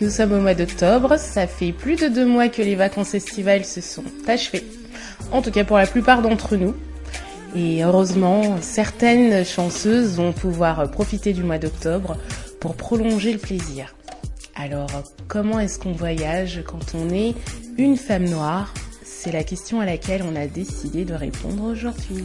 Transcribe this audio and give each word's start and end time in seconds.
Nous 0.00 0.10
sommes 0.10 0.32
au 0.32 0.40
mois 0.40 0.54
d'octobre, 0.54 1.18
ça 1.18 1.46
fait 1.46 1.72
plus 1.72 1.96
de 1.96 2.08
deux 2.08 2.26
mois 2.26 2.48
que 2.48 2.62
les 2.62 2.74
vacances 2.74 3.14
estivales 3.14 3.64
se 3.64 3.80
sont 3.80 4.04
achevées, 4.26 4.64
en 5.30 5.40
tout 5.40 5.50
cas 5.50 5.64
pour 5.64 5.78
la 5.78 5.86
plupart 5.86 6.20
d'entre 6.22 6.56
nous. 6.56 6.74
Et 7.54 7.84
heureusement, 7.84 8.56
certaines 8.60 9.44
chanceuses 9.44 10.16
vont 10.16 10.32
pouvoir 10.32 10.90
profiter 10.90 11.32
du 11.32 11.44
mois 11.44 11.58
d'octobre 11.58 12.16
pour 12.60 12.74
prolonger 12.74 13.32
le 13.32 13.38
plaisir. 13.38 13.94
Alors, 14.56 14.90
comment 15.28 15.60
est-ce 15.60 15.78
qu'on 15.78 15.92
voyage 15.92 16.62
quand 16.66 16.94
on 16.94 17.10
est 17.10 17.34
une 17.78 17.96
femme 17.96 18.24
noire 18.24 18.74
C'est 19.26 19.32
la 19.32 19.42
question 19.42 19.80
à 19.80 19.86
laquelle 19.86 20.22
on 20.22 20.36
a 20.36 20.46
décidé 20.46 21.04
de 21.04 21.12
répondre 21.12 21.64
aujourd'hui. 21.64 22.24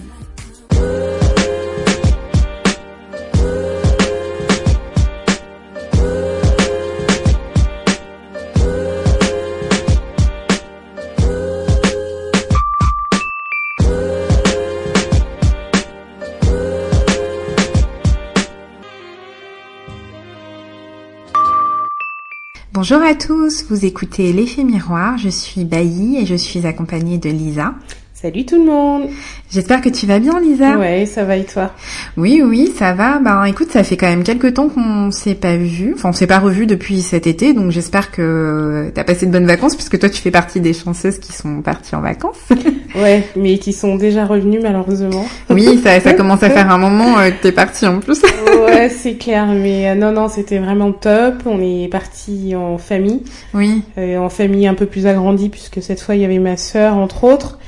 Bonjour 22.82 23.04
à 23.04 23.14
tous, 23.14 23.66
vous 23.70 23.86
écoutez 23.86 24.34
l'effet 24.34 24.64
miroir, 24.64 25.16
je 25.20 25.30
suis 25.30 25.66
Bailly 25.66 26.18
et 26.18 26.26
je 26.26 26.34
suis 26.34 26.66
accompagnée 26.66 27.20
de 27.20 27.30
Lisa. 27.30 27.76
Salut 28.22 28.46
tout 28.46 28.64
le 28.64 28.70
monde 28.70 29.10
J'espère 29.52 29.82
que 29.82 29.90
tu 29.90 30.06
vas 30.06 30.20
bien 30.20 30.40
Lisa 30.40 30.78
Ouais, 30.78 31.08
ça 31.08 31.24
va 31.24 31.38
et 31.38 31.44
toi? 31.44 31.72
Oui, 32.18 32.44
oui, 32.46 32.72
ça 32.78 32.94
va. 32.94 33.18
Ben 33.18 33.46
écoute, 33.46 33.72
ça 33.72 33.84
fait 33.84 33.98
quand 33.98 34.08
même 34.08 34.24
quelques 34.24 34.54
temps 34.54 34.70
qu'on 34.70 35.10
s'est 35.10 35.34
pas 35.34 35.56
vu, 35.56 35.94
enfin 35.96 36.10
on 36.10 36.14
s'est 36.14 36.28
pas 36.28 36.38
revu 36.38 36.68
depuis 36.68 37.02
cet 37.02 37.26
été, 37.26 37.54
donc 37.54 37.72
j'espère 37.72 38.12
que 38.12 38.92
t'as 38.94 39.04
passé 39.04 39.26
de 39.26 39.32
bonnes 39.32 39.48
vacances 39.48 39.76
puisque 39.76 39.98
toi 39.98 40.08
tu 40.08 40.22
fais 40.22 40.30
partie 40.30 40.60
des 40.60 40.74
chanceuses 40.74 41.18
qui 41.18 41.34
sont 41.34 41.64
parties 41.64 41.96
en 41.96 42.02
vacances. 42.02 42.38
Ouais, 42.94 43.24
mais 43.38 43.58
qui 43.58 43.72
sont 43.72 43.96
déjà 43.96 44.26
revenues 44.26 44.60
malheureusement. 44.62 45.26
Oui, 45.50 45.80
ça, 45.82 45.98
ça 46.02 46.14
commence 46.14 46.44
à 46.44 46.50
faire 46.50 46.70
un 46.70 46.78
moment 46.78 47.18
euh, 47.20 47.30
que 47.30 47.42
t'es 47.42 47.54
partie 47.54 47.88
en 47.88 48.02
plus. 48.02 48.22
ouais, 48.66 48.90
c'est 48.90 49.14
clair, 49.14 49.48
mais 49.48 49.90
euh, 49.90 49.96
non, 49.96 50.12
non, 50.12 50.28
c'était 50.28 50.58
vraiment 50.58 50.92
top. 50.92 51.36
On 51.46 51.62
est 51.62 51.88
parti 51.88 52.54
en 52.54 52.78
famille. 52.78 53.22
Oui. 53.54 53.82
Euh, 53.98 54.18
en 54.18 54.28
famille 54.28 54.68
un 54.68 54.74
peu 54.74 54.88
plus 54.88 55.08
agrandie 55.08 55.48
puisque 55.48 55.82
cette 55.82 56.02
fois 56.02 56.16
il 56.16 56.22
y 56.22 56.26
avait 56.26 56.40
ma 56.40 56.58
sœur 56.58 56.98
entre 56.98 57.24
autres. 57.24 57.60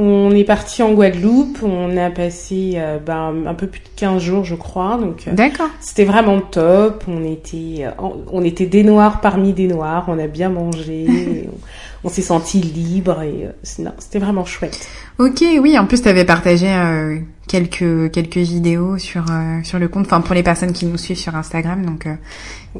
On 0.00 0.30
est 0.30 0.44
parti 0.44 0.80
en 0.82 0.92
Guadeloupe, 0.92 1.58
on 1.64 1.96
a 1.96 2.08
passé 2.10 2.74
euh, 2.76 2.98
ben, 2.98 3.34
un 3.46 3.54
peu 3.54 3.66
plus 3.66 3.80
de 3.80 3.88
15 3.96 4.22
jours 4.22 4.44
je 4.44 4.54
crois, 4.54 4.96
donc 4.96 5.26
euh, 5.26 5.32
D'accord. 5.32 5.70
c'était 5.80 6.04
vraiment 6.04 6.40
top. 6.40 7.02
On 7.08 7.24
était, 7.24 7.84
euh, 7.84 7.90
on 8.30 8.44
était 8.44 8.66
des 8.66 8.84
noirs 8.84 9.20
parmi 9.20 9.52
des 9.52 9.66
noirs, 9.66 10.04
on 10.06 10.18
a 10.20 10.28
bien 10.28 10.50
mangé, 10.50 11.48
on, 12.04 12.08
s'est 12.08 12.22
senti 12.22 12.60
libre 12.60 13.22
et 13.22 13.46
euh, 13.46 13.90
c'était 13.98 14.18
vraiment 14.18 14.44
chouette. 14.44 14.88
Ok, 15.18 15.42
oui, 15.60 15.78
en 15.78 15.86
plus 15.86 16.02
tu 16.02 16.08
avais 16.08 16.24
partagé 16.24 16.68
euh, 16.68 17.18
quelques 17.48 18.10
quelques 18.12 18.36
vidéos 18.36 18.98
sur 18.98 19.24
euh, 19.30 19.58
sur 19.64 19.78
le 19.78 19.88
compte, 19.88 20.06
enfin 20.06 20.20
pour 20.20 20.34
les 20.34 20.42
personnes 20.42 20.72
qui 20.72 20.86
nous 20.86 20.96
suivent 20.98 21.16
sur 21.18 21.34
Instagram, 21.34 21.84
donc 21.84 22.06
euh, 22.06 22.14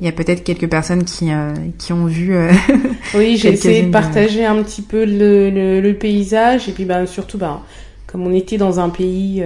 il 0.00 0.04
y 0.06 0.08
a 0.08 0.12
peut-être 0.12 0.44
quelques 0.44 0.68
personnes 0.70 1.04
qui 1.04 1.32
euh, 1.32 1.52
qui 1.78 1.92
ont 1.92 2.06
vu. 2.06 2.34
euh, 2.34 2.52
Oui, 3.14 3.36
j'ai 3.36 3.50
essayé 3.52 3.82
de 3.82 3.90
partager 3.90 4.44
un 4.44 4.62
petit 4.62 4.82
peu 4.82 5.04
le, 5.04 5.50
le, 5.50 5.80
le 5.80 5.94
paysage 5.94 6.68
et 6.68 6.72
puis 6.72 6.84
ben 6.84 7.06
surtout 7.06 7.38
ben 7.38 7.60
comme 8.06 8.26
on 8.26 8.32
était 8.32 8.56
dans 8.56 8.80
un 8.80 8.88
pays 8.88 9.42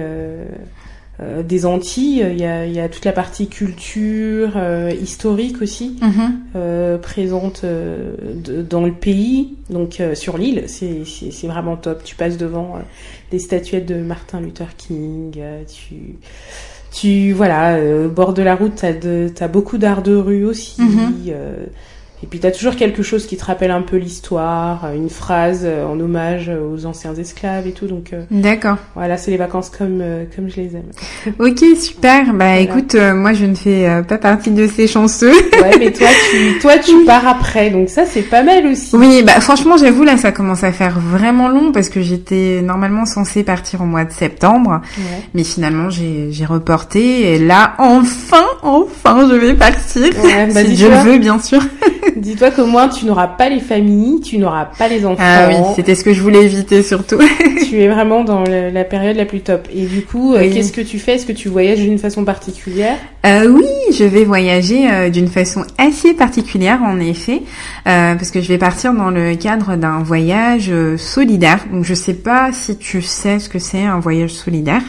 euh, 1.19 1.43
des 1.43 1.65
Antilles, 1.67 2.25
il 2.31 2.39
y 2.39 2.45
a, 2.45 2.65
il 2.65 2.73
y 2.73 2.79
a 2.79 2.89
toute 2.89 3.05
la 3.05 3.11
partie 3.11 3.47
culture, 3.47 4.53
euh, 4.55 4.91
historique 4.91 5.61
aussi 5.61 5.97
mhm. 6.01 6.39
euh, 6.55 6.97
présente 6.97 7.61
euh, 7.63 8.15
de- 8.43 8.61
dans 8.63 8.83
le 8.83 8.91
pays, 8.93 9.55
donc 9.69 9.99
euh, 9.99 10.15
sur 10.15 10.37
l'île, 10.39 10.63
c'est 10.67 11.47
vraiment 11.47 11.75
top. 11.77 12.03
Tu 12.03 12.15
passes 12.15 12.37
devant 12.37 12.77
euh, 12.77 12.79
des 13.31 13.37
statuettes 13.39 13.85
de 13.85 13.95
Martin 14.01 14.41
Luther 14.41 14.75
King, 14.75 15.33
euh, 15.37 15.61
tu 15.67 16.15
tu 16.91 17.31
voilà, 17.31 17.75
euh, 17.75 18.07
au 18.07 18.09
bord 18.09 18.33
de 18.33 18.41
la 18.43 18.55
route, 18.55 18.83
t'as 19.35 19.47
beaucoup 19.47 19.77
d'art 19.79 20.03
de 20.03 20.15
rue 20.15 20.45
aussi. 20.45 20.81
Mhm. 20.81 21.13
euh, 21.29 21.65
et 22.23 22.25
puis 22.25 22.39
t'as 22.39 22.51
toujours 22.51 22.75
quelque 22.77 23.03
chose 23.03 23.25
qui 23.27 23.35
te 23.35 23.43
rappelle 23.43 23.69
un 23.71 23.81
peu 23.81 23.97
l'histoire, 23.97 24.85
euh, 24.85 24.95
une 24.95 25.09
phrase 25.09 25.63
euh, 25.65 25.85
en 25.85 25.99
hommage 25.99 26.49
aux 26.49 26.85
anciens 26.85 27.13
esclaves 27.15 27.67
et 27.67 27.71
tout. 27.71 27.85
Donc 27.87 28.13
euh, 28.13 28.23
D'accord. 28.31 28.77
voilà, 28.95 29.17
c'est 29.17 29.29
les 29.29 29.37
vacances 29.37 29.69
comme 29.69 29.99
euh, 30.01 30.23
comme 30.35 30.49
je 30.49 30.55
les 30.55 30.71
aime. 30.75 31.33
Ok, 31.39 31.59
super. 31.77 32.33
Bah 32.33 32.57
écoute, 32.59 32.95
euh, 32.95 33.13
moi 33.13 33.33
je 33.33 33.45
ne 33.45 33.55
fais 33.55 33.87
euh, 33.89 34.01
pas 34.03 34.17
partie 34.17 34.51
de 34.51 34.67
ces 34.67 34.87
chanceux. 34.87 35.33
Ouais, 35.33 35.77
mais 35.77 35.91
toi 35.91 36.07
tu 36.31 36.59
toi 36.61 36.77
tu 36.77 37.03
pars 37.05 37.27
après, 37.27 37.69
donc 37.69 37.89
ça 37.89 38.05
c'est 38.05 38.21
pas 38.21 38.41
mal 38.41 38.65
aussi. 38.67 38.95
Oui, 38.95 39.21
bah 39.23 39.41
franchement, 39.41 39.75
j'avoue 39.77 40.03
là, 40.03 40.15
ça 40.17 40.31
commence 40.31 40.63
à 40.63 40.71
faire 40.71 40.99
vraiment 40.99 41.49
long 41.49 41.71
parce 41.73 41.89
que 41.89 42.01
j'étais 42.01 42.61
normalement 42.63 43.05
censée 43.05 43.43
partir 43.43 43.81
au 43.81 43.85
mois 43.85 44.05
de 44.05 44.11
septembre, 44.13 44.81
Ouais. 44.97 45.23
mais 45.33 45.43
finalement 45.43 45.89
j'ai 45.89 46.29
j'ai 46.31 46.45
reporté 46.45 47.33
et 47.33 47.39
là, 47.39 47.73
enfin, 47.79 48.45
enfin, 48.61 49.27
je 49.29 49.35
vais 49.35 49.53
partir. 49.55 50.03
Ouais, 50.23 50.47
bah, 50.53 50.63
si 50.65 50.77
le 50.77 51.03
veut, 51.03 51.17
bien 51.17 51.37
sûr. 51.39 51.59
Dis-toi 52.21 52.51
qu'au 52.51 52.65
moins 52.65 52.89
tu 52.89 53.05
n'auras 53.05 53.27
pas 53.27 53.49
les 53.49 53.59
familles, 53.59 54.21
tu 54.21 54.37
n'auras 54.37 54.65
pas 54.77 54.87
les 54.87 55.05
enfants. 55.05 55.17
Ah 55.23 55.47
oui, 55.49 55.55
c'était 55.75 55.95
ce 55.95 56.03
que 56.03 56.13
je 56.13 56.21
voulais 56.21 56.43
éviter 56.45 56.81
surtout. 56.83 57.19
tu 57.69 57.79
es 57.81 57.87
vraiment 57.87 58.23
dans 58.23 58.43
le- 58.43 58.69
la 58.69 58.83
période 58.83 59.15
la 59.17 59.25
plus 59.25 59.41
top. 59.41 59.67
Et 59.73 59.85
du 59.85 60.03
coup, 60.03 60.33
euh, 60.33 60.39
Oui. 60.41 60.51
qu'est-ce 60.51 60.71
que 60.71 60.81
tu 60.81 60.99
fais? 60.99 61.15
Est-ce 61.15 61.25
que 61.25 61.31
tu 61.31 61.49
voyages 61.49 61.79
d'une 61.79 61.97
façon 61.99 62.23
particulière? 62.25 62.97
Euh, 63.25 63.47
oui, 63.47 63.65
je 63.93 64.03
vais 64.03 64.23
voyager 64.25 64.89
euh, 64.91 65.09
d'une 65.09 65.27
façon 65.27 65.63
assez 65.77 66.13
particulière 66.13 66.81
en 66.83 66.99
effet, 66.99 67.41
euh, 67.87 68.15
parce 68.15 68.31
que 68.31 68.41
je 68.41 68.47
vais 68.47 68.57
partir 68.57 68.93
dans 68.93 69.09
le 69.09 69.35
cadre 69.35 69.75
d'un 69.75 69.99
voyage 70.03 70.67
euh, 70.69 70.97
solidaire. 70.97 71.59
Donc 71.71 71.83
je 71.85 71.93
sais 71.93 72.13
pas 72.13 72.51
si 72.51 72.77
tu 72.77 73.01
sais 73.01 73.39
ce 73.39 73.49
que 73.49 73.59
c'est 73.59 73.83
un 73.83 73.99
voyage 73.99 74.31
solidaire. 74.31 74.81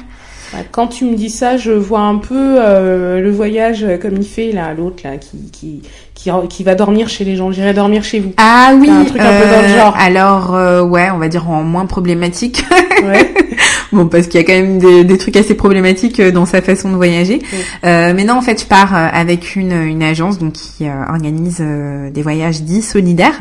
Bah, 0.53 0.59
Quand 0.71 0.87
tu 0.89 1.05
me 1.05 1.15
dis 1.17 1.31
ça, 1.31 1.57
je 1.57 1.73
vois 1.73 2.01
un 2.01 2.19
peu 2.19 2.57
euh, 2.61 3.21
le 3.21 3.31
voyage 3.31 3.85
comme 4.01 4.17
il 4.19 4.25
fait 4.27 4.53
là, 4.53 4.73
l'autre 4.75 5.03
là, 5.05 5.17
qui, 5.17 5.39
qui 5.53 5.83
qui 6.15 6.31
qui 6.49 6.65
va 6.65 6.75
dormir 6.75 7.09
chez 7.09 7.25
les 7.25 7.37
gens. 7.37 7.51
J'irai 7.53 7.75
dormir 7.75 8.05
chez 8.05 8.21
vous. 8.21 8.33
Ah 8.37 8.73
oui, 8.79 8.89
un 8.89 9.05
truc 9.05 9.21
un 9.21 9.41
peu 9.41 9.49
dans 9.51 9.63
le 9.63 9.69
genre. 9.69 9.95
Alors 9.99 10.55
euh, 10.55 10.83
ouais, 10.83 11.09
on 11.13 11.19
va 11.19 11.29
dire 11.29 11.49
en 11.51 11.63
moins 11.63 11.87
problématique. 11.87 12.65
Ouais. 13.05 13.35
bon, 13.93 14.07
parce 14.07 14.29
qu'il 14.29 14.41
y 14.41 14.45
a 14.45 14.47
quand 14.47 14.55
même 14.55 14.79
des, 14.79 15.05
des 15.05 15.19
trucs 15.19 15.37
assez 15.37 15.55
problématiques 15.55 16.21
euh, 16.21 16.31
dans 16.31 16.47
sa 16.47 16.63
façon 16.63 16.91
de 16.91 16.97
voyager. 16.97 17.41
Oui. 17.43 17.59
Euh, 17.85 18.15
mais 18.17 18.25
non, 18.25 18.35
en 18.35 18.41
fait, 18.41 18.63
je 18.63 18.67
pars 18.67 18.95
euh, 18.97 19.09
avec 19.13 19.57
une, 19.57 19.73
une 19.73 20.03
agence 20.03 20.39
donc 20.39 20.53
qui 20.55 20.87
euh, 20.87 20.93
organise 21.11 21.59
euh, 21.61 22.09
des 22.11 22.23
voyages 22.23 22.63
dits 22.63 22.81
solidaires. 22.81 23.39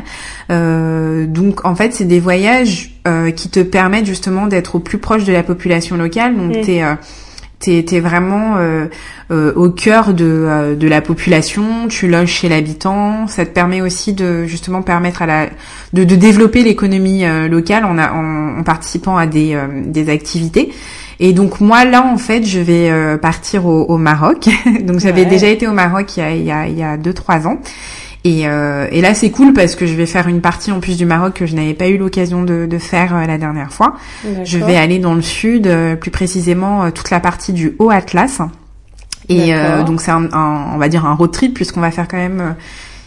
Euh, 0.51 1.25
donc 1.27 1.65
en 1.65 1.75
fait, 1.75 1.93
c'est 1.93 2.03
des 2.05 2.19
voyages 2.19 2.91
euh, 3.07 3.31
qui 3.31 3.49
te 3.49 3.61
permettent 3.61 4.05
justement 4.07 4.47
d'être 4.47 4.75
au 4.75 4.79
plus 4.79 4.97
proche 4.97 5.23
de 5.23 5.31
la 5.31 5.43
population 5.43 5.95
locale. 5.95 6.35
Donc 6.35 6.57
Mm. 6.57 6.61
t'es 6.61 6.83
euh, 6.83 6.95
T'es 7.63 7.81
t'es 7.87 8.01
vraiment 8.01 8.55
euh, 8.57 8.87
euh, 9.31 9.53
au 9.55 9.69
cœur 9.69 10.13
de, 10.13 10.25
euh, 10.25 10.75
de 10.75 10.85
la 10.89 10.99
population, 10.99 11.87
tu 11.87 12.09
loges 12.09 12.27
chez 12.27 12.49
l'habitant, 12.49 13.25
ça 13.27 13.45
te 13.45 13.51
permet 13.51 13.79
aussi 13.81 14.11
de 14.11 14.43
justement 14.45 14.81
permettre 14.81 15.21
à 15.21 15.25
la 15.25 15.45
de, 15.93 16.03
de 16.03 16.15
développer 16.17 16.61
l'économie 16.61 17.23
euh, 17.23 17.47
locale 17.47 17.85
en, 17.85 17.97
en, 17.97 18.59
en 18.59 18.63
participant 18.63 19.15
à 19.15 19.27
des, 19.27 19.53
euh, 19.55 19.67
des 19.85 20.09
activités. 20.09 20.73
Et 21.21 21.31
donc 21.31 21.61
moi 21.61 21.85
là 21.85 22.03
en 22.05 22.17
fait 22.17 22.43
je 22.43 22.59
vais 22.59 22.89
euh, 22.91 23.17
partir 23.17 23.65
au, 23.65 23.83
au 23.85 23.97
Maroc. 23.97 24.49
donc 24.81 24.99
j'avais 24.99 25.21
Ouais. 25.21 25.29
déjà 25.29 25.47
été 25.47 25.65
au 25.65 25.71
Maroc 25.73 26.17
il 26.17 26.19
y 26.19 26.23
a 26.23 26.35
il 26.35 26.43
y 26.43 26.51
a, 26.51 26.67
il 26.67 26.77
y 26.77 26.83
a 26.83 26.97
deux 26.97 27.13
trois 27.13 27.47
ans. 27.47 27.59
Et, 28.25 28.47
euh, 28.47 28.87
et 28.91 29.01
là 29.01 29.13
c'est 29.13 29.31
cool 29.31 29.51
parce 29.53 29.75
que 29.75 29.85
je 29.85 29.93
vais 29.95 30.05
faire 30.05 30.29
une 30.29 30.39
partie 30.39 30.71
en 30.71 30.79
plus 30.79 30.95
du 30.97 31.05
Maroc 31.05 31.33
que 31.33 31.45
je 31.45 31.55
n'avais 31.55 31.73
pas 31.73 31.89
eu 31.89 31.97
l'occasion 31.97 32.43
de, 32.43 32.65
de 32.65 32.77
faire 32.77 33.13
euh, 33.15 33.25
la 33.25 33.37
dernière 33.37 33.73
fois. 33.73 33.95
Je 34.45 34.57
vais 34.59 34.77
aller 34.77 34.99
dans 34.99 35.13
le 35.13 35.21
sud, 35.21 35.67
euh, 35.67 35.95
plus 35.97 36.11
précisément 36.11 36.83
euh, 36.85 36.89
toute 36.91 37.09
la 37.09 37.19
partie 37.19 37.51
du 37.51 37.75
Haut 37.79 37.89
Atlas. 37.89 38.39
Et 39.29 39.53
euh, 39.53 39.83
donc 39.83 40.01
c'est 40.01 40.11
un, 40.11 40.29
un- 40.31 40.71
on 40.73 40.77
va 40.77 40.87
dire 40.89 41.05
un 41.05 41.13
road 41.15 41.31
trip 41.31 41.53
puisqu'on 41.53 41.81
va 41.81 41.91
faire 41.91 42.07
quand 42.07 42.17
même 42.17 42.55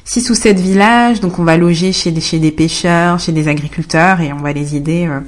six 0.05 0.29
ou 0.31 0.35
sept 0.35 0.59
villages. 0.59 1.21
Donc 1.21 1.39
on 1.39 1.45
va 1.45 1.57
loger 1.57 1.93
chez 1.93 2.11
des, 2.11 2.21
chez 2.21 2.39
des 2.39 2.51
pêcheurs, 2.53 3.19
chez 3.19 3.33
des 3.33 3.49
agriculteurs 3.49 4.21
et 4.21 4.33
on 4.35 4.39
va 4.43 4.53
les 4.53 4.77
aider 4.77 5.07
euh, 5.09 5.21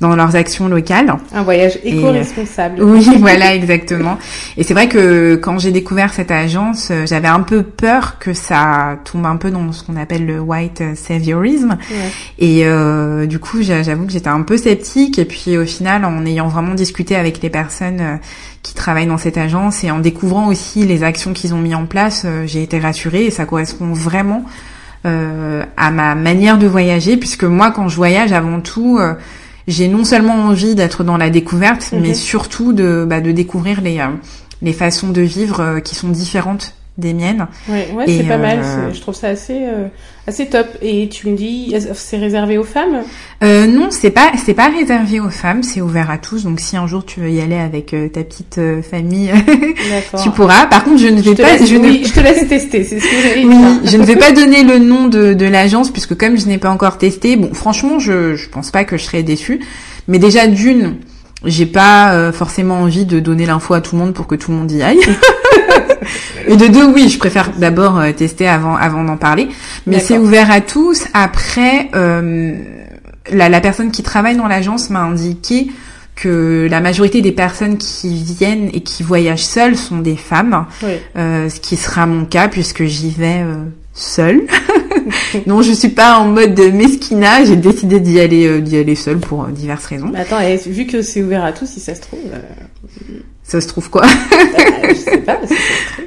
dans 0.00 0.16
leurs 0.16 0.34
actions 0.36 0.68
locales. 0.68 1.14
Un 1.32 1.42
voyage 1.42 1.78
Et, 1.84 1.94
euh, 1.94 1.98
éco-responsable. 1.98 2.82
Oui, 2.82 3.08
voilà, 3.20 3.54
exactement. 3.54 4.18
Et 4.56 4.62
c'est 4.64 4.74
vrai 4.74 4.88
que 4.88 5.36
quand 5.36 5.58
j'ai 5.58 5.70
découvert 5.72 6.12
cette 6.12 6.30
agence, 6.32 6.88
euh, 6.90 7.06
j'avais 7.06 7.28
un 7.28 7.40
peu 7.40 7.62
peur 7.62 8.18
que 8.18 8.34
ça 8.34 8.98
tombe 9.04 9.24
un 9.24 9.36
peu 9.36 9.50
dans 9.50 9.70
ce 9.72 9.84
qu'on 9.84 9.96
appelle 9.96 10.26
le 10.26 10.40
white 10.40 10.82
saviorisme. 10.96 11.78
Ouais. 11.90 12.10
Et 12.38 12.66
euh, 12.66 13.26
du 13.26 13.38
coup, 13.38 13.62
j'a- 13.62 13.82
j'avoue 13.82 14.04
que 14.06 14.12
j'étais 14.12 14.28
un 14.28 14.42
peu 14.42 14.56
sceptique. 14.56 15.18
Et 15.18 15.24
puis 15.24 15.56
au 15.56 15.64
final, 15.64 16.04
en 16.04 16.26
ayant 16.26 16.48
vraiment 16.48 16.74
discuté 16.74 17.14
avec 17.16 17.40
les 17.40 17.50
personnes 17.50 18.18
qui 18.62 18.74
travaillent 18.74 19.06
dans 19.06 19.18
cette 19.18 19.38
agence 19.38 19.84
et 19.84 19.90
en 19.90 19.98
découvrant 20.00 20.48
aussi 20.48 20.84
les 20.86 21.02
actions 21.02 21.32
qu'ils 21.32 21.54
ont 21.54 21.58
mis 21.60 21.74
en 21.74 21.86
place, 21.86 22.26
j'ai 22.46 22.62
été 22.62 22.78
rassurée 22.78 23.26
et 23.26 23.30
ça 23.30 23.44
correspond 23.44 23.92
vraiment 23.92 24.44
euh, 25.06 25.62
à 25.76 25.90
ma 25.90 26.14
manière 26.14 26.58
de 26.58 26.66
voyager. 26.66 27.16
Puisque 27.16 27.44
moi, 27.44 27.70
quand 27.70 27.88
je 27.88 27.96
voyage, 27.96 28.32
avant 28.32 28.60
tout, 28.60 28.98
euh, 28.98 29.14
j'ai 29.66 29.88
non 29.88 30.04
seulement 30.04 30.34
envie 30.34 30.74
d'être 30.74 31.04
dans 31.04 31.16
la 31.16 31.30
découverte, 31.30 31.92
mais 31.92 32.14
surtout 32.14 32.72
de, 32.72 33.06
bah, 33.08 33.20
de 33.20 33.32
découvrir 33.32 33.80
les, 33.80 33.98
euh, 34.00 34.08
les 34.62 34.72
façons 34.72 35.08
de 35.08 35.22
vivre 35.22 35.60
euh, 35.60 35.80
qui 35.80 35.94
sont 35.94 36.08
différentes 36.08 36.74
des 36.96 37.12
miennes. 37.12 37.46
Ouais, 37.68 37.88
ouais 37.94 38.04
c'est 38.06 38.22
pas 38.22 38.36
mal. 38.38 38.60
euh, 38.62 38.92
Je 38.92 39.00
trouve 39.00 39.16
ça 39.16 39.26
assez, 39.28 39.56
euh, 39.62 39.88
assez 40.28 40.46
top. 40.46 40.66
Et 40.80 41.08
tu 41.08 41.28
me 41.28 41.36
dis, 41.36 41.74
c'est 41.94 42.18
réservé 42.18 42.56
aux 42.56 42.62
femmes? 42.64 43.02
Euh, 43.42 43.66
non, 43.66 43.88
c'est 43.90 44.10
pas 44.12 44.30
c'est 44.44 44.54
pas 44.54 44.68
réservé 44.68 45.18
aux 45.18 45.28
femmes, 45.30 45.64
c'est 45.64 45.80
ouvert 45.80 46.08
à 46.10 46.18
tous. 46.18 46.44
Donc 46.44 46.60
si 46.60 46.76
un 46.76 46.86
jour 46.86 47.04
tu 47.04 47.18
veux 47.18 47.30
y 47.30 47.40
aller 47.40 47.56
avec 47.56 47.94
euh, 47.94 48.08
ta 48.08 48.22
petite 48.22 48.60
famille, 48.88 49.32
tu 50.22 50.30
pourras. 50.30 50.66
Par 50.66 50.84
contre, 50.84 50.98
je 50.98 51.08
ne 51.08 51.20
vais 51.20 51.34
pas 51.34 51.56
laisse, 51.56 51.68
je 51.68 51.74
ne 51.74 51.80
oui, 51.80 52.04
je 52.06 52.12
te 52.12 52.20
laisse 52.20 52.46
tester. 52.48 52.84
C'est 52.84 53.00
ce 53.00 53.04
que 53.04 53.22
j'allais 53.28 53.44
Oui, 53.44 53.80
je 53.84 53.96
ne 53.96 54.04
vais 54.04 54.16
pas 54.16 54.30
donner 54.30 54.62
le 54.62 54.78
nom 54.78 55.08
de, 55.08 55.32
de 55.34 55.46
l'agence 55.46 55.90
puisque 55.90 56.16
comme 56.16 56.38
je 56.38 56.46
n'ai 56.46 56.58
pas 56.58 56.70
encore 56.70 56.98
testé, 56.98 57.34
bon, 57.36 57.52
franchement, 57.54 57.98
je 57.98 58.36
je 58.36 58.48
pense 58.48 58.70
pas 58.70 58.84
que 58.84 58.96
je 58.96 59.02
serais 59.04 59.24
déçue. 59.24 59.58
Mais 60.06 60.20
déjà 60.20 60.46
d'une, 60.46 60.96
j'ai 61.44 61.66
pas 61.66 62.30
forcément 62.30 62.76
envie 62.82 63.04
de 63.04 63.18
donner 63.18 63.46
l'info 63.46 63.74
à 63.74 63.80
tout 63.80 63.96
le 63.96 64.02
monde 64.02 64.14
pour 64.14 64.28
que 64.28 64.34
tout 64.36 64.52
le 64.52 64.58
monde 64.58 64.70
y 64.70 64.80
aille. 64.82 65.00
Et 66.46 66.56
de 66.56 66.66
deux, 66.66 66.84
oui, 66.84 67.08
je 67.08 67.18
préfère 67.18 67.50
d'abord 67.56 67.98
euh, 67.98 68.12
tester 68.12 68.46
avant 68.48 68.76
avant 68.76 69.04
d'en 69.04 69.16
parler. 69.16 69.48
Mais 69.86 70.00
c'est 70.00 70.18
ouvert 70.18 70.50
à 70.50 70.60
tous. 70.60 71.04
Après, 71.14 71.90
euh, 71.94 72.54
la, 73.30 73.48
la 73.48 73.60
personne 73.60 73.90
qui 73.90 74.02
travaille 74.02 74.36
dans 74.36 74.48
l'agence 74.48 74.90
m'a 74.90 75.02
indiqué 75.02 75.68
que 76.14 76.68
la 76.70 76.80
majorité 76.80 77.22
des 77.22 77.32
personnes 77.32 77.76
qui 77.76 78.14
viennent 78.14 78.70
et 78.72 78.80
qui 78.80 79.02
voyagent 79.02 79.44
seules 79.44 79.76
sont 79.76 79.98
des 79.98 80.16
femmes. 80.16 80.66
Oui. 80.82 80.92
Euh, 81.16 81.48
ce 81.48 81.58
qui 81.60 81.76
sera 81.76 82.06
mon 82.06 82.24
cas 82.24 82.48
puisque 82.48 82.84
j'y 82.84 83.10
vais 83.10 83.42
euh, 83.42 83.56
seule. 83.94 84.42
non, 85.46 85.62
je 85.62 85.72
suis 85.72 85.88
pas 85.88 86.18
en 86.18 86.26
mode 86.26 86.58
mesquinage, 86.72 87.48
j'ai 87.48 87.56
décidé 87.56 88.00
d'y 88.00 88.20
aller 88.20 88.46
euh, 88.46 88.60
d'y 88.60 88.76
aller 88.76 88.94
seule 88.94 89.18
pour 89.18 89.44
euh, 89.44 89.50
diverses 89.50 89.86
raisons. 89.86 90.10
Mais 90.12 90.20
attends, 90.20 90.40
et 90.40 90.56
vu 90.56 90.86
que 90.86 91.02
c'est 91.02 91.22
ouvert 91.22 91.44
à 91.44 91.52
tous, 91.52 91.66
si 91.66 91.80
ça 91.80 91.94
se 91.94 92.00
trouve, 92.00 92.20
euh, 92.32 93.20
Ça 93.44 93.60
se 93.60 93.68
trouve 93.68 93.90
quoi 93.90 94.02
bah, 94.02 94.08
je 94.88 94.94
sais 94.94 95.18
pas. 95.18 95.38
si 95.46 95.54
ça 95.54 95.60
se 95.60 95.92
trouve. 95.92 96.04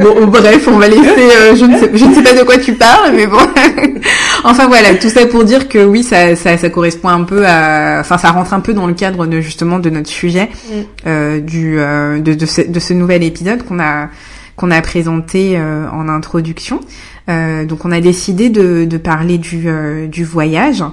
Bon, 0.00 0.26
bref, 0.26 0.68
on 0.68 0.78
va 0.78 0.86
laisser 0.88 1.02
euh, 1.02 1.56
je 1.56 1.64
ne 1.64 1.76
sais 1.78 1.90
je 1.94 2.04
ne 2.04 2.14
sais 2.14 2.22
pas 2.22 2.32
de 2.32 2.44
quoi 2.44 2.58
tu 2.58 2.74
parles 2.74 3.12
mais 3.14 3.26
bon. 3.26 3.38
enfin 4.44 4.66
voilà, 4.68 4.94
tout 4.94 5.08
ça 5.08 5.26
pour 5.26 5.44
dire 5.44 5.68
que 5.68 5.84
oui, 5.84 6.02
ça 6.04 6.36
ça 6.36 6.56
ça 6.58 6.70
correspond 6.70 7.08
un 7.08 7.24
peu 7.24 7.44
à 7.46 7.98
enfin 8.00 8.18
ça 8.18 8.30
rentre 8.30 8.54
un 8.54 8.60
peu 8.60 8.72
dans 8.72 8.86
le 8.86 8.94
cadre 8.94 9.26
de 9.26 9.40
justement 9.40 9.78
de 9.80 9.90
notre 9.90 10.08
sujet 10.10 10.48
Mm. 10.70 10.72
euh, 11.06 11.40
du 11.40 11.78
euh, 11.78 12.20
de 12.20 12.34
de 12.34 12.46
ce, 12.46 12.60
de 12.62 12.78
ce 12.80 12.92
nouvel 12.92 13.22
épisode 13.24 13.64
qu'on 13.64 13.80
a 13.80 14.08
qu'on 14.56 14.70
a 14.70 14.80
présenté 14.82 15.58
en 15.58 16.08
introduction. 16.08 16.78
Donc 17.26 17.84
on 17.84 17.90
a 17.90 18.00
décidé 18.00 18.50
de, 18.50 18.84
de 18.84 18.96
parler 18.98 19.36
du, 19.38 19.66
du 20.08 20.24
voyage 20.24 20.84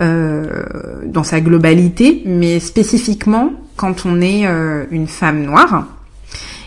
euh, 0.00 0.46
dans 1.06 1.22
sa 1.24 1.40
globalité, 1.40 2.22
mais 2.26 2.60
spécifiquement 2.60 3.50
quand 3.76 4.06
on 4.06 4.20
est 4.20 4.46
euh, 4.46 4.84
une 4.90 5.06
femme 5.06 5.42
noire. 5.44 5.86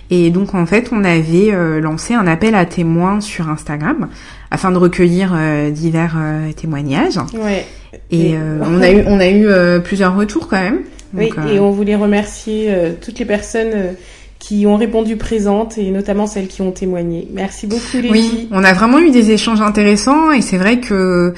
Et 0.09 0.29
donc 0.29 0.55
en 0.55 0.65
fait 0.65 0.89
on 0.93 1.03
avait 1.03 1.51
euh, 1.53 1.81
lancé 1.81 2.13
un 2.13 2.27
appel 2.27 2.55
à 2.55 2.65
témoins 2.65 3.19
sur 3.19 3.49
Instagram 3.49 4.07
afin 4.51 4.71
de 4.71 4.77
recueillir 4.77 5.33
euh, 5.35 5.69
divers 5.69 6.15
euh, 6.17 6.51
témoignages. 6.53 7.19
Ouais. 7.33 7.65
Et 8.11 8.29
Et- 8.31 8.37
euh, 8.37 8.59
on 8.65 8.81
a 8.81 8.89
eu 8.91 9.03
on 9.05 9.19
a 9.19 9.27
eu 9.27 9.45
euh, 9.47 9.79
plusieurs 9.79 10.15
retours 10.15 10.47
quand 10.47 10.61
même. 10.61 10.79
Oui, 11.13 11.29
Donc, 11.29 11.49
et 11.49 11.59
on 11.59 11.71
voulait 11.71 11.95
remercier 11.95 12.67
euh, 12.69 12.91
toutes 12.99 13.19
les 13.19 13.25
personnes 13.25 13.95
qui 14.39 14.65
ont 14.67 14.75
répondu 14.77 15.17
présentes 15.17 15.77
et 15.77 15.89
notamment 15.91 16.27
celles 16.27 16.47
qui 16.47 16.61
ont 16.61 16.71
témoigné. 16.71 17.27
Merci 17.33 17.65
beaucoup, 17.65 17.95
Lady. 17.95 18.09
Oui, 18.11 18.47
on 18.51 18.63
a 18.63 18.71
vraiment 18.73 18.99
eu 18.99 19.09
des 19.09 19.31
échanges 19.31 19.61
intéressants 19.61 20.31
et 20.31 20.41
c'est 20.41 20.57
vrai 20.57 20.79
que 20.79 21.33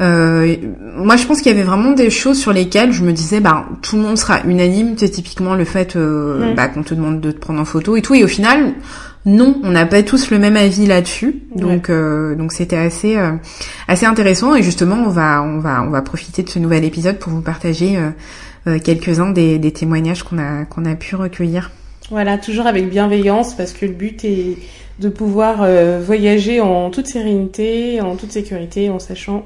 euh, 0.00 0.56
moi 0.96 1.16
je 1.16 1.24
pense 1.26 1.40
qu'il 1.40 1.52
y 1.52 1.54
avait 1.54 1.62
vraiment 1.64 1.92
des 1.92 2.10
choses 2.10 2.38
sur 2.38 2.52
lesquelles 2.52 2.92
je 2.92 3.04
me 3.04 3.12
disais 3.12 3.40
bah 3.40 3.66
tout 3.82 3.96
le 3.96 4.02
monde 4.02 4.18
sera 4.18 4.40
unanime, 4.44 4.94
c'est 4.96 5.08
typiquement 5.10 5.54
le 5.54 5.64
fait 5.64 5.94
euh, 5.96 6.52
Mm. 6.52 6.54
bah, 6.56 6.68
qu'on 6.68 6.82
te 6.82 6.94
demande 6.94 7.20
de 7.20 7.30
te 7.30 7.38
prendre 7.38 7.60
en 7.60 7.64
photo 7.64 7.96
et 7.96 8.02
tout 8.02 8.14
et 8.14 8.24
au 8.24 8.28
final 8.28 8.74
non, 9.26 9.58
on 9.62 9.70
n'a 9.70 9.86
pas 9.86 10.02
tous 10.02 10.30
le 10.30 10.38
même 10.38 10.56
avis 10.56 10.84
là-dessus. 10.86 11.44
Donc 11.56 11.88
euh, 11.88 12.34
donc 12.34 12.52
c'était 12.52 12.76
assez 12.76 13.16
euh, 13.16 13.32
assez 13.88 14.04
intéressant 14.04 14.54
et 14.54 14.62
justement 14.62 14.96
on 14.96 15.08
va 15.08 15.42
on 15.42 15.60
va 15.60 15.82
on 15.82 15.90
va 15.90 16.02
profiter 16.02 16.42
de 16.42 16.50
ce 16.50 16.58
nouvel 16.58 16.84
épisode 16.84 17.18
pour 17.18 17.32
vous 17.32 17.40
partager 17.40 17.96
euh, 17.96 18.10
euh, 18.66 18.78
quelques-uns 18.78 19.30
des, 19.30 19.58
des 19.58 19.72
témoignages 19.72 20.24
qu'on 20.24 20.38
a 20.38 20.64
qu'on 20.66 20.84
a 20.84 20.94
pu 20.94 21.16
recueillir. 21.16 21.70
Voilà, 22.10 22.36
toujours 22.36 22.66
avec 22.66 22.90
bienveillance 22.90 23.54
parce 23.54 23.72
que 23.72 23.86
le 23.86 23.92
but 23.92 24.24
est 24.26 24.58
de 25.00 25.08
pouvoir 25.08 25.66
voyager 26.02 26.60
en 26.60 26.90
toute 26.90 27.06
sérénité, 27.06 28.00
en 28.02 28.14
toute 28.16 28.30
sécurité, 28.30 28.90
en 28.90 28.98
sachant 28.98 29.44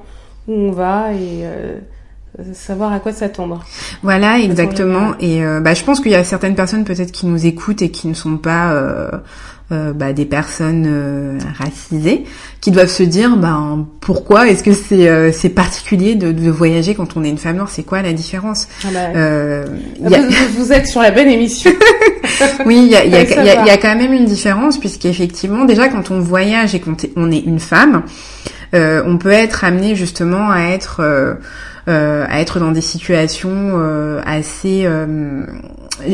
où 0.49 0.53
on 0.53 0.73
va 0.73 1.13
et 1.13 1.45
euh, 1.45 1.77
savoir 2.53 2.93
à 2.93 3.01
quoi 3.01 3.13
s'attendre. 3.13 3.65
Voilà, 4.03 4.39
exactement. 4.39 5.13
Et 5.21 5.45
euh, 5.45 5.61
bah, 5.61 5.75
je 5.75 5.85
pense 5.85 6.01
qu'il 6.01 6.13
y 6.13 6.17
a 6.17 6.25
certaines 6.25 6.55
personnes 6.55 6.85
peut-être 6.85 7.13
qui 7.13 7.27
nous 7.27 7.47
écoutent 7.47 7.83
et 7.83 7.91
qui 7.91 8.09
ne 8.09 8.15
sont 8.15 8.37
pas 8.39 8.73
euh, 8.73 9.11
euh, 9.73 9.93
bah, 9.93 10.13
des 10.13 10.25
personnes 10.25 10.87
euh, 10.89 11.39
racisées, 11.59 12.25
qui 12.63 12.71
doivent 12.71 12.89
se 12.89 13.03
dire, 13.03 13.37
ben 13.37 13.87
pourquoi 14.01 14.49
est-ce 14.49 14.63
que 14.63 14.73
c'est 14.73 15.09
euh, 15.09 15.31
c'est 15.33 15.51
particulier 15.51 16.15
de, 16.15 16.33
de 16.33 16.51
voyager 16.51 16.95
quand 16.95 17.17
on 17.17 17.25
est 17.25 17.29
une 17.29 17.39
femme 17.39 17.57
noire? 17.57 17.69
C'est 17.69 17.83
quoi 17.83 18.01
la 18.03 18.13
différence? 18.15 18.69
Ah 18.85 18.89
bah, 18.93 18.99
euh, 19.17 19.67
il 20.01 20.09
y 20.11 20.15
a- 20.15 20.23
vous, 20.57 20.73
êtes 20.73 20.87
sur 20.87 21.03
la 21.03 21.11
bonne 21.11 21.29
émission. 21.29 21.71
Oui, 22.67 22.77
il 22.85 22.89
y 22.89 22.95
a, 22.95 23.05
il 23.05 23.11
y, 23.11 23.17
a, 23.17 23.23
y 23.45 23.49
a- 23.51 23.67
y 23.67 23.71
a 23.71 23.77
quand 23.79 23.97
même 23.97 24.13
une 24.13 24.25
différence 24.27 24.79
puisqu'effectivement, 24.79 25.65
déjà 25.65 25.89
quand 25.89 26.13
on 26.13 26.21
voyage 26.21 26.73
et 26.75 26.79
qu'on 26.81 26.97
on 27.17 27.33
est 27.33 27.39
une 27.41 27.59
femme, 27.59 28.03
euh, 28.75 29.03
on 29.07 29.19
peut 29.19 29.31
être 29.33 29.65
amené 29.65 29.95
justement 29.97 30.51
à 30.51 30.61
être 30.75 31.01
euh, 31.01 31.35
euh, 31.89 32.27
à 32.29 32.41
être 32.41 32.61
dans 32.61 32.71
des 32.73 32.83
situations 32.83 33.51
euh, 33.77 34.21
assez, 34.27 34.83
euh, 34.85 35.43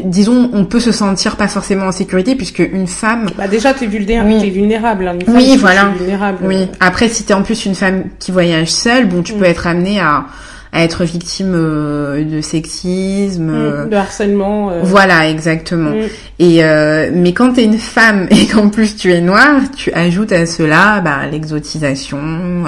disons, 0.05 0.49
on 0.53 0.65
peut 0.67 0.79
se 0.79 0.93
sentir 0.93 1.35
pas 1.37 1.49
forcément 1.49 1.87
en 1.87 1.93
sécurité 1.93 2.37
puisque 2.37 2.61
une 2.61 2.87
femme 2.87 3.27
bah 3.37 3.49
déjà, 3.49 3.75
t'es 3.75 3.87
vulnérable. 3.87 4.31
Oui. 4.31 4.41
T'es 4.41 4.51
vulnérable. 4.51 5.09
hein. 5.09 5.19
Femme, 5.27 5.35
Oui, 5.35 5.57
voilà. 5.59 5.87
vulnérable. 5.99 6.39
Oui. 6.43 6.69
Après, 6.79 7.09
si 7.09 7.25
t'es 7.25 7.35
en 7.35 7.43
plus 7.43 7.67
une 7.67 7.75
femme 7.75 8.05
qui 8.21 8.31
voyage 8.31 8.71
seule, 8.71 9.07
bon, 9.09 9.23
tu 9.23 9.35
Mm. 9.35 9.39
peux 9.39 9.45
être 9.47 9.67
amenée 9.67 9.99
à, 9.99 10.27
à 10.77 10.83
être 10.83 11.05
victime 11.05 11.53
euh, 11.55 12.25
de 12.25 12.41
sexisme. 12.41 13.49
euh, 13.49 13.87
Mm, 13.87 13.91
de 13.91 13.97
harcèlement. 13.97 14.71
euh, 14.71 14.81
Voilà, 14.83 15.29
exactement. 15.31 15.91
mm. 15.91 16.09
Et 16.41 16.65
euh, 16.65 17.11
mais 17.15 17.33
quand 17.33 17.53
t'es 17.53 17.63
une 17.65 17.79
femme 17.79 18.27
et 18.31 18.47
qu'en 18.47 18.69
plus 18.69 18.97
tu 18.97 19.13
es 19.13 19.21
noire, 19.21 19.61
tu 19.77 19.93
ajoutes 19.93 20.33
à 20.33 20.47
cela 20.47 21.01
bah, 21.01 21.21
l'exotisation, 21.31 22.19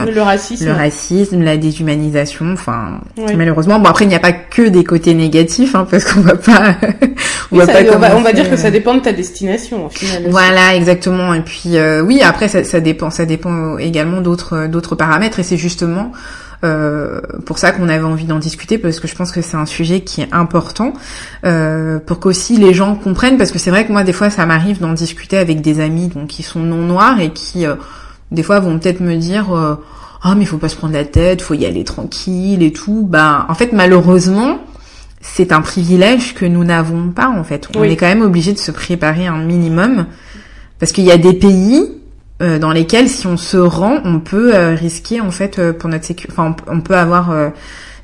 le 0.06 0.22
racisme. 0.22 0.66
le 0.66 0.72
racisme, 0.72 1.42
la 1.42 1.56
déshumanisation. 1.56 2.52
Enfin, 2.52 3.00
malheureusement, 3.36 3.78
bon 3.80 3.88
après 3.90 4.04
il 4.04 4.08
n'y 4.08 4.14
a 4.14 4.20
pas 4.20 4.32
que 4.32 4.62
des 4.68 4.84
côtés 4.84 5.14
négatifs, 5.14 5.74
hein, 5.74 5.86
parce 5.90 6.04
qu'on 6.04 6.20
va 6.20 6.36
pas, 6.36 6.76
on 7.50 7.56
Oui, 7.56 7.58
va 7.58 7.66
ça- 7.66 7.72
pas 7.72 7.80
on, 7.80 7.84
va, 7.84 7.94
on 7.96 7.98
va 7.98 8.08
commencer, 8.10 8.32
dire 8.34 8.50
que 8.50 8.56
ça 8.56 8.70
dépend 8.70 8.94
de 8.94 9.00
ta 9.00 9.12
destination 9.12 9.86
au 9.86 9.88
final. 9.90 10.22
aussi. 10.22 10.30
Voilà, 10.30 10.74
exactement. 10.76 11.34
Et 11.34 11.40
puis 11.40 11.76
euh, 11.76 12.02
oui, 12.02 12.22
après 12.22 12.46
ça, 12.48 12.62
ça 12.64 12.80
dépend, 12.80 13.10
ça 13.10 13.24
dépend 13.26 13.78
également 13.78 14.20
d'autres 14.20 14.66
d'autres 14.68 14.94
paramètres. 14.94 15.40
Et 15.40 15.42
c'est 15.42 15.56
justement 15.56 16.12
euh, 16.64 17.20
pour 17.44 17.58
ça 17.58 17.72
qu'on 17.72 17.88
avait 17.88 18.04
envie 18.04 18.24
d'en 18.24 18.38
discuter 18.38 18.78
parce 18.78 19.00
que 19.00 19.08
je 19.08 19.14
pense 19.14 19.30
que 19.32 19.42
c'est 19.42 19.56
un 19.56 19.66
sujet 19.66 20.00
qui 20.00 20.22
est 20.22 20.28
important 20.32 20.92
euh, 21.44 21.98
pour 21.98 22.18
qu'aussi 22.20 22.56
les 22.56 22.72
gens 22.74 22.94
comprennent. 22.94 23.36
Parce 23.38 23.52
que 23.52 23.58
c'est 23.58 23.70
vrai 23.70 23.86
que 23.86 23.92
moi 23.92 24.04
des 24.04 24.12
fois 24.12 24.30
ça 24.30 24.46
m'arrive 24.46 24.80
d'en 24.80 24.92
discuter 24.92 25.36
avec 25.38 25.60
des 25.60 25.80
amis 25.80 26.08
donc 26.08 26.28
qui 26.28 26.42
sont 26.42 26.60
non 26.60 26.82
noirs 26.82 27.20
et 27.20 27.30
qui 27.30 27.66
euh, 27.66 27.74
des 28.30 28.42
fois 28.42 28.60
vont 28.60 28.78
peut-être 28.78 29.00
me 29.00 29.16
dire 29.16 29.54
euh, 29.56 29.74
ah 30.22 30.34
mais 30.34 30.44
faut 30.44 30.58
pas 30.58 30.68
se 30.68 30.76
prendre 30.76 30.94
la 30.94 31.04
tête, 31.04 31.42
faut 31.42 31.54
y 31.54 31.66
aller 31.66 31.84
tranquille 31.84 32.62
et 32.62 32.72
tout. 32.72 33.06
Bah 33.08 33.46
en 33.48 33.54
fait 33.54 33.72
malheureusement 33.72 34.58
c'est 35.20 35.52
un 35.52 35.60
privilège 35.60 36.34
que 36.34 36.46
nous 36.46 36.64
n'avons 36.64 37.08
pas 37.10 37.28
en 37.28 37.44
fait. 37.44 37.68
On 37.76 37.80
Oui. 37.80 37.88
est 37.92 37.96
quand 37.96 38.06
même 38.06 38.22
obligé 38.22 38.52
de 38.52 38.58
se 38.58 38.70
préparer 38.70 39.26
un 39.26 39.38
minimum 39.38 40.06
parce 40.78 40.92
qu'il 40.92 41.04
y 41.04 41.10
a 41.12 41.18
des 41.18 41.32
pays 41.32 41.82
euh, 42.42 42.58
dans 42.58 42.70
lesquels 42.72 43.08
si 43.08 43.26
on 43.26 43.36
se 43.36 43.56
rend, 43.56 43.98
on 44.04 44.20
peut 44.20 44.54
euh, 44.54 44.74
risquer 44.74 45.20
en 45.20 45.30
fait 45.30 45.58
euh, 45.58 45.72
pour 45.72 45.88
notre 45.88 46.04
sécurité. 46.04 46.34
Enfin, 46.38 46.54
on, 46.68 46.80
peut 46.82 46.96
avoir 46.96 47.30
euh, 47.30 47.48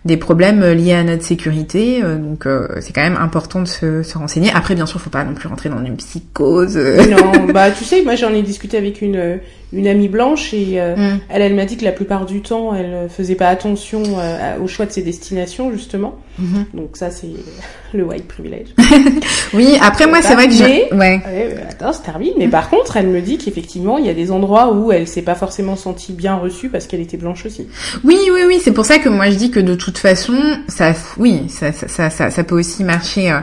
des 0.07 0.17
problèmes 0.17 0.63
euh, 0.63 0.75
liés 0.75 0.95
à 0.95 1.05
notre 1.05 1.23
sécurité. 1.23 2.03
euh, 2.03 2.17
donc 2.17 2.47
c'est 2.81 2.95
quand 2.95 3.03
même 3.03 3.19
important 3.19 3.61
de 3.61 3.69
se, 3.69 4.03
se 4.03 4.17
renseigner. 4.17 4.51
Après, 4.55 4.75
bien 4.75 4.87
sûr, 4.87 5.01
faut 5.01 5.11
pas 5.11 5.25
non 5.25 5.35
plus 5.35 5.49
rentrer 5.49 5.69
dans 5.69 5.85
une 5.85 5.97
psychose. 5.97 6.77
non, 6.77 7.53
bah 7.53 7.71
tu 7.71 7.85
sais, 7.85 8.03
moi 8.03 8.15
j'en 8.15 8.33
ai 8.33 8.43
discuté 8.43 8.79
avec 8.79 9.03
une 9.03 9.39
une 9.73 9.87
amie 9.89 10.09
blanche 10.09 10.53
et 10.55 10.81
euh, 10.81 10.95
Mm. 10.97 11.21
elle, 11.29 11.43
elle 11.43 11.55
m'a 11.55 11.65
dit 11.65 11.77
que 11.77 11.85
la 11.85 11.93
plupart 11.93 12.27
du 12.27 12.43
temps, 12.43 12.75
elle 12.75 13.09
faisait 13.09 13.35
pas 13.35 13.49
attention 13.49 14.03
euh, 14.19 14.59
au 14.63 14.67
choix 14.67 14.87
de 14.87 14.91
ses 14.93 15.03
destinations 15.03 15.73
justement. 15.73 16.17
Mhm. 16.39 16.67
Donc 16.75 16.97
ça 16.97 17.11
c'est 17.11 17.29
le 17.95 18.05
white 18.05 18.27
privilege. 18.29 18.69
Oui, 19.55 19.77
après 19.83 20.07
moi 20.07 20.23
c'est 20.23 20.35
vrai 20.35 20.47
que 20.49 20.55
j'ai. 20.55 20.93
Ouais. 20.95 21.21
Attends, 21.69 21.93
c'est 21.93 22.03
terminé. 22.03 22.35
Mais 22.39 22.49
par 22.49 22.71
contre, 22.71 22.97
elle 22.97 23.09
me 23.09 23.21
dit 23.21 23.37
qu'effectivement, 23.39 23.99
il 23.99 24.07
y 24.07 24.09
a 24.09 24.15
des 24.15 24.31
endroits 24.31 24.73
où 24.73 24.93
elle 24.93 25.07
s'est 25.07 25.23
pas 25.23 25.35
forcément 25.35 25.77
sentie 25.77 26.13
bien 26.13 26.37
reçue 26.37 26.71
parce 26.71 26.87
qu'elle 26.87 27.01
était 27.01 27.19
blanche 27.19 27.45
aussi. 27.45 27.67
Oui, 28.05 28.19
oui, 28.33 28.41
oui, 28.47 28.61
c'est 28.63 28.73
pour 28.73 28.87
ça 28.87 28.99
que 28.99 29.09
moi 29.11 29.29
je 29.31 29.37
dis 29.37 29.51
que 29.51 29.61
de 29.61 29.75
toute 29.75 29.99
façon, 29.99 30.35
ça, 30.69 30.95
oui, 31.19 31.43
ça, 31.49 31.73
ça, 31.73 31.87
ça, 31.89 32.09
ça, 32.11 32.31
ça 32.31 32.45
peut 32.45 32.59
aussi 32.59 32.83
marcher 32.85 33.31
euh, 33.31 33.41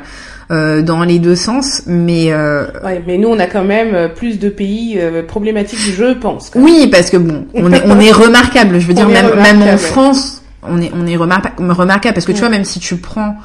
dans 0.50 1.04
les 1.04 1.20
deux 1.20 1.36
sens, 1.36 1.84
mais 1.86 2.32
euh, 2.32 2.66
Ouais, 2.84 3.04
mais 3.06 3.18
nous, 3.18 3.28
on 3.28 3.40
a 3.40 3.46
quand 3.46 3.64
même 3.64 3.94
euh, 3.94 4.08
plus 4.08 4.40
de 4.40 4.50
pays 4.50 4.96
euh, 4.98 5.22
problématiques, 5.24 5.80
je 5.80 6.14
pense. 6.14 6.52
oui, 6.56 6.88
parce 6.92 7.10
que 7.10 7.18
bon, 7.18 7.46
on 7.54 7.72
est, 7.72 7.84
on 7.86 8.00
est 8.00 8.12
remarquable. 8.12 8.80
Je 8.80 8.88
veux 8.88 8.94
On 8.98 9.06
dire, 9.06 9.08
même, 9.10 9.36
même 9.36 9.62
en. 9.62 9.78
France, 9.78 10.42
on 10.64 10.82
est 10.82 10.92
on 10.94 11.06
est 11.06 11.16
remarquable 11.16 12.14
parce 12.14 12.26
que 12.26 12.32
tu 12.32 12.40
vois 12.40 12.50
même 12.50 12.66
si 12.66 12.80
tu 12.80 12.98
prends 12.98 13.36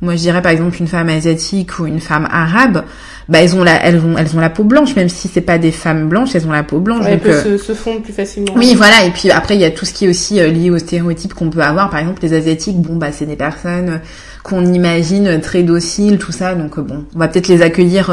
moi 0.00 0.14
je 0.14 0.20
dirais 0.20 0.42
par 0.42 0.52
exemple 0.52 0.76
une 0.78 0.86
femme 0.86 1.08
asiatique 1.08 1.78
ou 1.78 1.86
une 1.86 2.00
femme 2.00 2.28
arabe 2.30 2.84
bah 3.28 3.38
elles 3.42 3.56
ont 3.56 3.64
la 3.64 3.84
elles 3.84 3.98
ont 3.98 4.16
elles 4.16 4.36
ont 4.36 4.40
la 4.40 4.50
peau 4.50 4.64
blanche 4.64 4.94
même 4.94 5.08
si 5.08 5.28
c'est 5.28 5.40
pas 5.40 5.58
des 5.58 5.72
femmes 5.72 6.08
blanches 6.08 6.34
elles 6.34 6.46
ont 6.46 6.52
la 6.52 6.62
peau 6.62 6.78
blanche 6.78 7.04
ouais, 7.04 7.16
donc, 7.16 7.26
elles 7.26 7.32
peuvent 7.32 7.58
se, 7.58 7.58
se, 7.58 7.72
fondre 7.74 8.02
plus 8.02 8.12
facilement. 8.12 8.52
Oui 8.56 8.74
voilà 8.76 9.04
et 9.04 9.10
puis 9.10 9.30
après 9.30 9.54
il 9.54 9.60
y 9.60 9.64
a 9.64 9.70
tout 9.70 9.84
ce 9.84 9.92
qui 9.92 10.06
est 10.06 10.08
aussi 10.08 10.34
lié 10.34 10.70
aux 10.70 10.78
stéréotypes 10.78 11.34
qu'on 11.34 11.50
peut 11.50 11.62
avoir. 11.62 11.90
Par 11.90 12.00
exemple 12.00 12.22
les 12.22 12.32
asiatiques 12.32 12.80
bon 12.80 12.96
bah 12.96 13.12
c'est 13.12 13.26
des 13.26 13.36
personnes 13.36 14.00
qu'on 14.42 14.64
imagine 14.72 15.40
très 15.40 15.62
dociles 15.62 16.18
tout 16.18 16.32
ça 16.32 16.54
donc 16.54 16.78
bon 16.78 17.04
on 17.14 17.18
va 17.18 17.28
peut-être 17.28 17.48
les 17.48 17.62
accueillir 17.62 18.10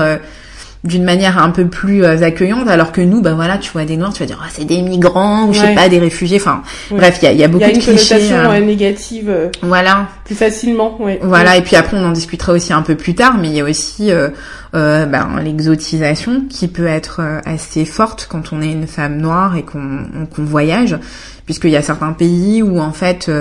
d'une 0.85 1.03
manière 1.03 1.41
un 1.41 1.49
peu 1.49 1.65
plus 1.65 2.03
euh, 2.03 2.21
accueillante 2.21 2.67
alors 2.67 2.91
que 2.91 3.01
nous 3.01 3.21
bah 3.21 3.33
voilà 3.33 3.57
tu 3.57 3.71
vois 3.71 3.85
des 3.85 3.97
noirs 3.97 4.13
tu 4.13 4.19
vas 4.19 4.27
dire 4.27 4.39
oh, 4.41 4.47
c'est 4.49 4.65
des 4.65 4.81
migrants 4.81 5.47
ou 5.47 5.53
je 5.53 5.59
sais 5.59 5.73
pas 5.73 5.89
des 5.89 5.99
réfugiés 5.99 6.37
enfin 6.39 6.61
bref 6.91 7.17
il 7.21 7.25
y 7.25 7.27
a, 7.27 7.31
y 7.33 7.43
a, 7.43 7.47
beaucoup 7.47 7.65
de 7.65 7.71
clichés 7.71 8.15
il 8.19 8.27
y 8.27 8.33
a 8.33 8.37
une 8.37 8.43
connotation 8.43 8.65
négative 8.65 9.29
euh, 9.29 9.49
voilà. 9.63 10.09
plus 10.25 10.35
facilement 10.35 11.01
ouais. 11.01 11.19
voilà 11.23 11.57
et 11.57 11.61
puis 11.61 11.75
après 11.75 11.97
on 11.97 12.05
en 12.05 12.11
discutera 12.11 12.53
aussi 12.53 12.71
un 12.71 12.83
peu 12.83 12.95
plus 12.95 13.15
tard 13.15 13.37
mais 13.39 13.47
il 13.47 13.55
y 13.55 13.61
a 13.61 13.63
aussi 13.63 14.11
euh, 14.11 14.29
euh 14.75 15.05
ben, 15.05 15.39
l'exotisation 15.43 16.43
qui 16.49 16.67
peut 16.67 16.87
être 16.87 17.21
assez 17.45 17.85
forte 17.85 18.27
quand 18.29 18.53
on 18.53 18.61
est 18.61 18.71
une 18.71 18.87
femme 18.87 19.17
noire 19.17 19.55
et 19.55 19.63
qu'on 19.63 20.27
qu'on 20.33 20.43
voyage 20.43 20.97
puisqu'il 21.45 21.71
y 21.71 21.77
a 21.77 21.81
certains 21.81 22.13
pays 22.13 22.61
où 22.61 22.79
en 22.79 22.91
fait 22.91 23.31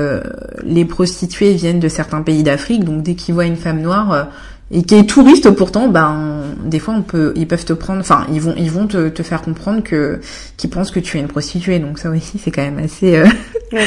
les 0.62 0.84
prostituées 0.84 1.52
viennent 1.52 1.80
de 1.80 1.88
certains 1.88 2.22
pays 2.22 2.42
d'Afrique 2.42 2.84
donc 2.84 3.02
dès 3.02 3.14
qu'ils 3.14 3.34
voient 3.34 3.46
une 3.46 3.56
femme 3.56 3.80
noire 3.80 4.28
et 4.70 4.82
qui 4.82 4.94
est 4.94 5.04
touriste 5.08 5.50
pourtant, 5.50 5.88
ben 5.88 6.42
des 6.64 6.78
fois 6.78 6.94
on 6.94 7.02
peut, 7.02 7.32
ils 7.36 7.46
peuvent 7.46 7.64
te 7.64 7.72
prendre, 7.72 8.00
enfin 8.00 8.26
ils 8.32 8.40
vont, 8.40 8.54
ils 8.56 8.70
vont 8.70 8.86
te, 8.86 9.08
te 9.08 9.22
faire 9.22 9.42
comprendre 9.42 9.82
que 9.82 10.20
qu'ils 10.56 10.70
pensent 10.70 10.90
que 10.90 11.00
tu 11.00 11.18
es 11.18 11.20
une 11.20 11.28
prostituée. 11.28 11.78
Donc 11.78 11.98
ça 11.98 12.10
aussi 12.10 12.38
c'est 12.38 12.50
quand 12.50 12.62
même 12.62 12.78
assez, 12.78 13.16
euh, 13.16 13.26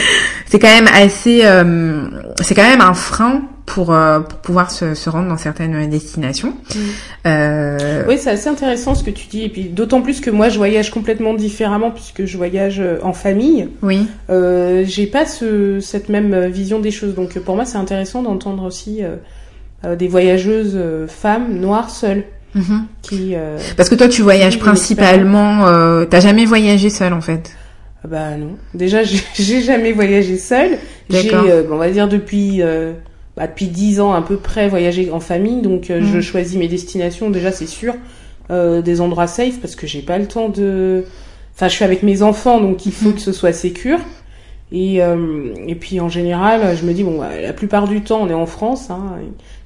c'est 0.45 0.59
quand 0.59 0.67
même 0.67 0.87
assez, 0.93 1.41
euh, 1.45 2.03
c'est 2.41 2.53
quand 2.53 2.67
même 2.67 2.81
un 2.81 2.93
frein 2.93 3.41
pour, 3.65 3.91
euh, 3.91 4.21
pour 4.21 4.39
pouvoir 4.39 4.71
se, 4.71 4.93
se, 4.93 5.09
rendre 5.09 5.27
dans 5.27 5.37
certaines 5.37 5.89
destinations. 5.89 6.53
Mm. 6.73 6.79
Euh... 7.25 8.03
Oui, 8.07 8.17
c'est 8.17 8.29
assez 8.29 8.47
intéressant 8.47 8.95
ce 8.95 9.03
que 9.03 9.09
tu 9.11 9.27
dis. 9.27 9.43
Et 9.43 9.49
puis 9.49 9.65
d'autant 9.65 10.01
plus 10.01 10.21
que 10.21 10.29
moi 10.29 10.47
je 10.47 10.57
voyage 10.57 10.89
complètement 10.89 11.33
différemment 11.33 11.91
puisque 11.91 12.25
je 12.25 12.37
voyage 12.37 12.81
en 13.01 13.13
famille. 13.13 13.67
Oui. 13.81 14.07
Euh, 14.29 14.85
j'ai 14.85 15.07
pas 15.07 15.25
ce, 15.25 15.79
cette 15.81 16.07
même 16.07 16.47
vision 16.47 16.79
des 16.79 16.91
choses. 16.91 17.13
Donc 17.13 17.37
pour 17.39 17.55
moi 17.55 17.65
c'est 17.65 17.77
intéressant 17.77 18.21
d'entendre 18.21 18.63
aussi 18.63 19.03
euh, 19.03 19.17
des 19.95 20.07
voyageuses 20.07 20.73
euh, 20.75 21.07
femmes 21.07 21.59
noires 21.59 21.89
seules. 21.89 22.23
Mhm. 22.55 22.85
Qui, 23.01 23.35
euh, 23.35 23.57
Parce 23.75 23.89
que 23.89 23.95
toi, 23.95 24.07
tu 24.07 24.21
voyages 24.21 24.59
principalement. 24.59 25.67
Euh, 25.67 26.05
T'as 26.05 26.19
jamais 26.19 26.45
voyagé 26.45 26.89
seule, 26.89 27.13
en 27.13 27.21
fait 27.21 27.51
ah 28.03 28.07
Bah 28.07 28.37
non. 28.37 28.57
Déjà, 28.73 29.03
j'ai 29.35 29.61
jamais 29.61 29.91
voyagé 29.91 30.37
seule. 30.37 30.77
J'ai, 31.09 31.31
on 31.71 31.77
va 31.77 31.89
dire 31.89 32.07
depuis 32.07 32.61
bah, 33.35 33.45
depuis 33.45 33.67
dix 33.67 33.99
ans 33.99 34.13
à 34.13 34.21
peu 34.21 34.37
près 34.37 34.67
voyagé 34.67 35.11
en 35.11 35.19
famille. 35.19 35.61
Donc, 35.61 35.85
je 35.89 35.93
mhm. 35.93 36.21
choisis 36.21 36.57
mes 36.57 36.67
destinations. 36.67 37.29
Déjà, 37.29 37.51
c'est 37.51 37.67
sûr, 37.67 37.93
des 38.49 39.01
endroits 39.01 39.27
safe 39.27 39.59
parce 39.59 39.75
que 39.75 39.85
j'ai 39.87 40.01
pas 40.01 40.17
le 40.17 40.25
temps 40.25 40.49
de. 40.49 41.05
Enfin, 41.55 41.67
je 41.67 41.73
suis 41.73 41.85
avec 41.85 42.03
mes 42.03 42.21
enfants, 42.21 42.59
donc 42.61 42.85
il 42.85 42.91
faut 42.91 43.09
mhm. 43.09 43.15
que 43.15 43.21
ce 43.21 43.31
soit 43.31 43.53
sécure. 43.53 43.99
Et, 44.71 44.97
et 44.97 45.75
puis 45.75 45.99
en 45.99 46.09
général, 46.09 46.75
je 46.75 46.85
me 46.85 46.93
dis 46.93 47.03
bon, 47.03 47.21
la 47.21 47.53
plupart 47.53 47.87
du 47.87 48.01
temps, 48.01 48.21
on 48.23 48.29
est 48.29 48.33
en 48.33 48.47
France. 48.47 48.89
Hein, 48.89 49.17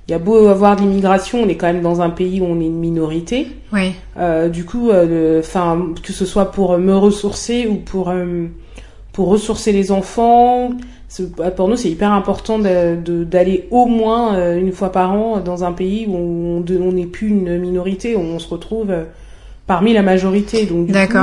il 0.07 0.11
y 0.11 0.15
a 0.15 0.19
beau 0.19 0.47
avoir 0.47 0.75
de 0.75 0.81
l'immigration, 0.81 1.41
on 1.43 1.47
est 1.47 1.55
quand 1.55 1.67
même 1.67 1.81
dans 1.81 2.01
un 2.01 2.09
pays 2.09 2.41
où 2.41 2.45
on 2.45 2.59
est 2.59 2.65
une 2.65 2.79
minorité. 2.79 3.47
Oui. 3.71 3.93
Euh, 4.17 4.49
du 4.49 4.65
coup, 4.65 4.89
euh, 4.89 5.39
enfin, 5.39 5.93
que 6.03 6.11
ce 6.11 6.25
soit 6.25 6.51
pour 6.51 6.77
me 6.77 6.95
ressourcer 6.95 7.67
ou 7.67 7.75
pour 7.75 8.09
euh, 8.09 8.47
pour 9.13 9.27
ressourcer 9.27 9.71
les 9.71 9.91
enfants, 9.91 10.71
pour 11.55 11.67
nous 11.67 11.75
c'est 11.75 11.89
hyper 11.89 12.13
important 12.13 12.57
d'aller 12.59 13.67
au 13.69 13.85
moins 13.85 14.55
une 14.55 14.71
fois 14.71 14.91
par 14.93 15.13
an 15.13 15.41
dans 15.41 15.65
un 15.65 15.73
pays 15.73 16.07
où 16.07 16.15
on 16.15 16.91
n'est 16.93 17.05
plus 17.05 17.27
une 17.27 17.57
minorité, 17.57 18.15
où 18.15 18.21
on 18.21 18.39
se 18.39 18.47
retrouve 18.47 18.93
parmi 19.71 19.93
la 19.93 20.01
majorité. 20.01 20.65
Donc 20.65 20.87
du 20.87 20.91
coup, 20.91 21.17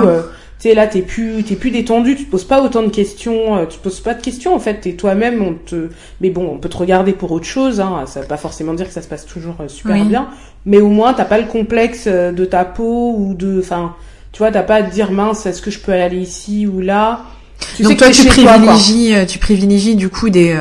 tu 0.59 0.69
sais 0.69 0.75
là 0.75 0.87
t'es 0.87 1.03
plus 1.03 1.45
t'es 1.45 1.55
plus 1.55 1.71
détendu 1.71 2.17
tu 2.17 2.25
te 2.25 2.31
poses 2.31 2.45
pas 2.45 2.63
autant 2.63 2.83
de 2.83 2.89
questions 2.89 3.59
euh, 3.59 3.67
tu 3.67 3.79
te 3.79 3.83
poses 3.85 4.01
pas 4.01 4.15
de 4.15 4.23
questions 4.23 4.55
en 4.55 4.59
fait. 4.59 4.81
T'es 4.81 4.95
toi-même 4.95 5.43
on 5.43 5.53
te 5.53 5.91
mais 6.23 6.31
bon 6.31 6.49
on 6.55 6.57
peut 6.57 6.71
te 6.71 6.79
regarder 6.79 7.13
pour 7.13 7.31
autre 7.31 7.45
chose 7.45 7.79
hein. 7.79 8.05
Ça 8.07 8.23
veut 8.23 8.27
pas 8.27 8.39
forcément 8.39 8.73
dire 8.73 8.87
que 8.87 8.93
ça 8.95 9.03
se 9.03 9.07
passe 9.07 9.27
toujours 9.27 9.57
euh, 9.61 9.69
super 9.69 10.03
bien. 10.07 10.29
Mais 10.65 10.81
au 10.81 10.89
moins 10.89 11.13
t'as 11.13 11.27
pas 11.27 11.39
le 11.39 11.47
complexe 11.47 12.05
euh, 12.07 12.33
de 12.33 12.45
ta 12.47 12.65
peau 12.65 13.15
ou 13.19 13.35
de 13.35 13.61
enfin 13.61 13.95
tu 14.33 14.39
vois 14.39 14.51
t'as 14.51 14.63
pas 14.63 14.77
à 14.77 14.83
te 14.83 14.93
dire 14.93 15.13
mince 15.13 15.45
est-ce 15.45 15.61
que 15.61 15.71
je 15.71 15.79
peux 15.79 15.93
aller 15.93 16.17
ici 16.17 16.67
ou 16.67 16.81
là? 16.81 17.21
Tu 17.77 17.83
donc 17.83 17.99
toi 17.99 18.11
tu 18.11 18.25
privilégies 18.27 19.13
tu 19.29 19.39
privilégies 19.39 19.95
du 19.95 20.09
coup 20.09 20.31
des 20.31 20.57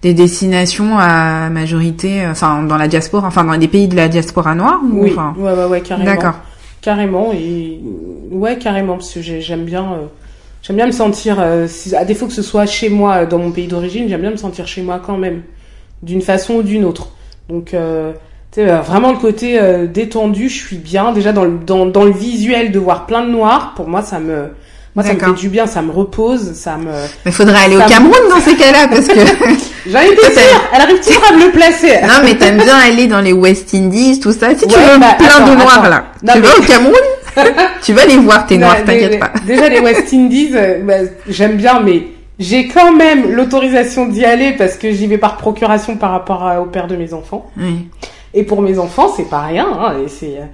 des 0.00 0.14
destinations 0.14 0.98
à 0.98 1.50
majorité 1.50 2.26
enfin 2.26 2.62
dans 2.62 2.78
la 2.78 2.88
diaspora 2.88 3.28
enfin 3.28 3.44
dans 3.44 3.56
des 3.56 3.68
pays 3.68 3.88
de 3.88 3.94
la 3.94 4.08
diaspora 4.08 4.54
noire 4.54 4.80
ou 4.82 5.04
oui. 5.04 5.10
enfin... 5.12 5.34
ouais 5.38 5.52
ouais 5.52 5.66
ouais 5.66 5.80
carrément. 5.82 6.10
D'accord 6.10 6.36
carrément 6.86 7.32
et 7.32 7.80
ouais 8.30 8.58
carrément 8.58 8.92
parce 8.94 9.12
que 9.12 9.20
j'aime 9.20 9.64
bien 9.64 9.92
euh, 9.92 10.06
j'aime 10.62 10.76
bien 10.76 10.86
me 10.86 10.92
sentir 10.92 11.38
euh, 11.40 11.66
à 11.96 12.04
défaut 12.04 12.28
que 12.28 12.32
ce 12.32 12.42
soit 12.42 12.64
chez 12.64 12.88
moi 12.88 13.16
euh, 13.16 13.26
dans 13.26 13.38
mon 13.38 13.50
pays 13.50 13.66
d'origine 13.66 14.08
j'aime 14.08 14.20
bien 14.20 14.30
me 14.30 14.36
sentir 14.36 14.68
chez 14.68 14.82
moi 14.82 15.02
quand 15.04 15.18
même 15.18 15.42
d'une 16.04 16.22
façon 16.22 16.54
ou 16.54 16.62
d'une 16.62 16.84
autre. 16.84 17.08
Donc 17.48 17.74
vraiment 18.54 19.10
le 19.10 19.18
côté 19.18 19.58
détendu 19.88 20.48
je 20.48 20.58
suis 20.64 20.76
bien. 20.76 21.12
Déjà 21.12 21.32
dans 21.32 21.44
le 21.44 21.58
dans, 21.58 21.86
dans 21.86 22.04
le 22.04 22.12
visuel 22.12 22.70
de 22.70 22.78
voir 22.78 23.06
plein 23.06 23.24
de 23.26 23.30
noirs 23.30 23.72
pour 23.74 23.88
moi 23.88 24.02
ça 24.02 24.20
me 24.20 24.50
moi, 24.96 25.04
ça 25.04 25.12
me 25.12 25.18
fait 25.18 25.32
du 25.34 25.50
bien, 25.50 25.66
ça 25.66 25.82
me 25.82 25.92
repose, 25.92 26.54
ça 26.54 26.78
me. 26.78 26.90
Mais 27.26 27.30
faudrait 27.30 27.64
aller 27.66 27.76
au 27.76 27.80
Cameroun 27.80 28.30
dans 28.30 28.40
ces 28.40 28.56
cas-là, 28.56 28.88
parce 28.88 29.06
que. 29.06 29.14
J'ai 29.86 29.96
envie 29.96 30.08
de 30.08 30.14
dire, 30.14 30.60
elle 30.72 30.80
arrive-tu 30.80 31.12
à 31.12 31.36
me 31.36 31.44
le 31.44 31.52
placer 31.52 32.00
Non, 32.02 32.24
mais 32.24 32.34
t'aimes 32.34 32.56
bien 32.56 32.76
aller 32.76 33.06
dans 33.06 33.20
les 33.20 33.34
West 33.34 33.74
Indies, 33.74 34.18
tout 34.20 34.32
ça. 34.32 34.54
Si 34.56 34.66
tu 34.66 34.74
veux 34.74 34.98
bah, 34.98 35.16
plein 35.18 35.46
de 35.46 35.54
noirs 35.54 35.88
là, 35.88 36.06
tu 36.32 36.40
vas 36.40 36.58
au 36.58 36.62
Cameroun 36.62 36.96
Tu 37.82 37.92
vas 37.92 38.06
les 38.06 38.16
voir 38.16 38.46
tes 38.46 38.56
noirs, 38.56 38.78
t'inquiète 38.86 39.20
pas. 39.20 39.32
Déjà 39.46 39.68
les 39.68 39.80
West 39.80 40.12
Indies, 40.14 40.52
euh, 40.54 40.78
bah, 40.82 40.94
j'aime 41.28 41.56
bien, 41.56 41.80
mais 41.80 42.04
j'ai 42.38 42.66
quand 42.66 42.92
même 42.92 43.30
l'autorisation 43.30 44.06
d'y 44.06 44.24
aller 44.24 44.52
parce 44.52 44.76
que 44.76 44.92
j'y 44.92 45.06
vais 45.06 45.18
par 45.18 45.36
procuration 45.36 45.96
par 45.96 46.10
rapport 46.10 46.50
au 46.58 46.64
père 46.64 46.86
de 46.86 46.96
mes 46.96 47.12
enfants. 47.12 47.50
Oui. 47.58 47.88
Et 48.32 48.44
pour 48.44 48.62
mes 48.62 48.78
enfants, 48.78 49.12
c'est 49.14 49.28
pas 49.28 49.42
rien. 49.42 49.66
Hein, 49.78 49.96
et 50.04 50.08
c'est 50.08 50.38
euh, 50.38 50.46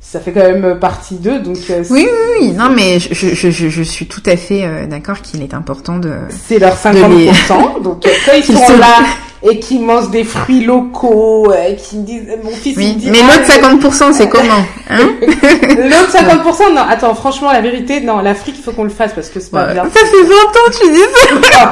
ça 0.00 0.18
fait 0.18 0.32
quand 0.32 0.40
même 0.40 0.78
partie 0.80 1.16
d'eux, 1.16 1.40
donc. 1.40 1.58
Euh, 1.68 1.84
oui, 1.90 2.08
oui, 2.10 2.40
oui, 2.40 2.52
non, 2.52 2.70
mais 2.70 2.98
je, 2.98 3.12
je, 3.12 3.50
je, 3.50 3.68
je 3.68 3.82
suis 3.82 4.06
tout 4.06 4.22
à 4.26 4.36
fait 4.36 4.64
euh, 4.64 4.86
d'accord 4.86 5.20
qu'il 5.20 5.42
est 5.42 5.54
important 5.54 5.98
de. 5.98 6.12
C'est 6.30 6.58
leur 6.58 6.74
50%, 6.74 7.82
donc 7.82 8.06
euh, 8.06 8.10
quand 8.24 8.32
ils 8.36 8.44
sont 8.44 8.78
là 8.78 9.04
et 9.42 9.58
qu'ils 9.58 9.82
mangent 9.82 10.10
des 10.10 10.24
fruits 10.24 10.64
locaux, 10.64 11.52
et 11.52 11.76
qu'ils 11.76 12.00
me 12.00 12.04
disent, 12.04 12.28
mon 12.42 12.50
fils 12.50 12.76
oui, 12.76 12.90
il 12.90 12.96
dit. 12.96 13.10
Mais 13.10 13.20
l'autre 13.20 13.46
50%, 13.46 14.12
c'est 14.12 14.28
comment 14.28 14.64
hein 14.90 15.10
L'autre 15.20 16.12
50%, 16.12 16.74
non, 16.74 16.82
attends, 16.88 17.14
franchement, 17.14 17.50
la 17.50 17.62
vérité, 17.62 18.00
non, 18.00 18.20
l'Afrique, 18.20 18.56
il 18.58 18.62
faut 18.62 18.72
qu'on 18.72 18.84
le 18.84 18.90
fasse 18.90 19.12
parce 19.14 19.30
que 19.30 19.40
c'est 19.40 19.50
pas 19.50 19.72
bien. 19.72 19.84
Ça 19.84 19.90
fait 19.90 20.22
20 20.22 20.34
ans 20.34 20.70
que 20.70 20.84
tu 20.84 20.92
dis 20.92 21.50
ça. 21.52 21.70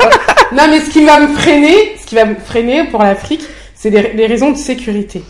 non, 0.53 0.63
mais 0.71 0.81
ce 0.81 0.91
qui 0.91 1.05
va 1.05 1.21
me 1.21 1.29
freiner, 1.35 1.95
ce 2.01 2.07
qui 2.07 2.15
va 2.15 2.25
me 2.25 2.37
freiner 2.37 2.85
pour 2.85 3.03
l'Afrique, 3.03 3.43
c'est 3.75 3.91
les, 3.91 4.15
les 4.15 4.27
raisons 4.27 4.51
de 4.51 4.57
sécurité. 4.57 5.23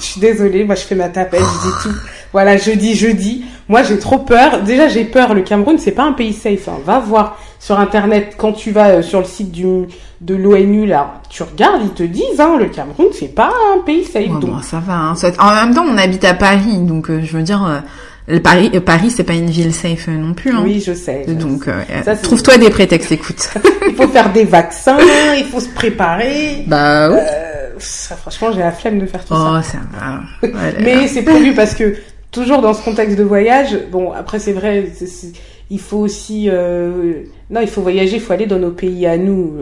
Je 0.00 0.04
suis 0.04 0.20
désolée, 0.20 0.64
moi 0.64 0.74
je 0.74 0.82
fais 0.82 0.94
ma 0.94 1.08
tapette, 1.08 1.40
je 1.40 1.68
dis 1.68 1.74
tout. 1.82 2.00
Voilà, 2.32 2.56
jeudi, 2.56 2.94
jeudi. 2.94 3.44
Moi 3.68 3.82
j'ai 3.82 3.98
trop 3.98 4.18
peur. 4.18 4.62
Déjà 4.62 4.88
j'ai 4.88 5.04
peur. 5.04 5.34
Le 5.34 5.42
Cameroun 5.42 5.78
c'est 5.78 5.92
pas 5.92 6.04
un 6.04 6.12
pays 6.12 6.32
safe. 6.32 6.68
Hein. 6.68 6.78
Va 6.84 6.98
voir 6.98 7.38
sur 7.58 7.78
internet 7.78 8.34
quand 8.36 8.52
tu 8.52 8.70
vas 8.70 8.88
euh, 8.88 9.02
sur 9.02 9.20
le 9.20 9.24
site 9.24 9.50
du 9.50 9.66
de 10.20 10.34
l'ONU 10.34 10.84
là, 10.86 11.20
tu 11.28 11.44
regardes, 11.44 11.80
ils 11.82 11.90
te 11.90 12.02
disent 12.02 12.40
hein, 12.40 12.56
le 12.58 12.66
Cameroun 12.66 13.06
c'est 13.12 13.34
pas 13.34 13.52
un 13.74 13.80
pays 13.82 14.04
safe. 14.04 14.40
donc 14.40 14.64
ça 14.64 14.80
va. 14.80 14.94
Hein. 14.94 15.14
En 15.38 15.54
même 15.54 15.74
temps 15.74 15.84
on 15.88 15.96
habite 15.96 16.24
à 16.24 16.34
Paris, 16.34 16.78
donc 16.78 17.10
euh, 17.10 17.20
je 17.22 17.36
veux 17.36 17.42
dire. 17.42 17.64
Euh, 17.64 17.80
Paris, 18.40 18.68
Paris, 18.80 19.10
c'est 19.10 19.24
pas 19.24 19.32
une 19.32 19.48
ville 19.48 19.72
safe 19.72 20.08
non 20.08 20.34
plus. 20.34 20.50
Hein. 20.50 20.60
Oui, 20.62 20.84
je 20.86 20.92
sais. 20.92 21.24
Donc, 21.26 21.66
trouve-toi 22.22 22.58
des 22.58 22.68
prétextes, 22.68 23.10
écoute. 23.10 23.48
il 23.88 23.94
faut 23.94 24.06
faire 24.06 24.30
des 24.34 24.44
vaccins, 24.44 24.98
il 25.38 25.46
faut 25.46 25.60
se 25.60 25.70
préparer. 25.70 26.62
Bah 26.66 27.08
oui 27.10 27.16
franchement, 27.80 28.52
j'ai 28.52 28.60
la 28.60 28.72
flemme 28.72 28.98
de 28.98 29.06
faire 29.06 29.24
tout 29.24 29.34
ça. 29.34 29.58
Oh, 29.58 29.62
ça 29.62 29.78
va. 29.92 30.48
Mais 30.80 31.08
c'est 31.08 31.22
prévu 31.22 31.54
parce 31.54 31.74
que 31.74 31.96
toujours 32.30 32.60
dans 32.60 32.74
ce 32.74 32.84
contexte 32.84 33.18
de 33.18 33.24
voyage, 33.24 33.78
bon, 33.90 34.12
après 34.12 34.38
c'est 34.38 34.52
vrai, 34.52 34.92
il 35.70 35.80
faut 35.80 35.98
aussi, 35.98 36.48
euh, 36.48 37.22
non, 37.50 37.60
il 37.60 37.68
faut 37.68 37.82
voyager, 37.82 38.16
il 38.16 38.20
faut 38.20 38.32
aller 38.32 38.46
dans 38.46 38.58
nos 38.58 38.70
pays 38.70 39.06
à 39.06 39.16
nous. 39.16 39.54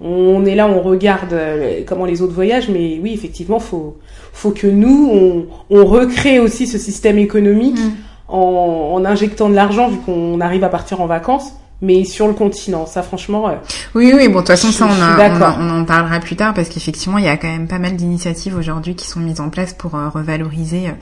On, 0.00 0.40
mm. 0.40 0.48
est 0.48 0.54
là, 0.54 0.68
on 0.68 0.82
regarde 0.82 1.32
euh, 1.32 1.82
comment 1.86 2.04
les 2.04 2.22
autres 2.22 2.34
voyagent, 2.34 2.68
mais 2.68 2.98
oui, 3.02 3.12
effectivement, 3.12 3.58
faut, 3.58 3.96
faut 4.32 4.50
que 4.50 4.66
nous, 4.66 5.10
on, 5.12 5.46
on 5.70 5.84
recrée 5.84 6.40
aussi 6.40 6.66
ce 6.66 6.78
système 6.78 7.18
économique 7.18 7.78
mm. 7.78 7.92
en, 8.28 8.92
en 8.94 9.04
injectant 9.04 9.48
de 9.48 9.54
l'argent 9.54 9.88
vu 9.88 9.98
qu'on 9.98 10.40
arrive 10.40 10.64
à 10.64 10.68
partir 10.68 11.00
en 11.00 11.06
vacances 11.06 11.52
mais 11.82 12.04
sur 12.04 12.26
le 12.26 12.32
continent. 12.32 12.86
Ça, 12.86 13.02
franchement. 13.02 13.48
Euh, 13.48 13.54
oui, 13.94 14.12
oui. 14.14 14.28
Bon, 14.28 14.34
de 14.34 14.38
toute 14.38 14.48
façon, 14.48 14.72
ça, 14.72 14.86
on, 14.86 15.62
on, 15.62 15.80
en 15.80 15.84
parlera 15.84 16.20
plus 16.20 16.36
tard 16.36 16.54
parce 16.54 16.68
qu'effectivement, 16.68 17.18
il 17.18 17.24
y 17.24 17.28
a 17.28 17.36
quand 17.36 17.48
même 17.48 17.68
pas 17.68 17.78
mal 17.78 17.96
d'initiatives 17.96 18.56
aujourd'hui 18.56 18.94
qui 18.94 19.06
sont 19.06 19.20
mises 19.20 19.40
en 19.40 19.50
place 19.50 19.74
pour 19.74 19.94
euh, 19.94 20.08
revaloriser 20.08 20.88
euh, 20.88 20.92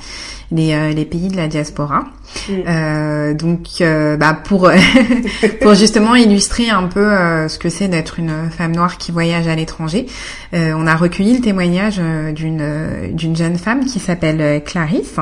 les, 0.51 0.93
les 0.93 1.05
pays 1.05 1.29
de 1.29 1.37
la 1.37 1.47
diaspora. 1.47 2.05
Mm. 2.49 3.35
donc, 3.35 3.83
bah, 4.19 4.33
pour 4.33 4.71
pour 5.61 5.75
justement 5.75 6.15
illustrer 6.17 6.71
un 6.71 6.85
peu 6.85 7.11
ce 7.49 7.59
que 7.59 7.69
c'est 7.69 7.89
d'être 7.89 8.19
une 8.19 8.51
femme 8.51 8.75
noire 8.75 8.99
qui 8.99 9.13
voyage 9.13 9.47
à 9.47 9.55
l'étranger, 9.55 10.07
on 10.53 10.87
a 10.87 10.97
recueilli 10.97 11.35
le 11.35 11.41
témoignage 11.41 12.01
d'une 12.35 13.13
d'une 13.13 13.37
jeune 13.37 13.57
femme 13.57 13.85
qui 13.85 13.99
s'appelle 14.01 14.63
Clarisse. 14.65 15.17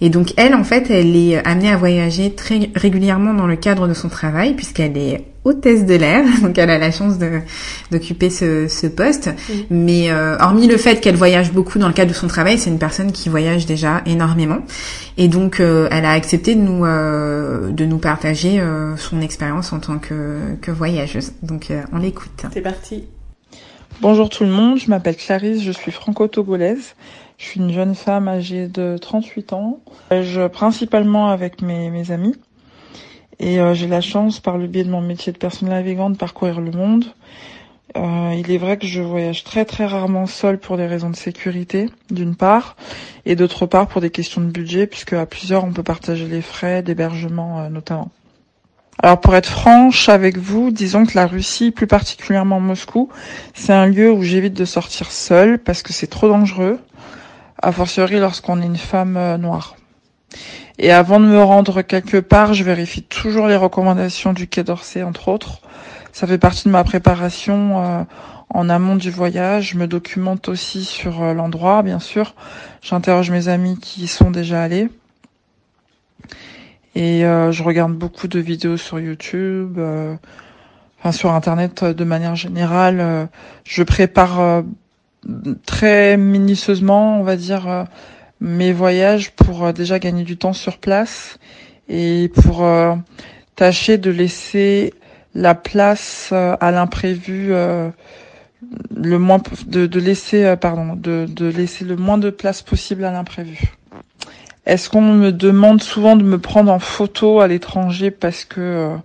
Et 0.00 0.08
donc, 0.08 0.34
elle, 0.36 0.54
en 0.54 0.64
fait, 0.64 0.90
elle 0.90 1.16
est 1.16 1.44
amenée 1.46 1.70
à 1.70 1.76
voyager 1.76 2.32
très 2.32 2.70
régulièrement 2.74 3.34
dans 3.34 3.46
le 3.46 3.56
cadre 3.56 3.88
de 3.88 3.94
son 3.94 4.08
travail 4.08 4.54
puisqu'elle 4.54 4.85
elle 4.86 4.96
est 4.96 5.24
hôtesse 5.44 5.86
de 5.86 5.94
l'air, 5.94 6.24
donc 6.42 6.58
elle 6.58 6.70
a 6.70 6.78
la 6.78 6.90
chance 6.90 7.18
d'occuper 7.90 8.30
ce, 8.30 8.68
ce, 8.68 8.86
poste. 8.86 9.30
Mais 9.70 10.10
euh, 10.10 10.36
hormis 10.38 10.66
le 10.66 10.76
fait 10.76 11.00
qu'elle 11.00 11.16
voyage 11.16 11.52
beaucoup 11.52 11.78
dans 11.78 11.88
le 11.88 11.94
cadre 11.94 12.10
de 12.10 12.16
son 12.16 12.26
travail, 12.26 12.58
c'est 12.58 12.70
une 12.70 12.78
personne 12.78 13.12
qui 13.12 13.28
voyage 13.28 13.66
déjà 13.66 14.02
énormément, 14.06 14.58
et 15.16 15.28
donc 15.28 15.60
euh, 15.60 15.88
elle 15.90 16.04
a 16.04 16.12
accepté 16.12 16.54
de 16.54 16.60
nous 16.60 16.84
euh, 16.84 17.70
de 17.70 17.84
nous 17.84 17.98
partager 17.98 18.62
son 18.96 19.20
expérience 19.20 19.72
en 19.72 19.80
tant 19.80 19.98
que, 19.98 20.38
que 20.60 20.70
voyageuse. 20.70 21.32
Donc 21.42 21.72
on 21.92 21.98
l'écoute. 21.98 22.46
C'est 22.52 22.60
parti. 22.60 23.04
Bonjour 24.00 24.28
tout 24.28 24.44
le 24.44 24.50
monde, 24.50 24.78
je 24.78 24.90
m'appelle 24.90 25.16
Clarisse, 25.16 25.62
je 25.62 25.72
suis 25.72 25.90
franco-togolaise. 25.90 26.94
Je 27.38 27.44
suis 27.44 27.60
une 27.60 27.72
jeune 27.72 27.94
femme 27.94 28.28
âgée 28.28 28.66
de 28.66 28.96
38 28.98 29.52
ans. 29.52 29.80
Je 30.10 30.46
principalement 30.48 31.28
avec 31.28 31.60
mes, 31.60 31.90
mes 31.90 32.10
amis. 32.10 32.34
Et 33.38 33.60
euh, 33.60 33.74
j'ai 33.74 33.86
la 33.86 34.00
chance, 34.00 34.40
par 34.40 34.58
le 34.58 34.66
biais 34.66 34.84
de 34.84 34.90
mon 34.90 35.00
métier 35.02 35.32
de 35.32 35.38
personne 35.38 35.68
navigante, 35.68 36.14
de 36.14 36.18
parcourir 36.18 36.60
le 36.60 36.70
monde. 36.70 37.04
Euh, 37.96 38.34
il 38.36 38.50
est 38.50 38.58
vrai 38.58 38.76
que 38.76 38.86
je 38.86 39.00
voyage 39.00 39.44
très 39.44 39.64
très 39.64 39.86
rarement 39.86 40.26
seule 40.26 40.58
pour 40.58 40.76
des 40.76 40.86
raisons 40.86 41.10
de 41.10 41.16
sécurité, 41.16 41.88
d'une 42.10 42.34
part, 42.34 42.76
et 43.24 43.36
d'autre 43.36 43.64
part 43.66 43.86
pour 43.86 44.00
des 44.00 44.10
questions 44.10 44.40
de 44.40 44.50
budget, 44.50 44.86
puisque 44.86 45.14
à 45.14 45.24
plusieurs 45.24 45.64
on 45.64 45.72
peut 45.72 45.82
partager 45.82 46.26
les 46.26 46.42
frais 46.42 46.82
d'hébergement 46.82 47.60
euh, 47.60 47.68
notamment. 47.68 48.10
Alors 49.02 49.20
pour 49.20 49.34
être 49.36 49.48
franche 49.48 50.08
avec 50.08 50.36
vous, 50.36 50.70
disons 50.70 51.06
que 51.06 51.14
la 51.14 51.26
Russie, 51.26 51.70
plus 51.70 51.86
particulièrement 51.86 52.60
Moscou, 52.60 53.10
c'est 53.54 53.72
un 53.72 53.86
lieu 53.86 54.10
où 54.10 54.22
j'évite 54.22 54.54
de 54.54 54.64
sortir 54.64 55.10
seule 55.10 55.58
parce 55.58 55.82
que 55.82 55.92
c'est 55.92 56.06
trop 56.06 56.28
dangereux, 56.28 56.78
a 57.62 57.72
fortiori 57.72 58.18
lorsqu'on 58.18 58.60
est 58.60 58.66
une 58.66 58.76
femme 58.76 59.16
euh, 59.16 59.38
noire. 59.38 59.76
Et 60.78 60.92
avant 60.92 61.20
de 61.20 61.24
me 61.24 61.42
rendre 61.42 61.80
quelque 61.82 62.18
part, 62.18 62.52
je 62.52 62.62
vérifie 62.62 63.02
toujours 63.02 63.46
les 63.46 63.56
recommandations 63.56 64.34
du 64.34 64.46
Quai 64.46 64.62
d'Orsay, 64.62 65.02
entre 65.02 65.28
autres. 65.28 65.60
Ça 66.12 66.26
fait 66.26 66.38
partie 66.38 66.64
de 66.64 66.70
ma 66.70 66.84
préparation 66.84 67.82
euh, 67.82 68.02
en 68.50 68.68
amont 68.68 68.96
du 68.96 69.10
voyage. 69.10 69.70
Je 69.70 69.78
me 69.78 69.86
documente 69.86 70.48
aussi 70.48 70.84
sur 70.84 71.22
euh, 71.22 71.32
l'endroit, 71.32 71.82
bien 71.82 71.98
sûr. 71.98 72.34
J'interroge 72.82 73.30
mes 73.30 73.48
amis 73.48 73.78
qui 73.78 74.04
y 74.04 74.06
sont 74.06 74.30
déjà 74.30 74.62
allés. 74.62 74.90
Et 76.94 77.24
euh, 77.24 77.52
je 77.52 77.62
regarde 77.62 77.94
beaucoup 77.94 78.28
de 78.28 78.38
vidéos 78.38 78.76
sur 78.76 79.00
YouTube, 79.00 79.78
enfin 80.98 81.12
sur 81.12 81.32
Internet 81.32 81.84
de 81.84 82.04
manière 82.04 82.36
générale. 82.36 83.28
je 83.64 83.82
prépare 83.82 84.62
très 85.66 86.16
minutieusement, 86.16 87.20
on 87.20 87.22
va 87.22 87.36
dire 87.36 87.86
mes 88.40 88.72
voyages 88.72 89.32
pour 89.32 89.64
euh, 89.64 89.72
déjà 89.72 89.98
gagner 89.98 90.24
du 90.24 90.36
temps 90.36 90.52
sur 90.52 90.78
place 90.78 91.38
et 91.88 92.30
pour 92.34 92.64
euh, 92.64 92.94
tâcher 93.54 93.98
de 93.98 94.10
laisser 94.10 94.94
la 95.34 95.54
place 95.54 96.30
euh, 96.32 96.56
à 96.60 96.70
l'imprévu 96.70 97.52
le 98.94 99.18
moins 99.18 99.40
de, 99.66 100.00
laisser 100.00 100.56
pardon 100.56 100.94
de, 100.96 101.26
de 101.28 101.46
laisser 101.46 101.84
le 101.84 101.96
moins 101.96 102.18
de 102.18 102.30
place 102.30 102.62
possible 102.62 103.04
à 103.04 103.12
l'imprévu. 103.12 103.74
Est-ce 104.64 104.90
qu'on 104.90 105.02
me 105.02 105.30
demande 105.30 105.82
souvent 105.82 106.16
de 106.16 106.24
me 106.24 106.38
prendre 106.38 106.72
en 106.72 106.80
photo 106.80 107.40
à 107.40 107.46
l'étranger 107.46 108.10
parce 108.10 108.44
que 108.44 108.96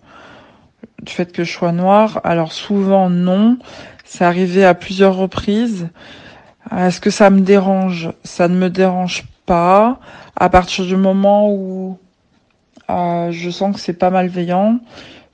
du 1.04 1.12
fait 1.12 1.32
que 1.32 1.44
je 1.44 1.52
sois 1.52 1.72
noire? 1.72 2.22
Alors 2.24 2.54
souvent 2.54 3.10
non. 3.10 3.60
C'est 4.04 4.26
arrivé 4.26 4.66
à 4.66 4.74
plusieurs 4.74 5.16
reprises. 5.16 5.88
Est-ce 6.70 7.01
que 7.01 7.10
ça 7.10 7.30
me 7.30 7.41
dérange? 7.41 8.12
Ça 8.24 8.48
ne 8.48 8.56
me 8.56 8.70
dérange 8.70 9.24
pas. 9.46 10.00
À 10.36 10.50
partir 10.50 10.86
du 10.86 10.96
moment 10.96 11.51
où 11.51 11.98
euh, 12.90 13.31
je 13.31 13.50
sens 13.50 13.75
que 13.75 13.81
c'est 13.81 13.94
pas 13.94 14.09
malveillant, 14.09 14.79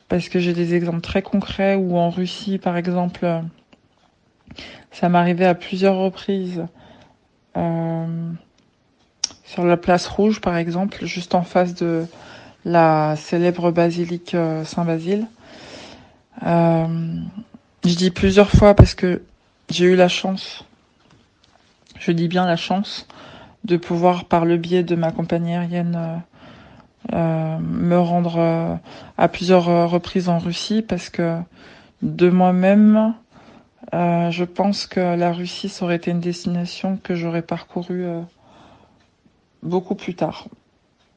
parce 0.09 0.29
que 0.29 0.39
j'ai 0.39 0.53
des 0.53 0.73
exemples 0.73 1.01
très 1.01 1.21
concrets 1.21 1.75
où 1.75 1.97
en 1.97 2.09
Russie, 2.09 2.57
par 2.57 2.77
exemple, 2.77 3.27
ça 4.91 5.09
m'arrivait 5.09 5.45
à 5.45 5.55
plusieurs 5.55 5.97
reprises. 5.97 6.65
Euh, 7.57 8.31
sur 9.43 9.65
la 9.65 9.77
place 9.77 10.07
rouge, 10.07 10.41
par 10.41 10.57
exemple, 10.57 11.05
juste 11.05 11.33
en 11.33 11.41
face 11.41 11.73
de 11.73 12.05
la 12.65 13.15
célèbre 13.15 13.71
basilique 13.71 14.35
euh, 14.35 14.63
Saint-Basile. 14.65 15.25
je 16.41 17.95
dis 17.95 18.11
plusieurs 18.11 18.49
fois 18.49 18.73
parce 18.73 18.93
que 18.93 19.21
j'ai 19.69 19.85
eu 19.85 19.95
la 19.95 20.09
chance 20.09 20.66
je 21.99 22.11
dis 22.11 22.27
bien 22.27 22.45
la 22.45 22.55
chance 22.55 23.07
de 23.67 23.77
pouvoir, 23.77 24.25
par 24.25 24.45
le 24.45 24.57
biais 24.57 24.83
de 24.83 24.95
ma 24.95 25.11
compagnie 25.11 25.53
aérienne, 25.53 25.97
euh, 25.97 26.17
euh, 27.13 27.57
me 27.59 27.97
rendre 27.99 28.35
euh, 28.37 28.75
à 29.17 29.27
plusieurs 29.27 29.89
reprises 29.89 30.29
en 30.29 30.39
Russie 30.39 30.81
parce 30.81 31.09
que 31.09 31.39
de 32.01 32.29
moi-même, 32.29 33.13
je 33.93 34.43
pense 34.43 34.85
que 34.85 34.99
la 34.99 35.31
Russie 35.31 35.69
ça 35.69 35.85
aurait 35.85 35.95
été 35.95 36.11
une 36.11 36.19
destination 36.19 36.99
que 37.01 37.15
j'aurais 37.15 37.41
parcourue 37.41 38.05
beaucoup 39.63 39.95
plus 39.95 40.13
tard. 40.13 40.47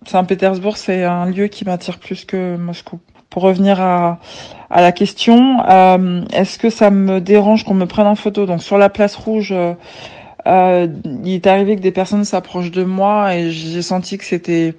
Saint-Pétersbourg, 0.07 0.77
c'est 0.77 1.05
un 1.05 1.27
lieu 1.27 1.49
qui 1.49 1.65
m'attire 1.65 1.99
plus 1.99 2.25
que 2.25 2.57
Moscou. 2.57 3.01
Pour 3.29 3.43
revenir 3.43 3.81
à, 3.81 4.19
à 4.71 4.81
la 4.81 4.93
question, 4.93 5.63
est-ce 6.33 6.59
que 6.59 6.71
ça 6.71 6.91
me 6.91 7.21
dérange 7.21 7.65
qu'on 7.65 7.75
me 7.75 7.87
prenne 7.87 8.07
en 8.07 8.15
photo? 8.15 8.47
Donc 8.47 8.63
sur 8.63 8.79
la 8.79 8.89
place 8.89 9.17
rouge, 9.17 9.55
euh, 10.51 10.89
il 11.25 11.35
est 11.35 11.47
arrivé 11.47 11.77
que 11.77 11.81
des 11.81 11.93
personnes 11.93 12.25
s'approchent 12.25 12.73
de 12.73 12.83
moi 12.83 13.35
et 13.37 13.51
j'ai 13.51 13.83
senti 13.83 14.19
que 14.19 14.25
c'était, 14.25 14.75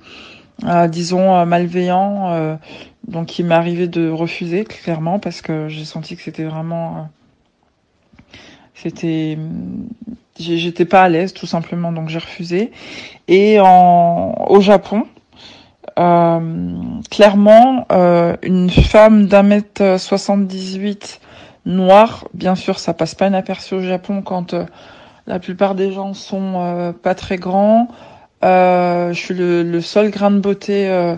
euh, 0.65 0.87
disons, 0.87 1.33
euh, 1.35 1.45
malveillant. 1.45 2.31
Euh, 2.31 2.55
donc 3.07 3.39
il 3.39 3.45
m'est 3.45 3.55
arrivé 3.55 3.87
de 3.87 4.09
refuser 4.09 4.65
clairement 4.65 5.19
parce 5.19 5.41
que 5.41 5.69
j'ai 5.69 5.85
senti 5.85 6.15
que 6.17 6.21
c'était 6.21 6.43
vraiment, 6.43 7.09
c'était, 8.75 9.37
j'étais 10.37 10.85
pas 10.85 11.03
à 11.03 11.09
l'aise 11.09 11.33
tout 11.33 11.47
simplement, 11.47 11.91
donc 11.91 12.09
j'ai 12.09 12.19
refusé. 12.19 12.71
Et 13.27 13.59
en, 13.61 14.35
au 14.49 14.59
Japon, 14.59 15.05
clairement, 15.95 17.87
une 18.43 18.69
femme 18.69 19.27
d'un 19.27 19.43
mètre 19.43 19.99
78 19.99 21.21
noire, 21.65 22.27
bien 22.33 22.55
sûr, 22.55 22.79
ça 22.79 22.93
passe 22.93 23.15
pas 23.15 23.27
inaperçu 23.27 23.75
au 23.75 23.81
Japon 23.81 24.21
quand 24.21 24.55
la 25.31 25.39
plupart 25.39 25.75
des 25.75 25.93
gens 25.93 26.13
sont 26.13 26.55
euh, 26.57 26.91
pas 26.91 27.15
très 27.15 27.37
grands. 27.37 27.87
Euh, 28.43 29.13
je 29.13 29.17
suis 29.17 29.33
le, 29.33 29.79
seul 29.79 30.11
grain 30.11 30.29
de 30.29 30.39
beauté 30.39 30.89
euh, 30.89 31.15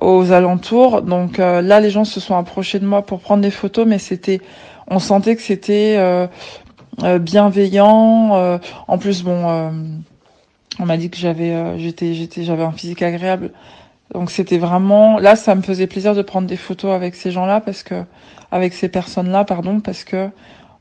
aux 0.00 0.32
alentours. 0.32 1.02
Donc 1.02 1.36
là, 1.36 1.78
les 1.78 1.90
gens 1.90 2.04
se 2.04 2.18
sont 2.18 2.34
approchés 2.34 2.78
de 2.78 2.86
moi 2.86 3.02
pour 3.02 3.20
prendre 3.20 3.42
des 3.42 3.50
photos, 3.50 3.86
mais 3.86 3.98
c'était, 3.98 4.40
on 4.88 4.98
sentait 4.98 5.36
que 5.36 5.42
c'était 5.42 6.28
bienveillant. 7.20 8.58
en 8.88 8.98
plus, 8.98 9.22
bon, 9.22 9.70
on 10.78 10.86
m'a 10.86 10.96
dit 10.96 11.10
que 11.10 11.18
j'avais, 11.18 11.78
j'étais, 11.78 12.14
j'étais, 12.14 12.44
j'avais 12.44 12.64
un 12.64 12.72
physique 12.72 13.02
agréable. 13.02 13.50
Donc 14.14 14.30
c'était 14.30 14.58
vraiment, 14.58 15.18
là, 15.18 15.36
ça 15.36 15.54
me 15.54 15.60
faisait 15.60 15.86
plaisir 15.86 16.14
de 16.14 16.22
prendre 16.22 16.48
des 16.48 16.56
photos 16.56 16.92
avec 16.94 17.14
ces 17.14 17.30
gens-là 17.30 17.60
parce 17.60 17.82
que, 17.82 18.02
avec 18.50 18.72
ces 18.72 18.88
personnes-là, 18.88 19.44
pardon, 19.44 19.80
parce 19.80 20.04
que 20.04 20.30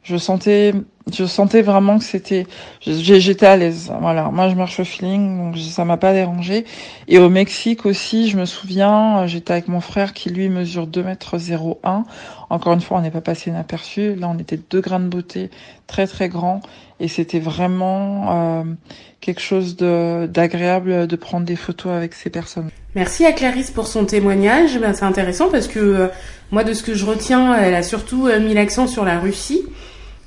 je 0.03 0.17
sentais 0.17 0.73
je 1.11 1.25
sentais 1.25 1.61
vraiment 1.61 1.97
que 1.97 2.03
c'était 2.03 2.45
j'étais 2.81 3.45
à 3.45 3.57
l'aise. 3.57 3.91
Voilà. 4.01 4.29
Moi 4.31 4.49
je 4.49 4.55
marche 4.55 4.79
au 4.79 4.83
feeling 4.83 5.37
donc 5.37 5.57
ça 5.57 5.83
m'a 5.83 5.97
pas 5.97 6.13
dérangé. 6.13 6.65
Et 7.07 7.17
au 7.17 7.29
Mexique 7.29 7.85
aussi 7.85 8.29
je 8.29 8.37
me 8.37 8.45
souviens 8.45 9.25
j'étais 9.27 9.53
avec 9.53 9.67
mon 9.67 9.81
frère 9.81 10.13
qui 10.13 10.29
lui 10.29 10.49
mesure 10.49 10.87
2 10.87 11.03
mètres 11.03 11.37
01 11.83 12.03
encore 12.49 12.73
une 12.73 12.81
fois 12.81 12.97
on 12.97 13.01
n'est 13.01 13.11
pas 13.11 13.21
passé 13.21 13.49
inaperçu. 13.49 14.15
Là 14.15 14.29
on 14.29 14.37
était 14.37 14.59
deux 14.69 14.81
grains 14.81 14.99
de 14.99 15.07
beauté 15.07 15.49
très 15.87 16.07
très 16.07 16.29
grands. 16.29 16.61
Et 16.99 17.07
c'était 17.07 17.39
vraiment 17.39 18.61
euh, 18.61 18.63
quelque 19.21 19.41
chose 19.41 19.75
d'agréable 19.75 21.07
de 21.07 21.15
prendre 21.15 21.47
des 21.47 21.55
photos 21.55 21.93
avec 21.93 22.13
ces 22.13 22.29
personnes. 22.29 22.69
Merci 22.93 23.25
à 23.25 23.31
Clarisse 23.31 23.71
pour 23.71 23.87
son 23.87 24.05
témoignage. 24.05 24.79
Ben, 24.79 24.93
c'est 24.93 25.05
intéressant 25.05 25.49
parce 25.49 25.67
que 25.67 25.79
euh, 25.79 26.07
moi 26.51 26.63
de 26.63 26.73
ce 26.73 26.83
que 26.83 26.93
je 26.93 27.05
retiens 27.05 27.55
elle 27.55 27.73
a 27.73 27.81
surtout 27.81 28.27
euh, 28.27 28.39
mis 28.39 28.53
l'accent 28.53 28.85
sur 28.85 29.03
la 29.03 29.19
Russie 29.19 29.63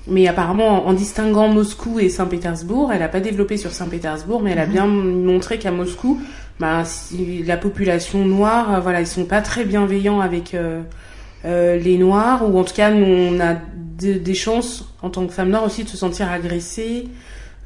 mais 0.07 0.29
apparemment, 0.29 0.87
en 0.87 0.93
distinguant 0.93 1.49
Moscou 1.49 1.99
et 1.99 2.11
Saint-Pétersbourg, 2.11 2.93
elle 2.93 3.01
n'a 3.01 3.09
pas 3.09 3.21
développé 3.21 3.57
sur 3.57 3.73
Saint-Pétersbourg, 3.73 4.43
mais 4.43 4.51
elle 4.51 4.59
a 4.59 4.67
mhm. 4.67 4.73
bien 4.73 4.87
montré 4.87 5.59
qu'à 5.59 5.71
Moscou, 5.71 6.21
bah, 6.61 6.83
la 7.47 7.57
population 7.57 8.25
noire, 8.25 8.75
euh, 8.75 8.81
voilà, 8.81 9.01
ils 9.01 9.07
sont 9.07 9.25
pas 9.25 9.41
très 9.41 9.65
bienveillants 9.65 10.21
avec 10.21 10.55
euh, 10.55 10.83
euh, 11.45 11.77
les 11.79 11.99
noirs 11.99 12.49
ou 12.49 12.59
en 12.59 12.65
tout 12.65 12.75
cas 12.75 12.91
nous, 12.91 13.07
on 13.07 13.41
a 13.41 13.57
des 13.97 14.35
chances 14.35 14.93
en 15.03 15.11
tant 15.11 15.27
que 15.27 15.33
femme 15.33 15.51
noire 15.51 15.65
aussi 15.65 15.85
de 15.85 15.89
se 15.89 15.97
sentir 15.97 16.31
agressée. 16.31 17.09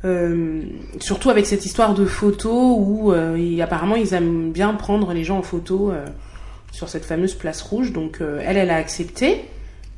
Euh, 0.05 0.62
surtout 1.01 1.29
avec 1.29 1.44
cette 1.44 1.66
histoire 1.66 1.92
de 1.92 2.05
photos 2.05 2.77
où 2.79 3.12
apparemment 3.61 3.96
ils 3.96 4.14
aiment 4.14 4.53
bien 4.53 4.72
prendre 4.74 5.12
les 5.12 5.24
gens 5.24 5.38
en 5.38 5.42
photo 5.42 5.92
sur 6.70 6.88
cette 6.88 7.05
fameuse 7.05 7.35
place 7.35 7.62
rouge. 7.62 7.92
Donc 7.92 8.20
elle, 8.20 8.57
elle 8.57 8.70
a 8.70 8.77
accepté. 8.77 9.44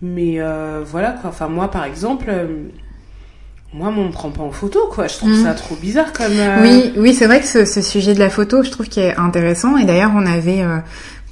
Mais 0.03 0.41
voilà 0.85 1.13
quoi. 1.13 1.31
Enfin 1.31 1.49
moi 1.49 1.71
par 1.71 1.85
exemple, 1.85 2.33
moi 3.73 3.93
on 3.97 4.05
me 4.05 4.11
prend 4.11 4.31
pas 4.31 4.43
en 4.43 4.51
photo 4.51 4.89
quoi. 4.91 5.07
Je 5.07 5.17
trouve 5.17 5.31
mm. 5.31 5.45
ça 5.45 5.55
trop 5.55 5.77
bizarre 5.77 6.13
comme. 6.13 6.33
Oui, 6.63 6.93
oui 6.97 7.15
c'est 7.15 7.27
vrai 7.27 7.41
que 7.41 7.47
ce, 7.47 7.65
ce, 7.65 7.83
sujet 7.83 8.15
de 8.15 8.19
la 8.19 8.31
photo, 8.31 8.63
je 8.63 8.71
trouve 8.71 8.89
qu'il 8.89 9.03
est 9.03 9.17
intéressant. 9.17 9.77
Et 9.77 9.85
d'ailleurs 9.85 10.13
on 10.15 10.27
avait 10.27 10.65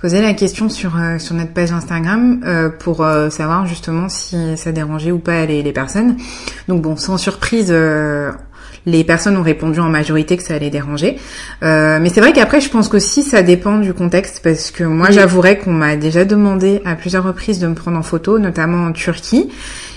posé 0.00 0.20
la 0.20 0.34
question 0.34 0.68
sur 0.68 0.92
sur 1.18 1.34
notre 1.34 1.52
page 1.52 1.72
Instagram 1.72 2.72
pour 2.78 3.06
savoir 3.30 3.66
justement 3.66 4.08
si 4.08 4.56
ça 4.56 4.72
dérangeait 4.72 5.12
ou 5.12 5.18
pas 5.18 5.46
les, 5.46 5.62
les 5.62 5.72
personnes. 5.72 6.16
Donc 6.68 6.82
bon, 6.82 6.96
sans 6.96 7.16
surprise, 7.16 7.72
les 8.88 9.04
personnes 9.04 9.36
ont 9.36 9.42
répondu 9.42 9.80
en 9.80 9.88
majorité 9.88 10.36
que 10.36 10.42
ça 10.42 10.54
allait 10.54 10.70
déranger. 10.70 11.18
Euh, 11.62 11.98
mais 12.00 12.08
c'est 12.08 12.20
vrai 12.20 12.32
qu'après, 12.32 12.60
je 12.60 12.70
pense 12.70 12.88
qu'aussi 12.88 13.22
ça 13.22 13.42
dépend 13.42 13.78
du 13.78 13.92
contexte 13.92 14.40
parce 14.42 14.70
que 14.70 14.84
moi, 14.84 15.10
j'avouerais 15.10 15.58
qu'on 15.58 15.72
m'a 15.72 15.96
déjà 15.96 16.24
demandé 16.24 16.80
à 16.84 16.94
plusieurs 16.94 17.24
reprises 17.24 17.58
de 17.58 17.66
me 17.66 17.74
prendre 17.74 17.98
en 17.98 18.02
photo, 18.02 18.38
notamment 18.38 18.86
en 18.86 18.92
Turquie. 18.92 19.50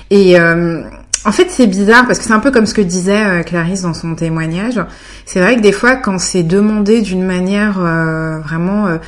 Et 0.09 0.39
euh, 0.39 0.81
en 1.23 1.31
fait, 1.31 1.47
c'est 1.49 1.67
bizarre 1.67 2.05
parce 2.05 2.19
que 2.19 2.25
c'est 2.25 2.33
un 2.33 2.39
peu 2.39 2.51
comme 2.51 2.65
ce 2.65 2.73
que 2.73 2.81
disait 2.81 3.23
euh, 3.23 3.43
Clarisse 3.43 3.83
dans 3.83 3.93
son 3.93 4.13
témoignage. 4.15 4.81
C'est 5.25 5.39
vrai 5.39 5.55
que 5.55 5.61
des 5.61 5.71
fois, 5.71 5.95
quand 5.95 6.19
c'est 6.19 6.43
demandé 6.43 7.01
d'une 7.01 7.23
manière 7.23 7.79
vraiment 7.79 8.99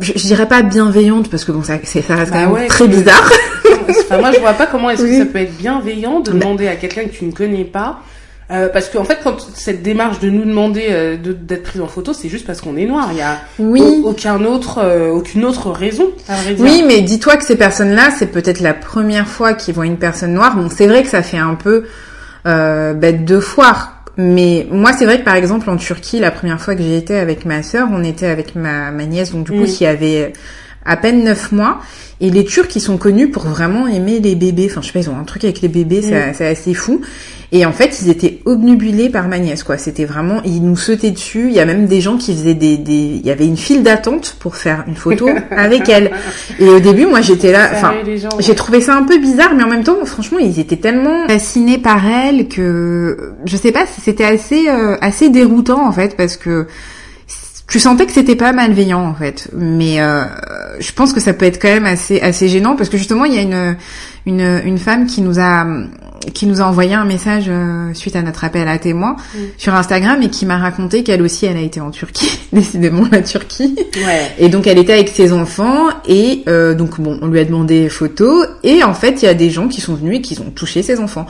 je, 0.00 0.12
dirais 0.14 0.48
pas 0.48 0.62
bienveillante 0.62 1.30
parce 1.30 1.44
que 1.44 1.52
bon 1.52 1.62
ça, 1.62 1.74
ça 1.84 2.16
reste 2.16 2.32
quand 2.32 2.50
bah 2.50 2.58
même 2.58 2.66
très 2.66 2.88
bizarre. 2.88 3.30
enfin, 3.88 4.18
moi 4.18 4.32
je 4.32 4.40
vois 4.40 4.54
pas 4.54 4.66
comment 4.66 4.90
est-ce 4.90 5.02
que 5.02 5.18
ça 5.18 5.26
peut 5.26 5.38
être 5.38 5.56
bienveillant 5.56 6.18
de 6.18 6.32
demander 6.32 6.66
à 6.66 6.74
quelqu'un 6.74 7.04
que 7.04 7.14
tu 7.14 7.24
ne 7.24 7.30
connais 7.30 7.64
pas 7.64 8.00
euh, 8.50 8.68
parce 8.68 8.90
qu'en 8.90 9.04
fait, 9.04 9.18
quand 9.22 9.36
cette 9.54 9.82
démarche 9.82 10.20
de 10.20 10.28
nous 10.28 10.44
demander 10.44 10.86
euh, 10.90 11.16
d'être 11.16 11.62
prise 11.62 11.80
en 11.80 11.86
photo, 11.86 12.12
c'est 12.12 12.28
juste 12.28 12.46
parce 12.46 12.60
qu'on 12.60 12.76
est 12.76 12.84
noir. 12.84 13.08
Il 13.12 13.18
y 13.18 13.22
a 13.22 13.38
oui. 13.58 14.02
aucun 14.04 14.44
autre, 14.44 14.80
euh, 14.82 15.10
aucune 15.10 15.44
autre 15.44 15.70
raison. 15.70 16.10
À 16.28 16.36
vrai 16.36 16.54
dire. 16.54 16.64
Oui, 16.64 16.84
mais 16.86 17.00
dis-toi 17.00 17.36
que 17.36 17.44
ces 17.44 17.56
personnes-là, 17.56 18.10
c'est 18.18 18.26
peut-être 18.26 18.60
la 18.60 18.74
première 18.74 19.28
fois 19.28 19.54
qu'ils 19.54 19.74
voient 19.74 19.86
une 19.86 19.96
personne 19.96 20.34
noire. 20.34 20.56
Bon, 20.56 20.68
c'est 20.68 20.86
vrai 20.86 21.02
que 21.02 21.08
ça 21.08 21.22
fait 21.22 21.38
un 21.38 21.54
peu 21.54 21.84
bête 22.44 23.24
de 23.24 23.40
foire. 23.40 24.02
Mais 24.16 24.66
moi, 24.70 24.92
c'est 24.92 25.06
vrai 25.06 25.18
que 25.18 25.24
par 25.24 25.34
exemple 25.34 25.68
en 25.70 25.76
Turquie, 25.76 26.20
la 26.20 26.30
première 26.30 26.60
fois 26.60 26.76
que 26.76 26.82
j'ai 26.82 26.96
été 26.96 27.16
avec 27.16 27.44
ma 27.46 27.62
sœur, 27.62 27.88
on 27.90 28.04
était 28.04 28.26
avec 28.26 28.54
ma, 28.54 28.90
ma 28.90 29.06
nièce, 29.06 29.32
donc 29.32 29.46
du 29.46 29.52
coup, 29.52 29.64
mm. 29.64 29.66
qui 29.66 29.86
avait 29.86 30.32
à 30.84 30.96
peine 30.96 31.24
neuf 31.24 31.50
mois. 31.52 31.80
Et 32.20 32.30
les 32.30 32.44
Turcs, 32.44 32.68
ils 32.76 32.80
sont 32.80 32.96
connus 32.96 33.30
pour 33.30 33.44
vraiment 33.44 33.88
aimer 33.88 34.20
les 34.20 34.34
bébés. 34.34 34.68
Enfin, 34.70 34.82
je 34.82 34.86
sais 34.86 34.92
pas, 34.92 35.00
ils 35.00 35.10
ont 35.10 35.18
un 35.18 35.24
truc 35.24 35.44
avec 35.44 35.60
les 35.62 35.68
bébés, 35.68 36.02
c'est 36.02 36.44
mm. 36.44 36.52
assez 36.52 36.74
fou. 36.74 37.00
Et 37.56 37.64
en 37.64 37.72
fait, 37.72 38.02
ils 38.02 38.10
étaient 38.10 38.40
obnubilés 38.46 39.10
par 39.10 39.28
ma 39.28 39.38
nièce, 39.38 39.62
quoi. 39.62 39.78
C'était 39.78 40.06
vraiment, 40.06 40.42
ils 40.44 40.60
nous 40.60 40.76
sautaient 40.76 41.12
dessus. 41.12 41.46
Il 41.46 41.52
y 41.52 41.60
a 41.60 41.64
même 41.64 41.86
des 41.86 42.00
gens 42.00 42.16
qui 42.16 42.34
faisaient 42.34 42.54
des, 42.54 42.76
des... 42.76 43.20
il 43.20 43.24
y 43.24 43.30
avait 43.30 43.46
une 43.46 43.56
file 43.56 43.84
d'attente 43.84 44.36
pour 44.40 44.56
faire 44.56 44.82
une 44.88 44.96
photo 44.96 45.28
avec 45.52 45.88
elle. 45.88 46.10
Et 46.58 46.68
au 46.68 46.80
début, 46.80 47.06
moi, 47.06 47.20
j'étais 47.20 47.52
là, 47.52 47.70
enfin, 47.72 47.94
j'ai 48.40 48.56
trouvé 48.56 48.80
ça 48.80 48.96
un 48.96 49.04
peu 49.04 49.18
bizarre, 49.18 49.54
mais 49.56 49.62
en 49.62 49.68
même 49.68 49.84
temps, 49.84 50.04
franchement, 50.04 50.38
ils 50.40 50.58
étaient 50.58 50.78
tellement 50.78 51.28
fascinés 51.28 51.78
par 51.78 52.04
elle 52.04 52.48
que, 52.48 53.34
je 53.44 53.56
sais 53.56 53.70
pas, 53.70 53.86
c'était 53.86 54.24
assez, 54.24 54.68
euh, 54.68 54.96
assez 55.00 55.28
déroutant, 55.28 55.86
en 55.86 55.92
fait, 55.92 56.16
parce 56.16 56.36
que 56.36 56.66
tu 57.68 57.78
sentais 57.78 58.06
que 58.06 58.12
c'était 58.12 58.36
pas 58.36 58.52
malveillant 58.52 59.00
en 59.00 59.14
fait 59.14 59.48
mais 59.56 59.98
euh, 59.98 60.24
je 60.78 60.92
pense 60.92 61.14
que 61.14 61.18
ça 61.18 61.32
peut 61.32 61.46
être 61.46 61.60
quand 61.60 61.70
même 61.72 61.86
assez 61.86 62.20
assez 62.20 62.46
gênant 62.46 62.76
parce 62.76 62.90
que 62.90 62.98
justement 62.98 63.24
il 63.24 63.34
y 63.34 63.38
a 63.38 63.40
une 63.40 63.76
une, 64.26 64.60
une 64.66 64.78
femme 64.78 65.06
qui 65.06 65.22
nous 65.22 65.40
a 65.40 65.66
qui 66.32 66.46
nous 66.46 66.60
a 66.60 66.64
envoyé 66.64 66.94
un 66.94 67.04
message 67.04 67.44
euh, 67.48 67.92
suite 67.94 68.16
à 68.16 68.22
notre 68.22 68.44
appel 68.44 68.68
à 68.68 68.78
témoins 68.78 69.16
mm. 69.34 69.38
sur 69.58 69.74
Instagram 69.74 70.22
et 70.22 70.30
qui 70.30 70.46
m'a 70.46 70.58
raconté 70.58 71.02
qu'elle 71.02 71.22
aussi 71.22 71.46
elle 71.46 71.56
a 71.56 71.60
été 71.60 71.80
en 71.80 71.90
Turquie, 71.90 72.38
décidément 72.52 73.06
la 73.10 73.22
Turquie. 73.22 73.76
Ouais. 73.96 74.32
Et 74.38 74.48
donc 74.48 74.66
elle 74.66 74.78
était 74.78 74.94
avec 74.94 75.08
ses 75.08 75.32
enfants 75.32 75.88
et 76.08 76.42
euh, 76.48 76.74
donc 76.74 77.00
bon 77.00 77.18
on 77.22 77.26
lui 77.28 77.40
a 77.40 77.44
demandé 77.44 77.88
photos 77.88 78.46
et 78.62 78.82
en 78.82 78.94
fait 78.94 79.22
il 79.22 79.26
y 79.26 79.28
a 79.28 79.34
des 79.34 79.50
gens 79.50 79.68
qui 79.68 79.80
sont 79.80 79.94
venus 79.94 80.18
et 80.18 80.22
qui 80.22 80.38
ont 80.40 80.50
touché 80.50 80.82
ses 80.82 81.00
enfants. 81.00 81.26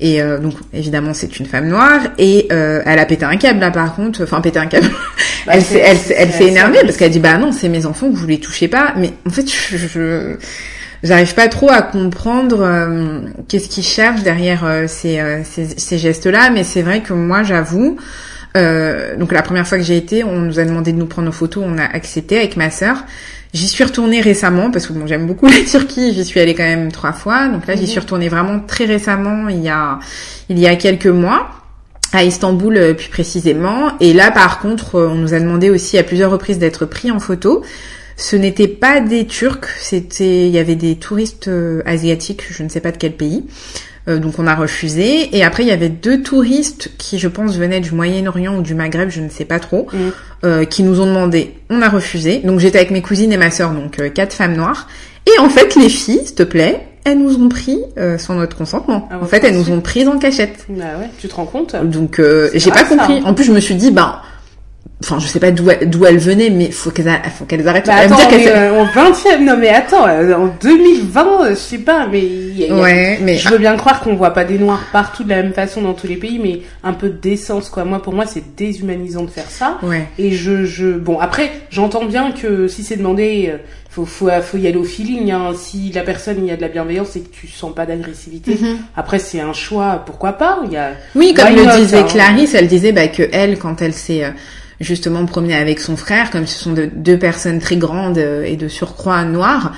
Et 0.00 0.20
euh, 0.20 0.38
donc 0.38 0.54
évidemment 0.72 1.14
c'est 1.14 1.38
une 1.38 1.46
femme 1.46 1.68
noire 1.68 2.00
et 2.18 2.48
elle 2.50 2.98
a 2.98 3.06
pété 3.06 3.24
un 3.24 3.36
câble 3.36 3.60
là 3.60 3.70
par 3.70 3.94
contre, 3.94 4.22
enfin 4.24 4.40
pété 4.40 4.58
un 4.58 4.66
câble. 4.66 4.90
Bah, 5.46 5.52
elle 5.54 5.62
s'est 5.62 5.78
elle, 5.78 5.98
elle 6.16 6.32
s'est 6.32 6.46
énervée 6.46 6.80
parce 6.82 6.96
qu'elle 6.96 7.12
dit 7.12 7.20
bah 7.20 7.38
non 7.38 7.52
c'est 7.52 7.68
mes 7.68 7.86
enfants 7.86 8.10
que 8.10 8.16
vous 8.16 8.26
les 8.26 8.40
touchez 8.40 8.68
pas. 8.68 8.94
Mais 8.96 9.12
en 9.26 9.30
fait 9.30 9.46
je, 9.50 9.76
je 9.76 10.36
j'arrive 11.04 11.34
pas 11.34 11.48
trop 11.48 11.70
à 11.70 11.82
comprendre 11.82 12.62
euh, 12.62 13.20
qu'est-ce 13.46 13.68
qu'ils 13.68 13.84
cherchent 13.84 14.22
derrière 14.22 14.64
euh, 14.64 14.86
ces, 14.88 15.20
euh, 15.20 15.42
ces, 15.44 15.78
ces 15.78 15.98
gestes-là, 15.98 16.50
mais 16.50 16.64
c'est 16.64 16.82
vrai 16.82 17.02
que 17.02 17.12
moi, 17.12 17.44
j'avoue, 17.44 17.96
donc 19.18 19.32
la 19.32 19.42
première 19.42 19.66
fois 19.66 19.78
que 19.78 19.84
j'ai 19.84 19.96
été, 19.96 20.22
on 20.22 20.38
nous 20.38 20.60
a 20.60 20.64
demandé 20.64 20.92
de 20.92 20.96
nous 20.96 21.06
prendre 21.06 21.26
nos 21.26 21.32
photos, 21.32 21.64
on 21.66 21.76
a 21.76 21.82
accepté 21.82 22.38
avec 22.38 22.56
ma 22.56 22.70
sœur. 22.70 23.04
J'y 23.52 23.66
suis 23.66 23.82
retournée 23.82 24.20
récemment 24.20 24.70
parce 24.70 24.86
que 24.86 24.92
bon, 24.92 25.08
j'aime 25.08 25.26
beaucoup 25.26 25.46
la 25.48 25.60
Turquie, 25.68 26.14
j'y 26.14 26.24
suis 26.24 26.38
allée 26.38 26.54
quand 26.54 26.62
même 26.62 26.92
trois 26.92 27.12
fois. 27.12 27.48
Donc 27.48 27.66
là, 27.66 27.74
j'y 27.74 27.88
suis 27.88 27.96
mhm. 27.96 28.02
retournée 28.04 28.28
vraiment 28.28 28.60
très 28.60 28.84
récemment, 28.84 29.48
il 29.48 29.60
y 29.60 29.68
a 29.68 29.98
il 30.48 30.58
y 30.60 30.68
a 30.68 30.76
quelques 30.76 31.06
mois 31.06 31.50
à 32.12 32.22
Istanbul 32.22 32.94
plus 32.96 33.08
précisément. 33.08 33.90
Et 33.98 34.12
là, 34.12 34.30
par 34.30 34.60
contre, 34.60 35.00
on 35.00 35.16
nous 35.16 35.34
a 35.34 35.40
demandé 35.40 35.68
aussi 35.68 35.98
à 35.98 36.04
plusieurs 36.04 36.30
reprises 36.30 36.60
d'être 36.60 36.86
pris 36.86 37.10
en 37.10 37.18
photo. 37.18 37.64
Ce 38.16 38.36
n'était 38.36 38.68
pas 38.68 39.00
des 39.00 39.26
Turcs, 39.26 39.68
c'était, 39.80 40.46
il 40.46 40.52
y 40.52 40.58
avait 40.58 40.76
des 40.76 40.96
touristes 40.96 41.48
euh, 41.48 41.82
asiatiques, 41.84 42.42
je 42.48 42.62
ne 42.62 42.68
sais 42.68 42.80
pas 42.80 42.92
de 42.92 42.96
quel 42.96 43.12
pays. 43.12 43.44
Euh, 44.06 44.18
donc 44.18 44.38
on 44.38 44.46
a 44.46 44.54
refusé. 44.54 45.36
Et 45.36 45.42
après 45.42 45.64
il 45.64 45.68
y 45.68 45.72
avait 45.72 45.88
deux 45.88 46.22
touristes 46.22 46.92
qui, 46.96 47.18
je 47.18 47.26
pense, 47.26 47.56
venaient 47.56 47.80
du 47.80 47.92
Moyen-Orient 47.92 48.56
ou 48.56 48.62
du 48.62 48.74
Maghreb, 48.74 49.10
je 49.10 49.20
ne 49.20 49.28
sais 49.28 49.44
pas 49.44 49.58
trop, 49.58 49.88
mm. 49.92 49.98
euh, 50.44 50.64
qui 50.64 50.82
nous 50.84 51.00
ont 51.00 51.06
demandé. 51.06 51.54
On 51.70 51.82
a 51.82 51.88
refusé. 51.88 52.38
Donc 52.38 52.60
j'étais 52.60 52.78
avec 52.78 52.92
mes 52.92 53.02
cousines 53.02 53.32
et 53.32 53.36
ma 53.36 53.50
sœur, 53.50 53.72
donc 53.72 54.00
quatre 54.12 54.34
femmes 54.34 54.54
noires. 54.54 54.88
Et 55.26 55.38
en 55.40 55.48
fait 55.48 55.74
les 55.74 55.88
filles, 55.88 56.20
s'il 56.24 56.34
te 56.34 56.42
plaît, 56.44 56.86
elles 57.04 57.18
nous 57.18 57.36
ont 57.42 57.48
pris 57.48 57.80
sans 58.18 58.34
notre 58.34 58.56
consentement. 58.56 59.08
Ah 59.10 59.18
en 59.20 59.26
fait, 59.26 59.44
elles 59.44 59.56
nous 59.56 59.70
ont 59.70 59.80
pris 59.80 60.06
en 60.06 60.18
cachette. 60.18 60.64
Bah 60.70 60.84
ouais, 60.98 61.10
tu 61.18 61.28
te 61.28 61.34
rends 61.34 61.44
compte? 61.44 61.76
Donc 61.84 62.20
j'ai 62.54 62.70
pas 62.70 62.84
compris. 62.84 63.18
Hein. 63.18 63.22
En 63.24 63.34
plus, 63.34 63.44
je 63.44 63.52
me 63.52 63.60
suis 63.60 63.74
dit, 63.74 63.90
ben 63.90 64.20
enfin 65.04 65.18
je 65.20 65.26
sais 65.26 65.40
pas 65.40 65.50
d'où 65.50 65.68
d'où 65.86 66.06
elle 66.06 66.18
venait 66.18 66.50
mais 66.50 66.70
faut 66.70 66.90
qu'elles 66.90 67.20
faut 67.36 67.44
qu'elles 67.44 67.66
arrêtent 67.68 67.86
bah, 67.86 67.96
attends, 67.96 68.16
dire 68.16 68.52
euh, 68.54 68.82
en 68.82 68.86
20e 68.86 69.44
non 69.44 69.56
mais 69.58 69.68
attends 69.68 70.06
euh, 70.08 70.34
en 70.34 70.54
2020 70.60 71.26
euh, 71.26 71.50
je 71.50 71.54
sais 71.54 71.78
pas 71.78 72.08
mais, 72.10 72.70
ouais, 72.70 73.18
mais 73.22 73.36
je 73.36 73.48
veux 73.48 73.58
bien 73.58 73.76
croire 73.76 74.00
qu'on 74.00 74.14
voit 74.14 74.30
pas 74.30 74.44
des 74.44 74.58
noirs 74.58 74.84
partout 74.92 75.24
de 75.24 75.30
la 75.30 75.42
même 75.42 75.52
façon 75.52 75.82
dans 75.82 75.92
tous 75.92 76.06
les 76.06 76.16
pays 76.16 76.40
mais 76.42 76.60
un 76.82 76.94
peu 76.94 77.08
de 77.08 77.18
décence 77.18 77.68
quoi 77.68 77.84
moi 77.84 78.00
pour 78.00 78.14
moi 78.14 78.24
c'est 78.26 78.56
déshumanisant 78.56 79.24
de 79.24 79.30
faire 79.30 79.50
ça 79.50 79.78
ouais. 79.82 80.08
et 80.18 80.32
je 80.32 80.64
je 80.64 80.92
bon 80.92 81.18
après 81.18 81.50
j'entends 81.70 82.06
bien 82.06 82.32
que 82.32 82.66
si 82.68 82.82
c'est 82.82 82.96
demandé 82.96 83.52
faut, 83.90 84.06
faut, 84.06 84.28
faut 84.42 84.58
y 84.58 84.66
aller 84.66 84.76
au 84.76 84.82
feeling. 84.82 85.30
Hein. 85.30 85.52
Si 85.56 85.92
la 85.92 86.02
personne 86.02 86.38
il 86.38 86.46
y 86.46 86.50
a 86.50 86.56
de 86.56 86.60
la 86.60 86.68
bienveillance 86.68 87.14
et 87.14 87.20
que 87.20 87.28
tu 87.32 87.46
sens 87.46 87.72
pas 87.72 87.86
d'agressivité, 87.86 88.58
mhm. 88.60 88.78
après 88.96 89.20
c'est 89.20 89.38
un 89.38 89.52
choix. 89.52 90.02
Pourquoi 90.04 90.32
pas 90.32 90.62
Il 90.64 90.72
y 90.72 90.76
a. 90.76 90.94
Oui, 91.14 91.32
comme 91.32 91.54
le 91.54 91.78
disait 91.78 91.98
hein. 91.98 92.02
Clarisse, 92.02 92.54
elle 92.54 92.66
disait 92.66 92.90
bah, 92.90 93.06
que 93.06 93.22
elle, 93.32 93.56
quand 93.56 93.82
elle 93.82 93.94
s'est 93.94 94.24
justement 94.80 95.24
promener 95.26 95.54
avec 95.54 95.80
son 95.80 95.96
frère, 95.96 96.30
comme 96.30 96.46
ce 96.46 96.58
sont 96.58 96.72
de, 96.72 96.86
deux 96.86 97.18
personnes 97.18 97.58
très 97.58 97.76
grandes 97.76 98.18
euh, 98.18 98.44
et 98.44 98.56
de 98.56 98.68
surcroît 98.68 99.24
noires, 99.24 99.72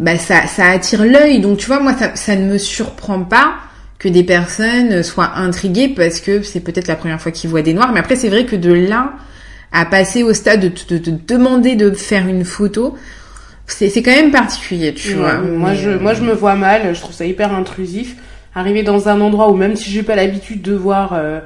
bah 0.00 0.18
ça, 0.18 0.46
ça 0.46 0.66
attire 0.66 1.04
l'œil. 1.04 1.40
Donc 1.40 1.58
tu 1.58 1.66
vois, 1.66 1.80
moi 1.80 1.94
ça, 1.98 2.14
ça 2.14 2.36
ne 2.36 2.44
me 2.44 2.58
surprend 2.58 3.22
pas 3.24 3.54
que 3.98 4.08
des 4.08 4.24
personnes 4.24 5.02
soient 5.02 5.36
intriguées 5.36 5.88
parce 5.88 6.20
que 6.20 6.42
c'est 6.42 6.60
peut-être 6.60 6.88
la 6.88 6.96
première 6.96 7.20
fois 7.20 7.30
qu'ils 7.30 7.50
voient 7.50 7.62
des 7.62 7.74
noirs. 7.74 7.92
Mais 7.92 8.00
après 8.00 8.16
c'est 8.16 8.28
vrai 8.28 8.46
que 8.46 8.56
de 8.56 8.72
là 8.72 9.12
à 9.70 9.86
passer 9.86 10.22
au 10.22 10.34
stade 10.34 10.60
de 10.60 10.68
te 10.68 11.10
demander 11.10 11.76
de 11.76 11.92
faire 11.92 12.26
une 12.26 12.44
photo, 12.44 12.96
c'est 13.66 14.02
quand 14.02 14.10
même 14.10 14.30
particulier, 14.30 14.92
tu 14.92 15.14
vois. 15.14 15.38
Moi 15.38 15.74
je, 15.74 15.90
moi 15.90 16.14
je 16.14 16.22
me 16.22 16.32
vois 16.32 16.54
mal, 16.54 16.94
je 16.94 17.00
trouve 17.00 17.14
ça 17.14 17.24
hyper 17.24 17.54
intrusif. 17.54 18.16
Arriver 18.54 18.82
dans 18.82 19.08
un 19.08 19.20
endroit 19.20 19.50
où 19.50 19.56
même 19.56 19.76
si 19.76 19.90
j'ai 19.90 20.02
pas 20.02 20.14
l'habitude 20.14 20.60
de 20.60 20.74
voir 20.74 21.14
euh, 21.14 21.40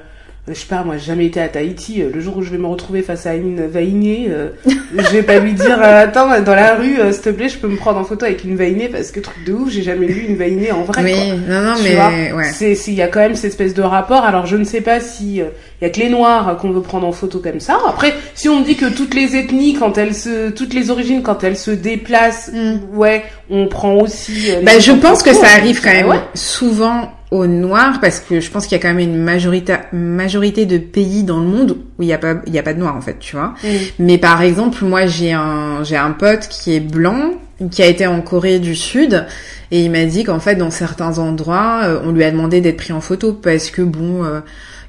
je 0.48 0.54
sais 0.54 0.66
pas, 0.66 0.84
moi 0.84 0.96
j'ai 0.96 1.06
jamais 1.06 1.26
été 1.26 1.40
à 1.40 1.48
Tahiti. 1.48 2.02
Euh, 2.02 2.10
le 2.12 2.20
jour 2.20 2.36
où 2.36 2.42
je 2.42 2.50
vais 2.50 2.58
me 2.58 2.66
retrouver 2.66 3.02
face 3.02 3.26
à 3.26 3.34
une 3.34 3.66
vainée, 3.66 4.28
euh, 4.30 4.50
je 4.64 5.10
vais 5.10 5.24
pas 5.24 5.40
lui 5.40 5.54
dire 5.54 5.78
euh, 5.82 6.04
attends 6.04 6.40
dans 6.40 6.54
la 6.54 6.76
rue, 6.76 6.98
s'il 7.10 7.22
te 7.22 7.30
plaît, 7.30 7.48
je 7.48 7.58
peux 7.58 7.66
me 7.66 7.76
prendre 7.76 7.98
en 7.98 8.04
photo 8.04 8.26
avec 8.26 8.44
une 8.44 8.54
vainée 8.54 8.88
parce 8.88 9.10
que 9.10 9.18
truc 9.18 9.44
de 9.44 9.52
ouf, 9.52 9.70
j'ai 9.70 9.82
jamais 9.82 10.06
vu 10.06 10.26
une 10.28 10.36
vainée 10.36 10.70
en 10.70 10.84
vrai. 10.84 11.02
Oui, 11.02 11.32
non 11.48 11.62
non 11.62 11.74
mais 11.82 12.32
ouais. 12.32 12.44
c'est 12.44 12.74
il 12.86 12.94
y 12.94 13.02
a 13.02 13.08
quand 13.08 13.20
même 13.20 13.34
cette 13.34 13.50
espèce 13.50 13.74
de 13.74 13.82
rapport. 13.82 14.24
Alors 14.24 14.46
je 14.46 14.56
ne 14.56 14.64
sais 14.64 14.80
pas 14.80 15.00
si 15.00 15.38
il 15.38 15.82
y 15.82 15.84
a 15.84 15.90
que 15.90 15.98
les 15.98 16.10
noirs 16.10 16.56
qu'on 16.58 16.70
veut 16.70 16.80
prendre 16.80 17.08
en 17.08 17.12
photo 17.12 17.40
comme 17.40 17.60
ça. 17.60 17.78
Après, 17.88 18.14
si 18.34 18.48
on 18.48 18.60
me 18.60 18.64
dit 18.64 18.76
que 18.76 18.86
toutes 18.86 19.14
les 19.14 19.34
ethnies 19.34 19.74
quand 19.74 19.98
elles 19.98 20.14
se 20.14 20.50
toutes 20.50 20.74
les 20.74 20.90
origines 20.90 21.22
quand 21.22 21.42
elles 21.42 21.56
se 21.56 21.72
déplacent, 21.72 22.52
mm. 22.52 22.96
ouais, 22.96 23.24
on 23.50 23.66
prend 23.66 23.94
aussi 23.94 24.50
bah, 24.62 24.78
je 24.78 24.92
pense 24.92 25.24
que 25.24 25.34
ça 25.34 25.46
arrive 25.56 25.82
quand 25.82 25.92
même 25.92 26.20
souvent 26.34 27.15
au 27.30 27.46
noir 27.46 27.98
parce 28.00 28.20
que 28.20 28.40
je 28.40 28.50
pense 28.50 28.66
qu'il 28.66 28.76
y 28.76 28.80
a 28.80 28.82
quand 28.82 28.94
même 28.94 29.00
une 29.00 29.20
majorité 29.20 29.74
majorité 29.92 30.64
de 30.64 30.78
pays 30.78 31.24
dans 31.24 31.40
le 31.40 31.46
monde 31.46 31.76
où 31.98 32.02
il 32.02 32.08
y 32.08 32.12
a 32.12 32.18
pas 32.18 32.36
il 32.46 32.54
y 32.54 32.58
a 32.58 32.62
pas 32.62 32.72
de 32.72 32.78
noir 32.78 32.94
en 32.96 33.00
fait 33.00 33.18
tu 33.18 33.34
vois. 33.34 33.54
Mm. 33.64 33.68
mais 33.98 34.18
par 34.18 34.42
exemple 34.42 34.84
moi 34.84 35.06
j'ai 35.06 35.32
un 35.32 35.82
j'ai 35.82 35.96
un 35.96 36.12
pote 36.12 36.48
qui 36.48 36.74
est 36.74 36.80
blanc 36.80 37.32
qui 37.70 37.82
a 37.82 37.86
été 37.86 38.06
en 38.06 38.20
Corée 38.20 38.60
du 38.60 38.76
Sud 38.76 39.26
et 39.72 39.80
il 39.80 39.90
m'a 39.90 40.04
dit 40.04 40.22
qu'en 40.22 40.38
fait 40.38 40.54
dans 40.54 40.70
certains 40.70 41.18
endroits 41.18 41.80
euh, 41.84 42.00
on 42.04 42.12
lui 42.12 42.22
a 42.22 42.30
demandé 42.30 42.60
d'être 42.60 42.76
pris 42.76 42.92
en 42.92 43.00
photo 43.00 43.32
parce 43.32 43.70
que 43.70 43.82
bon 43.82 44.22
euh, 44.22 44.40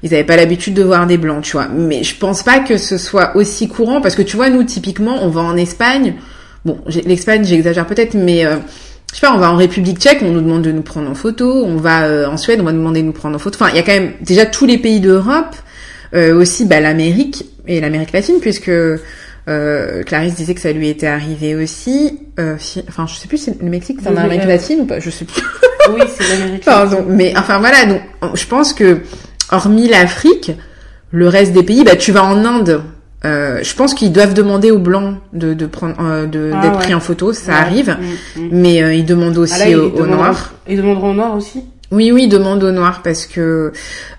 ils 0.04 0.14
avaient 0.14 0.22
pas 0.22 0.36
l'habitude 0.36 0.74
de 0.74 0.84
voir 0.84 1.08
des 1.08 1.18
blancs 1.18 1.42
tu 1.42 1.52
vois. 1.52 1.66
Mais 1.66 2.04
je 2.04 2.16
pense 2.16 2.44
pas 2.44 2.60
que 2.60 2.76
ce 2.76 2.98
soit 2.98 3.34
aussi 3.36 3.68
courant 3.68 4.00
parce 4.00 4.14
que 4.14 4.22
tu 4.22 4.36
vois 4.36 4.48
nous 4.48 4.62
typiquement 4.62 5.24
on 5.24 5.28
va 5.28 5.40
en 5.40 5.56
Espagne. 5.56 6.14
Bon 6.64 6.78
l'Espagne 6.86 7.44
j'exagère 7.44 7.86
peut-être 7.86 8.14
mais 8.14 8.44
euh, 8.44 8.58
je 9.12 9.14
sais 9.14 9.26
pas, 9.26 9.32
on 9.32 9.38
va 9.38 9.50
en 9.50 9.56
République 9.56 9.98
tchèque, 9.98 10.18
on 10.22 10.30
nous 10.30 10.40
demande 10.40 10.62
de 10.62 10.72
nous 10.72 10.82
prendre 10.82 11.10
en 11.10 11.14
photo, 11.14 11.64
on 11.64 11.76
va 11.76 12.28
en 12.30 12.36
Suède, 12.36 12.60
on 12.60 12.64
va 12.64 12.72
demander 12.72 13.00
de 13.00 13.06
nous 13.06 13.12
prendre 13.12 13.36
en 13.36 13.38
photo. 13.38 13.56
Enfin, 13.60 13.70
il 13.70 13.76
y 13.76 13.78
a 13.78 13.82
quand 13.82 13.92
même 13.92 14.12
déjà 14.20 14.44
tous 14.44 14.66
les 14.66 14.78
pays 14.78 15.00
d'Europe, 15.00 15.56
aussi 16.14 16.66
bah, 16.66 16.80
l'Amérique 16.80 17.46
et 17.66 17.80
l'Amérique 17.80 18.12
latine, 18.12 18.40
puisque 18.40 18.70
euh, 19.48 20.02
Clarisse 20.02 20.34
disait 20.34 20.54
que 20.54 20.60
ça 20.60 20.72
lui 20.72 20.88
était 20.88 21.06
arrivé 21.06 21.54
aussi. 21.54 22.18
Euh, 22.38 22.56
enfin, 22.88 23.06
je 23.06 23.14
sais 23.14 23.28
plus 23.28 23.38
si 23.38 23.52
le 23.60 23.70
Mexique 23.70 23.98
c'est 24.02 24.08
en 24.08 24.16
Amérique 24.16 24.44
latine 24.44 24.80
ou 24.80 24.84
pas? 24.84 25.00
Je 25.00 25.08
sais 25.08 25.24
plus. 25.24 25.42
oui, 25.92 26.02
c'est 26.14 26.28
l'Amérique 26.28 26.64
Pardon, 26.64 27.04
mais 27.08 27.32
enfin 27.36 27.58
voilà. 27.58 27.86
Donc, 27.86 28.02
je 28.34 28.44
pense 28.46 28.74
que 28.74 29.00
hormis 29.50 29.88
l'Afrique, 29.88 30.52
le 31.12 31.28
reste 31.28 31.52
des 31.52 31.62
pays, 31.62 31.82
bah 31.82 31.96
tu 31.96 32.12
vas 32.12 32.24
en 32.24 32.44
Inde. 32.44 32.82
Euh, 33.24 33.58
je 33.62 33.74
pense 33.74 33.94
qu'ils 33.94 34.12
doivent 34.12 34.34
demander 34.34 34.70
aux 34.70 34.78
blancs 34.78 35.16
de, 35.32 35.52
de 35.52 35.66
prendre 35.66 35.96
euh, 36.00 36.26
de 36.26 36.52
ah 36.54 36.62
d'être 36.62 36.78
pris 36.78 36.94
en 36.94 37.00
photo, 37.00 37.32
ça 37.32 37.56
arrive, 37.56 37.96
mm, 38.36 38.40
mm. 38.40 38.48
mais 38.52 38.80
euh, 38.80 38.94
ils 38.94 39.04
demandent 39.04 39.38
aussi 39.38 39.74
ah 39.74 39.76
aux, 39.76 40.06
noirs. 40.06 40.54
Ils 40.68 40.76
demanderont 40.76 41.10
aux 41.10 41.14
noirs 41.14 41.36
aussi? 41.36 41.64
Oui, 41.90 42.12
oui, 42.12 42.28
demande 42.28 42.62
au 42.62 42.70
noir 42.70 43.00
parce 43.02 43.24
que 43.24 43.72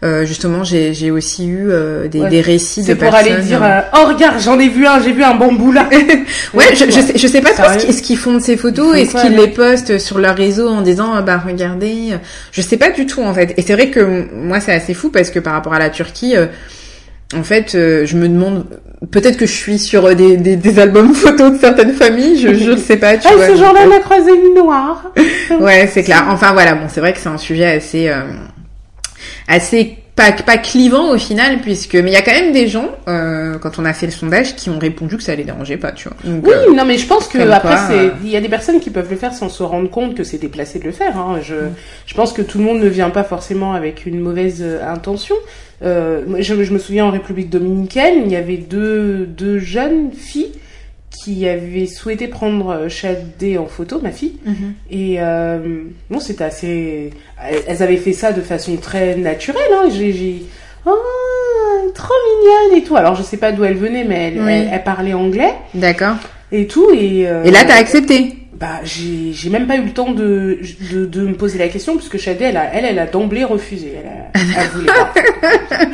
euh, 0.03 0.25
justement 0.25 0.63
j'ai 0.63 1.11
aussi 1.11 1.47
eu 1.47 1.67
euh, 1.69 2.07
des, 2.07 2.27
des, 2.27 2.41
récits 2.41 2.81
de 2.81 2.95
personnes. 2.95 3.25
C'est 3.25 3.29
pour 3.29 3.35
aller 3.35 3.45
dire 3.45 3.63
euh, 3.63 3.81
oh 3.95 4.07
regarde 4.07 4.39
j'en 4.39 4.57
ai 4.57 4.69
vu 4.69 4.87
un, 4.87 4.99
j'ai 4.99 5.11
vu 5.11 5.23
un 5.23 5.35
bambou 5.35 5.71
là. 5.71 5.87
ouais, 6.55 6.75
je, 6.75 6.85
je, 6.85 6.99
sais, 6.99 7.13
je 7.15 7.27
sais 7.27 7.41
pas 7.41 7.51
trop 7.51 7.69
ce 7.79 8.01
qu'ils 8.01 8.17
font 8.17 8.33
de 8.33 8.39
ces 8.39 8.57
photos, 8.57 8.97
est-ce 8.97 9.21
qu'ils 9.21 9.35
les 9.35 9.49
postent 9.49 9.99
sur 9.99 10.17
leur 10.17 10.35
réseau 10.35 10.67
en 10.67 10.81
disant 10.81 11.13
ah, 11.13 11.21
bah 11.21 11.39
regardez, 11.45 12.17
je 12.51 12.61
sais 12.61 12.77
pas 12.77 12.89
du 12.89 13.05
tout 13.05 13.21
en 13.21 13.35
fait. 13.35 13.53
Et 13.57 13.61
c'est 13.61 13.73
vrai 13.73 13.91
que 13.91 14.25
moi 14.33 14.59
c'est 14.59 14.73
assez 14.73 14.95
fou 14.95 15.11
parce 15.11 15.29
que 15.29 15.37
par 15.37 15.53
rapport 15.53 15.73
à 15.73 15.79
la 15.79 15.91
Turquie 15.91 16.33
en 17.35 17.43
fait, 17.43 17.75
euh, 17.75 18.05
je 18.05 18.17
me 18.17 18.27
demande, 18.27 18.65
peut-être 19.11 19.37
que 19.37 19.45
je 19.45 19.53
suis 19.53 19.77
sur 19.77 20.05
euh, 20.05 20.13
des, 20.15 20.37
des, 20.37 20.55
des, 20.55 20.79
albums 20.79 21.13
photos 21.13 21.53
de 21.53 21.59
certaines 21.59 21.93
familles, 21.93 22.39
je 22.39 22.53
je 22.53 22.71
ne 22.71 22.77
sais 22.77 22.97
pas. 22.97 23.17
Tu 23.17 23.27
ah, 23.31 23.35
vois, 23.35 23.47
ce 23.47 23.55
jour-là, 23.55 23.81
on 23.87 23.91
a 23.91 23.99
croisé 23.99 24.31
une 24.31 24.55
noire. 24.55 25.13
ouais, 25.59 25.87
c'est 25.91 26.03
clair. 26.03 26.25
Enfin 26.29 26.53
voilà, 26.53 26.73
bon, 26.73 26.87
c'est 26.87 26.99
vrai 26.99 27.13
que 27.13 27.19
c'est 27.19 27.29
un 27.29 27.37
sujet 27.37 27.65
assez, 27.65 28.09
euh, 28.09 28.23
assez 29.47 29.98
pas, 30.19 30.31
pas 30.33 30.57
clivant 30.57 31.11
au 31.11 31.17
final, 31.17 31.59
puisque 31.61 31.95
mais 31.95 32.11
il 32.11 32.13
y 32.13 32.17
a 32.17 32.21
quand 32.21 32.33
même 32.33 32.51
des 32.51 32.67
gens, 32.67 32.89
euh, 33.07 33.57
quand 33.57 33.79
on 33.79 33.85
a 33.85 33.93
fait 33.93 34.05
le 34.05 34.11
sondage, 34.11 34.55
qui 34.55 34.69
ont 34.69 34.77
répondu 34.77 35.15
que 35.15 35.23
ça 35.23 35.33
les 35.33 35.45
dérangeait 35.45 35.77
pas, 35.77 35.93
tu 35.93 36.09
vois. 36.09 36.17
oui, 36.25 36.51
euh, 36.53 36.73
non, 36.75 36.83
mais 36.85 36.97
je 36.97 37.07
pense 37.07 37.27
que 37.27 37.37
après, 37.37 37.77
c'est, 37.87 38.07
euh, 38.07 38.11
il 38.23 38.29
y 38.29 38.35
a 38.35 38.41
des 38.41 38.49
personnes 38.49 38.81
qui 38.81 38.89
peuvent 38.89 39.09
le 39.09 39.15
faire 39.15 39.33
sans 39.33 39.47
se 39.47 39.63
rendre 39.63 39.89
compte 39.89 40.15
que 40.15 40.25
c'est 40.25 40.37
déplacé 40.37 40.79
de 40.79 40.83
le 40.83 40.91
faire. 40.91 41.17
Hein. 41.17 41.39
Je, 41.41 41.55
mm. 41.55 41.73
je 42.05 42.13
pense 42.15 42.33
que 42.33 42.41
tout 42.41 42.57
le 42.57 42.65
monde 42.65 42.79
ne 42.79 42.89
vient 42.89 43.09
pas 43.09 43.23
forcément 43.23 43.73
avec 43.73 44.05
une 44.05 44.19
mauvaise 44.19 44.63
intention. 44.85 45.35
Euh, 45.81 46.23
je, 46.39 46.63
je, 46.63 46.73
me 46.73 46.79
souviens 46.79 47.05
en 47.05 47.11
République 47.11 47.49
dominicaine, 47.49 48.23
il 48.25 48.31
y 48.31 48.35
avait 48.35 48.57
deux, 48.57 49.25
deux 49.25 49.59
jeunes 49.59 50.11
filles 50.11 50.51
qui 51.09 51.47
avait 51.47 51.87
souhaité 51.87 52.27
prendre 52.27 52.87
Chadé 52.87 53.57
en 53.57 53.65
photo, 53.65 53.99
ma 54.01 54.11
fille. 54.11 54.37
Mhm. 54.45 54.73
Et 54.91 55.15
euh, 55.19 55.83
bon, 56.09 56.19
c'était 56.19 56.43
assez. 56.43 57.11
Elles 57.67 57.83
avaient 57.83 57.97
fait 57.97 58.13
ça 58.13 58.31
de 58.31 58.41
façon 58.41 58.77
très 58.77 59.15
naturelle. 59.15 59.61
Hein. 59.73 59.89
J'ai, 59.91 60.43
oh, 60.85 60.91
trop 61.93 62.13
mignonne 62.37 62.79
et 62.79 62.83
tout. 62.83 62.95
Alors 62.95 63.15
je 63.15 63.23
sais 63.23 63.37
pas 63.37 63.51
d'où 63.51 63.63
elle 63.63 63.77
venait, 63.77 64.03
mais 64.03 64.33
elle, 64.35 64.69
elle, 64.71 64.83
parlait 64.83 65.13
anglais. 65.13 65.53
D'accord. 65.73 66.15
Et 66.51 66.67
tout 66.67 66.91
et. 66.93 67.27
Euh, 67.27 67.43
et 67.43 67.51
là, 67.51 67.59
t'as 67.67 67.75
accepté? 67.75 68.35
Bah, 68.53 68.81
j'ai, 68.83 69.49
même 69.49 69.67
pas 69.67 69.77
eu 69.77 69.83
le 69.83 69.93
temps 69.93 70.11
de, 70.11 70.59
de, 70.91 71.05
de 71.05 71.21
me 71.21 71.33
poser 71.33 71.57
la 71.57 71.69
question 71.69 71.95
puisque 71.95 72.17
Chadé, 72.17 72.45
elle 72.45 72.57
a, 72.57 72.73
elle, 72.73 72.83
elle 72.83 72.99
a 72.99 73.05
d'emblée 73.05 73.45
refusé. 73.45 73.93
Elle, 73.95 74.41
elle 74.57 74.67
voulait 74.67 74.87
pas. 74.87 75.13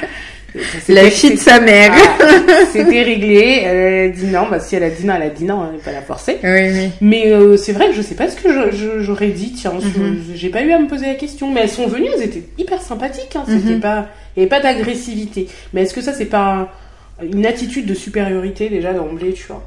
La 0.90 1.10
fille 1.10 1.32
de 1.32 1.40
sa 1.40 1.60
mère. 1.60 1.94
C'était 2.72 3.04
réglé. 3.04 3.62
Elle 3.64 4.10
a 4.10 4.10
dit 4.10 4.26
non. 4.28 4.48
Bah, 4.50 4.60
si 4.60 4.76
elle 4.76 4.84
a 4.84 4.90
dit 4.90 5.06
non, 5.06 5.16
elle 5.16 5.24
a 5.24 5.30
dit 5.30 5.46
non. 5.46 5.70
Elle 5.74 5.80
pas 5.80 5.92
la 5.92 6.02
forcer. 6.02 6.38
Oui, 6.44 6.70
oui. 6.72 6.90
Mais 7.02 7.32
euh, 7.32 7.58
c'est 7.58 7.74
vrai 7.74 7.88
que 7.88 7.94
je 7.94 8.02
sais 8.02 8.16
pas 8.16 8.30
ce 8.30 8.36
que 8.36 8.50
j'aurais 9.02 9.30
dit. 9.30 9.54
Tiens, 9.54 9.74
mhm. 9.74 10.24
j'ai 10.34 10.50
pas 10.50 10.62
eu 10.62 10.72
à 10.72 10.80
me 10.80 10.88
poser 10.88 11.08
la 11.08 11.16
question. 11.16 11.52
Mais 11.52 11.62
elles 11.62 11.70
sont 11.70 11.88
venues. 11.88 12.10
Elles 12.16 12.24
étaient 12.24 12.44
hyper 12.58 12.82
sympathiques. 12.82 13.36
Hein. 13.36 13.44
C'était 13.48 13.76
mhm. 13.76 13.82
pas, 13.82 14.08
il 14.36 14.40
y 14.40 14.42
avait 14.44 14.50
pas 14.50 14.62
d'agressivité. 14.62 15.48
Mais 15.74 15.84
est-ce 15.84 15.94
que 15.94 16.02
ça 16.02 16.14
c'est 16.14 16.26
pas 16.26 16.72
une 17.22 17.46
attitude 17.46 17.86
de 17.86 17.94
supériorité 17.94 18.70
déjà 18.70 18.94
d'emblée, 18.94 19.34
tu 19.34 19.48
vois? 19.48 19.64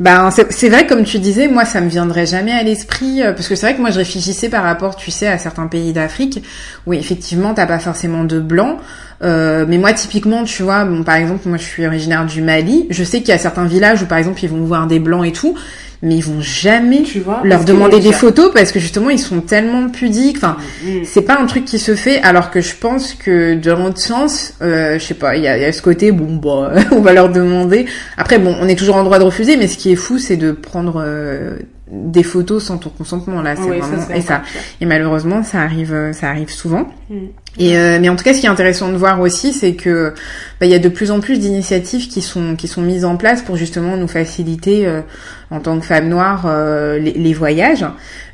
Ben 0.00 0.30
c'est 0.30 0.68
vrai 0.68 0.86
comme 0.86 1.04
tu 1.04 1.18
disais, 1.18 1.48
moi 1.48 1.64
ça 1.64 1.80
me 1.80 1.88
viendrait 1.88 2.26
jamais 2.26 2.52
à 2.52 2.62
l'esprit 2.62 3.22
euh, 3.22 3.32
parce 3.32 3.48
que 3.48 3.54
c'est 3.54 3.66
vrai 3.66 3.76
que 3.76 3.80
moi 3.80 3.90
je 3.90 3.98
réfléchissais 3.98 4.48
par 4.48 4.64
rapport, 4.64 4.96
tu 4.96 5.10
sais, 5.10 5.26
à 5.26 5.38
certains 5.38 5.66
pays 5.66 5.92
d'Afrique 5.92 6.42
où 6.86 6.92
effectivement 6.92 7.54
t'as 7.54 7.66
pas 7.66 7.78
forcément 7.78 8.24
de 8.24 8.40
blanc, 8.40 8.78
euh, 9.22 9.64
mais 9.68 9.78
moi 9.78 9.92
typiquement, 9.92 10.44
tu 10.44 10.62
vois, 10.62 10.84
bon 10.84 11.02
par 11.04 11.16
exemple 11.16 11.48
moi 11.48 11.58
je 11.58 11.64
suis 11.64 11.86
originaire 11.86 12.26
du 12.26 12.42
Mali, 12.42 12.86
je 12.90 13.04
sais 13.04 13.20
qu'il 13.20 13.28
y 13.28 13.32
a 13.32 13.38
certains 13.38 13.66
villages 13.66 14.02
où 14.02 14.06
par 14.06 14.18
exemple 14.18 14.42
ils 14.42 14.50
vont 14.50 14.64
voir 14.64 14.86
des 14.86 14.98
blancs 14.98 15.26
et 15.26 15.32
tout, 15.32 15.56
mais 16.04 16.16
ils 16.16 16.24
vont 16.24 16.40
jamais 16.40 17.02
tu 17.02 17.20
vois, 17.20 17.40
leur 17.44 17.64
demander 17.64 17.98
des 17.98 18.12
photos 18.12 18.52
parce 18.52 18.72
que 18.72 18.78
justement 18.78 19.08
ils 19.08 19.18
sont 19.18 19.40
tellement 19.40 19.88
pudiques. 19.88 20.36
Enfin, 20.36 20.58
mm, 20.84 20.88
mm. 20.88 21.04
c'est 21.04 21.22
pas 21.22 21.38
un 21.40 21.46
truc 21.46 21.64
qui 21.64 21.78
se 21.78 21.94
fait. 21.94 22.20
Alors 22.20 22.50
que 22.50 22.60
je 22.60 22.74
pense 22.74 23.14
que 23.14 23.54
de 23.54 23.70
l'autre 23.70 23.98
sens, 23.98 24.52
euh, 24.60 24.98
je 24.98 25.04
sais 25.04 25.14
pas, 25.14 25.36
il 25.36 25.42
y 25.42 25.48
a, 25.48 25.56
y 25.56 25.64
a, 25.64 25.72
ce 25.72 25.80
côté 25.80 26.12
bon 26.12 26.36
bah 26.36 26.72
on 26.92 27.00
va 27.00 27.14
leur 27.14 27.30
demander. 27.30 27.86
Après 28.18 28.38
bon, 28.38 28.54
on 28.60 28.68
est 28.68 28.76
toujours 28.76 28.96
en 28.96 29.02
droit 29.02 29.18
de 29.18 29.24
refuser, 29.24 29.53
mais 29.56 29.68
ce 29.68 29.76
qui 29.76 29.92
est 29.92 29.96
fou, 29.96 30.18
c'est 30.18 30.36
de 30.36 30.52
prendre 30.52 31.02
euh, 31.04 31.58
des 31.90 32.22
photos 32.22 32.64
sans 32.64 32.78
ton 32.78 32.90
consentement 32.90 33.42
là. 33.42 33.56
C'est 33.56 33.62
vraiment 33.62 34.08
et 34.14 34.20
ça 34.20 34.42
et 34.80 34.86
malheureusement 34.86 35.42
ça 35.42 35.60
arrive, 35.60 36.10
ça 36.12 36.28
arrive 36.28 36.50
souvent. 36.50 36.88
Mm. 37.10 37.16
Et 37.58 37.78
euh, 37.78 37.98
mais 38.00 38.08
en 38.08 38.16
tout 38.16 38.24
cas, 38.24 38.34
ce 38.34 38.40
qui 38.40 38.46
est 38.46 38.50
intéressant 38.50 38.90
de 38.90 38.96
voir 38.96 39.20
aussi, 39.20 39.52
c'est 39.52 39.74
que 39.74 40.12
bah, 40.60 40.66
il 40.66 40.72
y 40.72 40.74
a 40.74 40.80
de 40.80 40.88
plus 40.88 41.10
en 41.10 41.20
plus 41.20 41.38
d'initiatives 41.38 42.08
qui 42.08 42.20
sont 42.20 42.56
qui 42.56 42.66
sont 42.66 42.82
mises 42.82 43.04
en 43.04 43.16
place 43.16 43.42
pour 43.42 43.56
justement 43.56 43.96
nous 43.96 44.08
faciliter 44.08 44.86
euh, 44.86 45.02
en 45.50 45.60
tant 45.60 45.78
que 45.78 45.86
femmes 45.86 46.08
noires 46.08 46.46
euh, 46.46 46.98
les, 46.98 47.12
les, 47.12 47.32
voyages, 47.32 47.86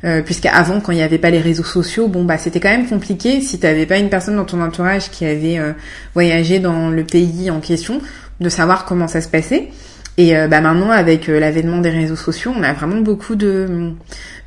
euh, 0.05 0.23
puisqu'avant, 0.23 0.79
quand 0.79 0.91
il 0.91 0.95
n'y 0.95 1.03
avait 1.03 1.19
pas 1.19 1.29
les 1.29 1.39
réseaux 1.39 1.63
sociaux, 1.63 2.07
bon 2.07 2.23
bah 2.23 2.39
c'était 2.39 2.59
quand 2.59 2.69
même 2.69 2.87
compliqué 2.87 3.41
si 3.41 3.59
tu 3.59 3.65
n'avais 3.65 3.85
pas 3.85 3.99
une 3.99 4.09
personne 4.09 4.37
dans 4.37 4.45
ton 4.45 4.61
entourage 4.61 5.11
qui 5.11 5.25
avait 5.25 5.59
voyagé 6.15 6.59
dans 6.59 6.89
le 6.89 7.03
pays 7.03 7.51
en 7.51 7.59
question, 7.59 8.01
de 8.39 8.49
savoir 8.49 8.85
comment 8.85 9.07
ça 9.07 9.21
se 9.21 9.27
passait. 9.27 9.69
Et 10.23 10.35
bah 10.47 10.61
maintenant, 10.61 10.91
avec 10.91 11.25
l'avènement 11.27 11.79
des 11.79 11.89
réseaux 11.89 12.15
sociaux, 12.15 12.53
on 12.55 12.61
a 12.61 12.73
vraiment 12.73 13.01
beaucoup 13.01 13.35
de 13.35 13.95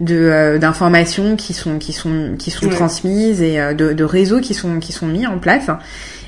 de 0.00 0.14
euh, 0.14 0.58
d'informations 0.58 1.36
qui 1.36 1.52
sont 1.52 1.78
qui 1.78 1.92
sont 1.92 2.34
qui 2.38 2.50
sont 2.50 2.68
transmises 2.68 3.42
et 3.42 3.60
euh, 3.60 3.74
de, 3.74 3.92
de, 3.92 4.04
réseaux 4.04 4.40
qui 4.40 4.54
sont 4.54 4.78
qui 4.80 4.92
sont 4.92 5.06
mis 5.06 5.26
en 5.26 5.38
place. 5.38 5.70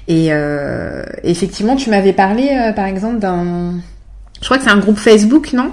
Et 0.08 0.28
euh, 0.30 1.04
effectivement, 1.24 1.74
tu 1.74 1.90
m'avais 1.90 2.12
parlé, 2.12 2.72
par 2.76 2.86
exemple, 2.86 3.18
d'un, 3.18 3.80
je 4.40 4.44
crois 4.44 4.56
que 4.58 4.62
c'est 4.62 4.70
un 4.70 4.78
groupe 4.78 4.98
Facebook, 4.98 5.52
non? 5.52 5.72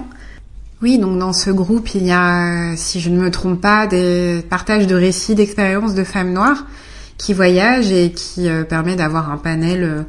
Oui, 0.82 0.98
donc 0.98 1.18
dans 1.20 1.32
ce 1.32 1.50
groupe, 1.50 1.94
il 1.94 2.04
y 2.04 2.10
a, 2.10 2.74
si 2.76 2.98
je 2.98 3.10
ne 3.10 3.18
me 3.18 3.30
trompe 3.30 3.60
pas, 3.60 3.86
des 3.86 4.44
partages 4.50 4.88
de 4.88 4.96
récits 4.96 5.36
d'expériences 5.36 5.94
de 5.94 6.02
femmes 6.02 6.32
noires 6.32 6.66
qui 7.16 7.32
voyagent 7.32 7.92
et 7.92 8.10
qui 8.10 8.48
permet 8.68 8.96
d'avoir 8.96 9.30
un 9.30 9.36
panel 9.36 10.04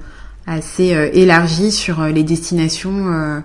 assez 0.47 0.95
élargi 1.13 1.71
sur 1.71 2.03
les 2.03 2.23
destinations, 2.23 3.41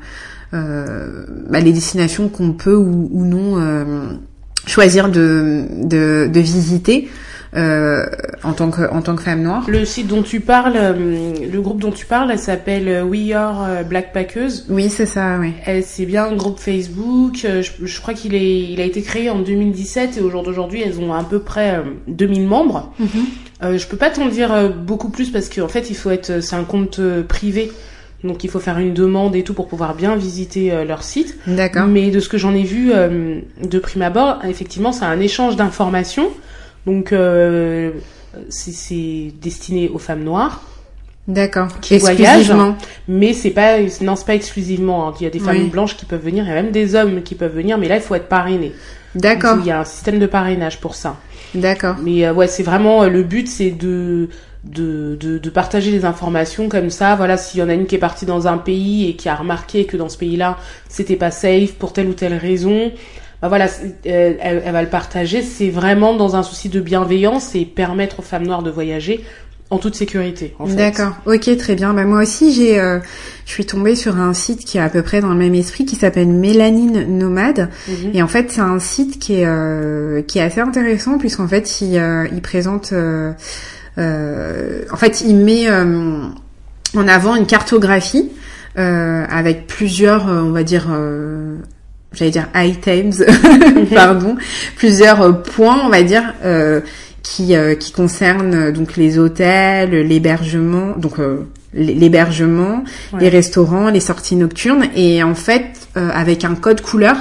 bah, 0.52 1.60
les 1.60 1.72
destinations 1.72 2.28
qu'on 2.28 2.52
peut 2.52 2.76
ou, 2.76 3.08
ou 3.12 3.24
non 3.24 4.18
choisir 4.66 5.08
de, 5.08 5.64
de, 5.84 6.28
de 6.32 6.40
visiter 6.40 7.08
euh, 7.56 8.06
en 8.44 8.52
tant 8.52 8.70
que 8.70 8.88
en 8.92 9.02
tant 9.02 9.16
que 9.16 9.22
femme 9.22 9.42
noire. 9.42 9.64
Le 9.66 9.84
site 9.84 10.06
dont 10.06 10.22
tu 10.22 10.38
parles, 10.38 10.76
euh, 10.76 11.32
le 11.52 11.60
groupe 11.60 11.80
dont 11.80 11.90
tu 11.90 12.06
parles, 12.06 12.30
elle 12.30 12.38
s'appelle 12.38 12.86
euh, 12.86 13.02
We 13.02 13.32
Are 13.32 13.84
Black 13.84 14.12
Packers. 14.12 14.50
Oui, 14.68 14.88
c'est 14.88 15.06
ça, 15.06 15.36
oui. 15.40 15.52
C'est 15.82 16.06
bien 16.06 16.26
un 16.26 16.36
groupe 16.36 16.60
Facebook. 16.60 17.34
Je, 17.42 17.62
je 17.82 18.00
crois 18.00 18.14
qu'il 18.14 18.36
est 18.36 18.60
il 18.70 18.80
a 18.80 18.84
été 18.84 19.02
créé 19.02 19.30
en 19.30 19.40
2017 19.40 20.18
et 20.18 20.20
au 20.20 20.30
jour 20.30 20.44
d'aujourd'hui, 20.44 20.82
elles 20.82 21.00
ont 21.00 21.12
à 21.12 21.24
peu 21.24 21.40
près 21.40 21.82
2000 22.06 22.46
membres. 22.46 22.92
Mm 23.00 23.06
-hmm. 23.06 23.49
Je 23.62 23.86
peux 23.86 23.96
pas 23.96 24.10
t'en 24.10 24.26
dire 24.26 24.70
beaucoup 24.70 25.10
plus 25.10 25.30
parce 25.30 25.48
qu'en 25.48 25.68
fait, 25.68 25.90
il 25.90 25.96
faut 25.96 26.10
être 26.10 26.42
c'est 26.42 26.56
un 26.56 26.64
compte 26.64 27.00
privé. 27.28 27.70
Donc 28.24 28.44
il 28.44 28.50
faut 28.50 28.60
faire 28.60 28.78
une 28.78 28.92
demande 28.92 29.34
et 29.34 29.42
tout 29.42 29.54
pour 29.54 29.66
pouvoir 29.66 29.94
bien 29.94 30.14
visiter 30.16 30.72
euh, 30.72 30.84
leur 30.84 31.02
site. 31.02 31.38
D'accord. 31.46 31.86
Mais 31.86 32.10
de 32.10 32.20
ce 32.20 32.28
que 32.28 32.38
j'en 32.38 32.54
ai 32.54 32.64
vu 32.64 32.90
euh, 32.92 33.40
de 33.62 33.78
prime 33.78 34.02
abord, 34.02 34.38
effectivement, 34.44 34.92
c'est 34.92 35.06
un 35.06 35.20
échange 35.20 35.56
d'informations. 35.56 36.28
Donc 36.86 37.12
euh, 37.12 37.92
c'est 38.48 39.32
destiné 39.40 39.88
aux 39.88 39.98
femmes 39.98 40.22
noires. 40.22 40.62
D'accord. 41.28 41.68
Qui 41.80 41.98
voyagent, 41.98 42.52
mais 43.06 43.34
c'est 43.34 43.50
pas 43.50 43.78
non 44.00 44.16
c'est 44.16 44.26
pas 44.26 44.34
exclusivement. 44.34 45.08
Hein. 45.08 45.14
Il 45.20 45.24
y 45.24 45.26
a 45.26 45.30
des 45.30 45.38
femmes 45.38 45.68
blanches 45.68 45.96
qui 45.96 46.04
peuvent 46.04 46.24
venir, 46.24 46.44
il 46.44 46.48
y 46.48 46.50
a 46.50 46.54
même 46.54 46.72
des 46.72 46.94
hommes 46.94 47.22
qui 47.22 47.34
peuvent 47.34 47.54
venir, 47.54 47.78
mais 47.78 47.88
là 47.88 47.96
il 47.96 48.02
faut 48.02 48.14
être 48.14 48.28
parrainé. 48.28 48.72
D'accord. 49.14 49.58
Il 49.60 49.66
y 49.66 49.70
a 49.70 49.80
un 49.80 49.84
système 49.84 50.18
de 50.18 50.26
parrainage 50.26 50.80
pour 50.80 50.94
ça. 50.94 51.16
D'accord. 51.54 51.96
Mais 52.02 52.30
ouais, 52.30 52.46
c'est 52.46 52.62
vraiment 52.62 53.04
le 53.04 53.22
but, 53.22 53.48
c'est 53.48 53.70
de 53.70 54.28
de, 54.64 55.16
de, 55.18 55.38
de, 55.38 55.50
partager 55.50 55.90
les 55.90 56.04
informations 56.04 56.68
comme 56.68 56.90
ça. 56.90 57.16
Voilà, 57.16 57.36
s'il 57.36 57.60
y 57.60 57.62
en 57.62 57.68
a 57.68 57.74
une 57.74 57.86
qui 57.86 57.94
est 57.94 57.98
partie 57.98 58.26
dans 58.26 58.46
un 58.46 58.58
pays 58.58 59.08
et 59.08 59.16
qui 59.16 59.28
a 59.28 59.34
remarqué 59.34 59.86
que 59.86 59.96
dans 59.96 60.08
ce 60.08 60.18
pays-là, 60.18 60.58
c'était 60.88 61.16
pas 61.16 61.30
safe 61.30 61.72
pour 61.74 61.92
telle 61.92 62.08
ou 62.08 62.12
telle 62.12 62.34
raison, 62.34 62.92
bah 63.40 63.48
voilà, 63.48 63.68
elle, 64.04 64.38
elle, 64.42 64.72
va 64.72 64.82
le 64.82 64.88
partager. 64.88 65.40
C'est 65.42 65.70
vraiment 65.70 66.14
dans 66.14 66.36
un 66.36 66.42
souci 66.42 66.68
de 66.68 66.80
bienveillance 66.80 67.54
et 67.54 67.64
permettre 67.64 68.20
aux 68.20 68.22
femmes 68.22 68.46
noires 68.46 68.62
de 68.62 68.70
voyager 68.70 69.24
en 69.70 69.78
toute 69.78 69.94
sécurité. 69.94 70.54
En 70.58 70.66
fait. 70.66 70.74
D'accord. 70.74 71.16
Ok, 71.26 71.56
très 71.56 71.76
bien. 71.76 71.94
Bah 71.94 72.04
moi 72.04 72.22
aussi, 72.22 72.52
j'ai, 72.52 72.80
euh, 72.80 72.98
je 73.46 73.52
suis 73.52 73.64
tombée 73.64 73.94
sur 73.94 74.16
un 74.16 74.34
site 74.34 74.64
qui 74.64 74.78
est 74.78 74.80
à 74.80 74.88
peu 74.88 75.02
près 75.02 75.20
dans 75.20 75.28
le 75.28 75.36
même 75.36 75.54
esprit, 75.54 75.84
qui 75.84 75.96
s'appelle 75.96 76.28
Mélanine 76.28 77.16
Nomade. 77.16 77.68
Mhm. 77.88 78.10
Et 78.14 78.22
en 78.22 78.28
fait, 78.28 78.50
c'est 78.50 78.60
un 78.60 78.80
site 78.80 79.20
qui 79.20 79.34
est 79.34 79.46
euh, 79.46 80.22
qui 80.22 80.38
est 80.38 80.42
assez 80.42 80.60
intéressant 80.60 81.18
puisqu'en 81.18 81.46
fait, 81.46 81.80
il, 81.80 81.98
euh, 81.98 82.26
il 82.32 82.42
présente, 82.42 82.92
en 82.92 84.96
fait, 84.96 85.20
il 85.20 85.36
met 85.36 85.70
en 85.70 87.08
avant 87.08 87.36
une 87.36 87.46
cartographie 87.46 88.28
avec 88.74 89.68
plusieurs, 89.68 90.26
on 90.26 90.50
va 90.50 90.64
dire 90.64 90.88
j'allais 92.12 92.30
dire 92.30 92.48
items, 92.54 93.24
pardon, 93.94 94.36
plusieurs 94.76 95.42
points, 95.42 95.80
on 95.84 95.88
va 95.88 96.02
dire, 96.02 96.34
euh, 96.44 96.80
qui 97.22 97.54
euh, 97.54 97.74
qui 97.74 97.92
concernent 97.92 98.70
donc 98.70 98.96
les 98.96 99.18
hôtels, 99.18 99.90
l'hébergement, 100.06 100.96
donc 100.96 101.18
euh, 101.18 101.46
l'hébergement, 101.72 102.84
les 103.18 103.28
restaurants, 103.28 103.90
les 103.90 104.00
sorties 104.00 104.36
nocturnes, 104.36 104.86
et 104.96 105.22
en 105.22 105.36
fait, 105.36 105.88
avec 105.94 106.44
un 106.44 106.56
code 106.56 106.80
couleur. 106.80 107.16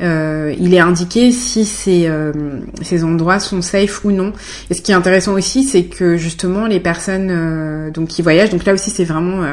il 0.00 0.74
est 0.74 0.80
indiqué 0.80 1.30
si 1.30 1.66
ces, 1.66 2.10
ces 2.80 3.04
endroits 3.04 3.38
sont 3.38 3.60
safe 3.60 4.02
ou 4.06 4.10
non. 4.10 4.32
Et 4.70 4.74
ce 4.74 4.80
qui 4.80 4.92
est 4.92 4.94
intéressant 4.94 5.34
aussi, 5.34 5.62
c'est 5.64 5.84
que 5.84 6.16
justement 6.16 6.66
les 6.66 6.80
personnes 6.80 7.90
donc 7.92 8.08
qui 8.08 8.22
voyagent, 8.22 8.48
donc 8.48 8.64
là 8.64 8.72
aussi 8.72 8.88
c'est 8.88 9.04
vraiment 9.04 9.44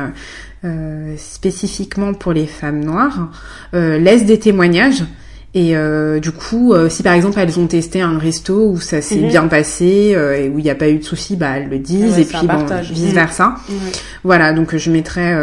euh, 0.65 1.15
spécifiquement 1.15 2.13
pour 2.13 2.33
les 2.33 2.45
femmes 2.45 2.83
noires, 2.83 3.31
euh, 3.73 3.97
laissent 3.97 4.25
des 4.25 4.39
témoignages. 4.39 5.05
Et 5.55 5.75
euh, 5.75 6.19
du 6.19 6.31
coup, 6.31 6.73
si 6.89 7.01
par 7.01 7.13
exemple 7.13 7.39
elles 7.39 7.59
ont 7.59 7.65
testé 7.65 8.01
un 8.01 8.19
resto 8.19 8.69
où 8.69 8.79
ça 8.79 9.01
s'est 9.01 9.15
mhm. 9.15 9.29
bien 9.29 9.47
passé 9.47 10.15
et 10.15 10.47
où 10.47 10.59
il 10.59 10.63
n'y 10.63 10.69
a 10.69 10.75
pas 10.75 10.89
eu 10.89 10.99
de 10.99 11.03
soucis, 11.03 11.35
bah 11.35 11.57
elles 11.57 11.69
le 11.69 11.79
disent 11.79 12.19
et 12.19 12.25
puis 12.25 12.45
bon, 12.45 12.65
vice 12.81 13.13
versa. 13.13 13.55
Mhm. 13.67 13.75
Voilà, 14.23 14.53
donc 14.53 14.75
je 14.75 14.91
mettrai 14.91 15.33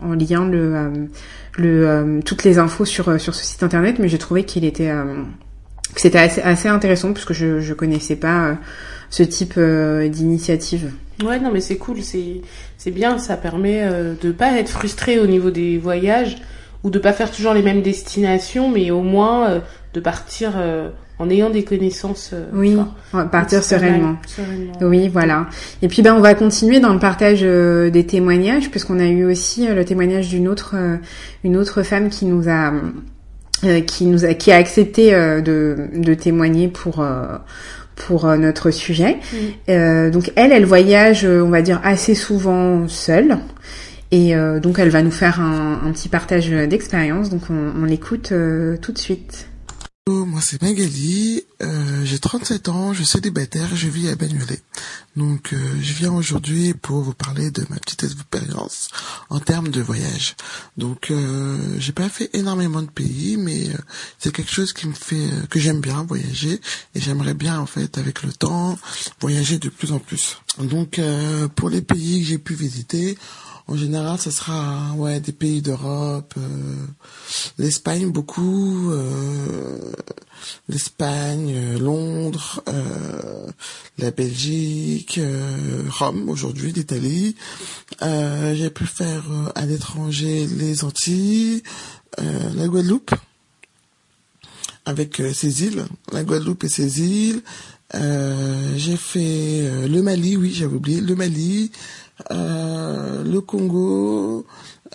en 0.00 0.14
lien 0.14 0.44
le, 0.44 1.08
le 1.56 2.20
toutes 2.24 2.42
les 2.42 2.58
infos 2.58 2.84
sur 2.84 3.20
sur 3.20 3.34
ce 3.34 3.44
site 3.44 3.62
internet, 3.62 3.96
mais 4.00 4.08
j'ai 4.08 4.18
trouvé 4.18 4.42
qu'il 4.42 4.64
était 4.64 4.92
que 5.94 6.00
c'était 6.00 6.18
assez, 6.18 6.40
assez 6.40 6.68
intéressant 6.68 7.12
puisque 7.12 7.32
je 7.32 7.60
je 7.60 7.74
connaissais 7.74 8.16
pas 8.16 8.56
ce 9.08 9.22
type 9.22 9.56
d'initiative. 9.56 10.90
Ouais, 11.22 11.38
non, 11.38 11.50
mais 11.52 11.60
c'est 11.60 11.76
cool, 11.76 12.02
c'est 12.02 12.40
c'est 12.78 12.90
bien, 12.90 13.18
ça 13.18 13.36
permet 13.36 13.82
euh, 13.84 14.14
de 14.20 14.32
pas 14.32 14.58
être 14.58 14.70
frustré 14.70 15.20
au 15.20 15.26
niveau 15.26 15.50
des 15.50 15.78
voyages 15.78 16.38
ou 16.84 16.90
de 16.90 16.98
pas 16.98 17.12
faire 17.12 17.30
toujours 17.30 17.54
les 17.54 17.62
mêmes 17.62 17.82
destinations, 17.82 18.68
mais 18.68 18.90
au 18.90 19.02
moins 19.02 19.48
euh, 19.48 19.60
de 19.94 20.00
partir 20.00 20.52
euh, 20.56 20.88
en 21.18 21.30
ayant 21.30 21.50
des 21.50 21.64
connaissances. 21.64 22.34
oui, 22.52 22.76
partir 23.30 23.62
sereinement. 23.62 24.16
Oui, 24.80 25.08
voilà. 25.08 25.46
Et 25.80 25.88
puis 25.88 26.02
ben 26.02 26.14
on 26.14 26.20
va 26.20 26.34
continuer 26.34 26.80
dans 26.80 26.92
le 26.92 26.98
partage 26.98 27.42
des 27.42 28.06
témoignages 28.06 28.70
puisqu'on 28.70 28.98
a 28.98 29.06
eu 29.06 29.24
aussi 29.24 29.68
le 29.68 29.84
témoignage 29.84 30.28
d'une 30.30 30.48
autre 30.48 30.74
une 31.44 31.56
autre 31.56 31.82
femme 31.82 32.08
qui 32.08 32.24
nous 32.24 32.48
a 32.48 32.72
qui 33.86 34.06
nous 34.06 34.24
a 34.24 34.34
qui 34.34 34.50
a 34.50 34.56
accepté 34.56 35.12
de 35.12 35.90
de 35.94 36.14
témoigner 36.14 36.66
pour 36.66 37.04
pour 38.06 38.26
euh, 38.26 38.36
notre 38.36 38.70
sujet. 38.70 39.16
Mm. 39.32 39.36
Euh, 39.68 40.10
donc 40.10 40.32
elle, 40.36 40.52
elle 40.52 40.64
voyage, 40.64 41.24
euh, 41.24 41.42
on 41.42 41.50
va 41.50 41.62
dire, 41.62 41.80
assez 41.84 42.14
souvent 42.14 42.86
seule. 42.88 43.38
Et 44.12 44.34
donc 44.62 44.78
elle 44.78 44.90
va 44.90 45.02
nous 45.02 45.10
faire 45.10 45.40
un, 45.40 45.80
un 45.84 45.90
petit 45.90 46.10
partage 46.10 46.50
d'expérience. 46.50 47.30
Donc 47.30 47.44
on, 47.48 47.72
on 47.74 47.84
l'écoute 47.86 48.28
tout 48.82 48.92
de 48.92 48.98
suite. 48.98 49.48
Moi 50.08 50.40
c'est 50.40 50.60
Magali, 50.60 51.44
euh, 51.62 52.04
j'ai 52.04 52.18
37 52.18 52.68
ans, 52.68 52.92
je 52.92 53.04
suis 53.04 53.12
célibataire, 53.12 53.68
je 53.72 53.88
vis 53.88 54.08
à 54.08 54.16
Bagnolet. 54.16 54.60
Donc 55.14 55.52
euh, 55.52 55.56
je 55.80 55.92
viens 55.92 56.12
aujourd'hui 56.12 56.74
pour 56.74 57.02
vous 57.02 57.14
parler 57.14 57.52
de 57.52 57.64
ma 57.70 57.76
petite 57.76 58.02
expérience 58.02 58.88
en 59.30 59.38
termes 59.38 59.68
de 59.68 59.80
voyage. 59.80 60.34
Donc 60.76 61.12
euh, 61.12 61.56
j'ai 61.78 61.92
pas 61.92 62.08
fait 62.08 62.30
énormément 62.32 62.82
de 62.82 62.90
pays, 62.90 63.36
mais 63.36 63.68
euh, 63.68 63.78
c'est 64.18 64.34
quelque 64.34 64.50
chose 64.50 64.72
qui 64.72 64.88
me 64.88 64.92
fait 64.92 65.28
que 65.48 65.60
j'aime 65.60 65.80
bien 65.80 66.02
voyager 66.02 66.60
et 66.96 67.00
j'aimerais 67.00 67.34
bien 67.34 67.60
en 67.60 67.66
fait 67.66 67.96
avec 67.96 68.24
le 68.24 68.32
temps 68.32 68.76
voyager 69.20 69.60
de 69.60 69.68
plus 69.68 69.92
en 69.92 70.00
plus. 70.00 70.38
Donc 70.58 71.00
pour 71.54 71.70
les 71.70 71.80
pays 71.80 72.22
que 72.22 72.26
j'ai 72.26 72.38
pu 72.38 72.54
visiter, 72.54 73.16
en 73.68 73.76
général, 73.76 74.18
ce 74.18 74.30
sera 74.30 74.92
ouais 74.96 75.20
des 75.20 75.32
pays 75.32 75.62
d'Europe, 75.62 76.34
euh, 76.36 76.86
l'Espagne 77.58 78.10
beaucoup, 78.10 78.90
euh, 78.90 79.78
l'Espagne, 80.68 81.54
euh, 81.54 81.78
Londres, 81.78 82.62
la 83.98 84.10
Belgique, 84.10 85.20
Rome 85.90 86.28
aujourd'hui, 86.28 86.72
l'Italie. 86.72 87.36
J'ai 88.00 88.70
pu 88.70 88.84
faire 88.84 89.24
à 89.54 89.64
l'étranger 89.64 90.46
les 90.46 90.84
Antilles, 90.84 91.62
la 92.18 92.66
Guadeloupe 92.66 93.14
avec 94.84 95.22
ses 95.32 95.62
îles, 95.62 95.84
la 96.10 96.24
Guadeloupe 96.24 96.64
et 96.64 96.68
ses 96.68 97.00
îles. 97.00 97.42
j'ai 97.94 98.96
fait 98.96 99.86
le 99.86 100.02
Mali, 100.02 100.36
oui, 100.36 100.52
j'avais 100.52 100.74
oublié 100.74 101.00
le 101.00 101.14
Mali. 101.14 101.70
Euh, 102.30 103.24
le 103.24 103.40
Congo 103.40 104.46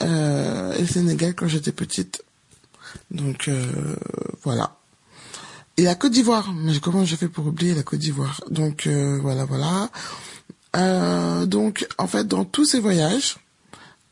euh, 0.01 0.73
et 0.73 0.81
le 0.81 0.87
Sénégal 0.87 1.35
quand 1.35 1.47
j'étais 1.47 1.71
petite. 1.71 2.23
Donc 3.11 3.47
euh, 3.47 3.95
voilà. 4.43 4.77
Et 5.77 5.83
la 5.83 5.95
Côte 5.95 6.11
d'Ivoire. 6.11 6.53
Mais 6.53 6.79
comment 6.79 7.05
j'ai 7.05 7.17
fait 7.17 7.27
pour 7.27 7.47
oublier 7.47 7.73
la 7.73 7.83
Côte 7.83 7.99
d'Ivoire? 7.99 8.41
Donc 8.49 8.87
voilà, 8.87 9.45
voilà. 9.45 9.89
donc 11.45 11.87
en 11.97 12.07
fait, 12.07 12.27
dans 12.27 12.45
tous 12.45 12.65
ces 12.65 12.79
voyages, 12.79 13.37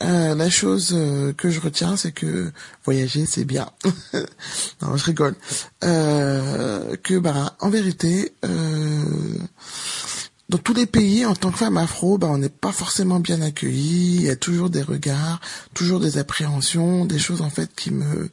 la 0.01 0.49
chose 0.49 0.95
que 1.37 1.49
je 1.49 1.59
retiens, 1.59 1.97
c'est 1.97 2.11
que 2.11 2.51
voyager, 2.83 3.25
c'est 3.25 3.45
bien. 3.45 3.67
non, 4.81 4.95
je 4.95 5.05
rigole. 5.05 5.35
que 5.81 7.17
bah, 7.17 7.55
en 7.59 7.69
vérité, 7.71 8.31
dans 10.49 10.57
tous 10.59 10.73
les 10.73 10.85
pays, 10.85 11.25
en 11.25 11.35
tant 11.35 11.51
que 11.51 11.57
femme 11.57 11.77
afro, 11.77 12.17
bah, 12.17 12.27
on 12.29 12.37
n'est 12.37 12.49
pas 12.49 12.71
forcément 12.71 13.19
bien 13.19 13.41
accueilli. 13.41 14.17
Il 14.17 14.21
y 14.23 14.29
a 14.29 14.35
toujours 14.35 14.69
des 14.69 14.83
regards, 14.83 15.39
toujours 15.73 15.99
des 15.99 16.17
appréhensions, 16.17 17.05
des 17.05 17.19
choses 17.19 17.41
en 17.41 17.49
fait 17.49 17.69
qui 17.75 17.91
me, 17.91 18.29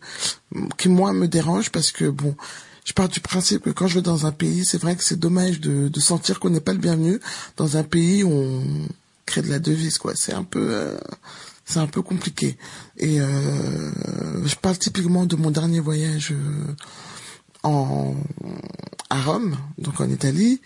qui 0.77 0.89
moi 0.89 1.13
me 1.13 1.27
dérangent 1.27 1.71
parce 1.71 1.91
que 1.91 2.11
bon, 2.11 2.37
je 2.85 2.93
pars 2.93 3.09
du 3.09 3.21
principe 3.21 3.63
que 3.63 3.71
quand 3.71 3.87
je 3.87 3.97
vais 3.97 4.03
dans 4.03 4.27
un 4.27 4.33
pays, 4.33 4.65
c'est 4.65 4.81
vrai 4.81 4.97
que 4.97 5.05
c'est 5.05 5.19
dommage 5.19 5.61
de, 5.61 5.89
de 5.89 6.01
sentir 6.01 6.39
qu'on 6.39 6.51
n'est 6.51 6.61
pas 6.61 6.73
le 6.73 6.79
bienvenu 6.79 7.19
dans 7.57 7.77
un 7.77 7.85
pays 7.85 8.25
où 8.25 8.31
on 8.31 8.63
crée 9.25 9.43
de 9.43 9.49
la 9.49 9.59
devise, 9.59 9.99
quoi. 9.99 10.13
C'est 10.15 10.35
un 10.35 10.45
peu, 10.45 10.69
euh, 10.71 10.99
c'est 11.65 11.79
un 11.79 11.87
peu 11.87 12.03
compliqué. 12.03 12.59
Et 12.99 13.21
euh, 13.21 13.91
je 14.45 14.55
parle 14.57 14.77
typiquement 14.79 15.27
de 15.27 15.37
mon 15.37 15.51
dernier 15.51 15.81
voyage. 15.81 16.33
Euh, 16.33 16.75
en 17.63 18.15
à 19.13 19.21
Rome, 19.21 19.57
donc 19.77 20.01
en 20.01 20.09
Italie, 20.09 20.63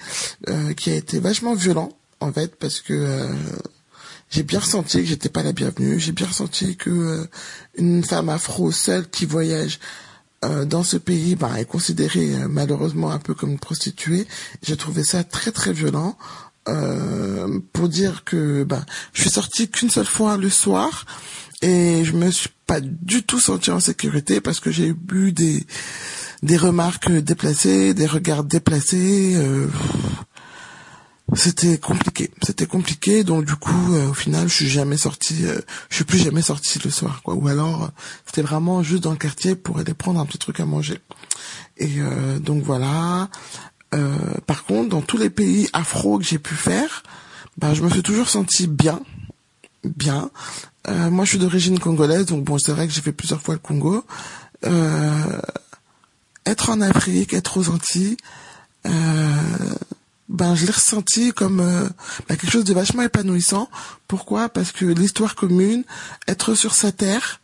euh, 0.48 0.72
qui 0.72 0.90
a 0.90 0.94
été 0.94 1.18
vachement 1.18 1.54
violent 1.54 1.90
en 2.20 2.32
fait 2.32 2.54
parce 2.54 2.80
que 2.80 2.92
euh, 2.94 3.26
j'ai 4.30 4.44
bien 4.44 4.60
ressenti 4.60 4.98
que 4.98 5.04
j'étais 5.04 5.28
pas 5.28 5.42
la 5.42 5.50
bienvenue. 5.52 5.98
J'ai 5.98 6.12
bien 6.12 6.28
ressenti 6.28 6.76
que 6.76 6.90
euh, 6.90 7.26
une 7.76 8.04
femme 8.04 8.28
afro 8.28 8.70
seule 8.70 9.08
qui 9.08 9.26
voyage 9.26 9.80
dans 10.66 10.84
ce 10.84 10.96
pays 10.96 11.34
bah, 11.34 11.58
est 11.58 11.64
considérée 11.64 12.30
malheureusement 12.48 13.10
un 13.10 13.18
peu 13.18 13.34
comme 13.34 13.52
une 13.52 13.58
prostituée. 13.58 14.28
J'ai 14.62 14.76
trouvé 14.76 15.02
ça 15.02 15.24
très 15.24 15.50
très 15.50 15.72
violent. 15.72 16.16
pour 17.72 17.88
dire 17.88 18.22
que 18.22 18.62
bah, 18.62 18.84
je 19.12 19.22
suis 19.22 19.30
sortie 19.30 19.68
qu'une 19.68 19.90
seule 19.90 20.06
fois 20.06 20.36
le 20.36 20.50
soir 20.50 21.04
et 21.62 22.04
je 22.04 22.12
me 22.12 22.30
suis 22.30 22.50
pas 22.66 22.80
du 22.80 23.22
tout 23.22 23.40
sentie 23.40 23.70
en 23.70 23.80
sécurité 23.80 24.40
parce 24.40 24.60
que 24.60 24.70
j'ai 24.70 24.94
eu 25.12 25.32
des 25.32 25.64
des 26.42 26.56
remarques 26.56 27.10
déplacées, 27.10 27.94
des 27.94 28.06
regards 28.06 28.44
déplacés. 28.44 29.34
Euh, 29.36 29.68
c'était 31.34 31.78
compliqué, 31.78 32.30
c'était 32.42 32.66
compliqué. 32.66 33.24
Donc 33.24 33.44
du 33.44 33.56
coup, 33.56 33.94
euh, 33.94 34.10
au 34.10 34.14
final, 34.14 34.48
je 34.48 34.54
suis 34.54 34.68
jamais 34.68 34.96
sorti, 34.96 35.44
euh, 35.44 35.60
je 35.88 35.96
suis 35.96 36.04
plus 36.04 36.18
jamais 36.18 36.42
sorti 36.42 36.78
le 36.84 36.90
soir. 36.90 37.20
Ou 37.24 37.48
alors, 37.48 37.90
c'était 38.26 38.42
vraiment 38.42 38.82
juste 38.82 39.02
dans 39.02 39.12
le 39.12 39.16
quartier 39.16 39.56
pour 39.56 39.78
aller 39.78 39.94
prendre 39.94 40.20
un 40.20 40.26
petit 40.26 40.38
truc 40.38 40.60
à 40.60 40.66
manger. 40.66 40.98
Et 41.78 41.98
donc 42.40 42.62
voilà. 42.62 43.28
par 44.46 44.64
contre, 44.64 44.88
dans 44.88 45.02
tous 45.02 45.18
les 45.18 45.28
pays 45.28 45.68
afro 45.74 46.18
que 46.18 46.24
j'ai 46.24 46.38
pu 46.38 46.54
faire, 46.54 47.02
bah, 47.58 47.74
je 47.74 47.82
me 47.82 47.90
suis 47.90 48.02
toujours 48.02 48.30
senti 48.30 48.66
bien, 48.66 49.00
bien. 49.84 50.30
Moi, 50.88 51.24
je 51.24 51.30
suis 51.30 51.38
d'origine 51.38 51.78
congolaise, 51.78 52.26
donc 52.26 52.44
bon, 52.44 52.58
c'est 52.58 52.72
vrai 52.72 52.86
que 52.86 52.92
j'ai 52.92 53.00
fait 53.00 53.12
plusieurs 53.12 53.42
fois 53.42 53.54
le 53.54 53.60
Congo. 53.60 54.04
Euh, 54.64 55.40
être 56.46 56.70
en 56.70 56.80
Afrique, 56.80 57.34
être 57.34 57.58
aux 57.58 57.68
Antilles, 57.68 58.16
euh, 58.86 59.70
ben 60.28 60.54
je 60.54 60.66
l'ai 60.66 60.72
ressenti 60.72 61.32
comme 61.32 61.60
euh, 61.60 61.88
ben, 62.28 62.36
quelque 62.36 62.50
chose 62.50 62.64
de 62.64 62.72
vachement 62.72 63.02
épanouissant. 63.02 63.68
Pourquoi? 64.08 64.48
Parce 64.48 64.72
que 64.72 64.84
l'histoire 64.84 65.34
commune, 65.34 65.84
être 66.28 66.54
sur 66.54 66.74
sa 66.74 66.92
terre, 66.92 67.40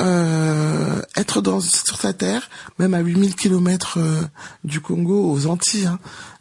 euh, 0.00 1.02
être 1.16 1.40
dans 1.40 1.60
sur 1.60 1.98
sa 1.98 2.12
terre, 2.12 2.48
même 2.78 2.94
à 2.94 3.00
8000 3.00 3.34
kilomètres 3.34 3.98
euh, 3.98 4.22
du 4.64 4.80
Congo 4.80 5.30
aux 5.30 5.46
Antilles, 5.46 5.86
hein, 5.86 5.98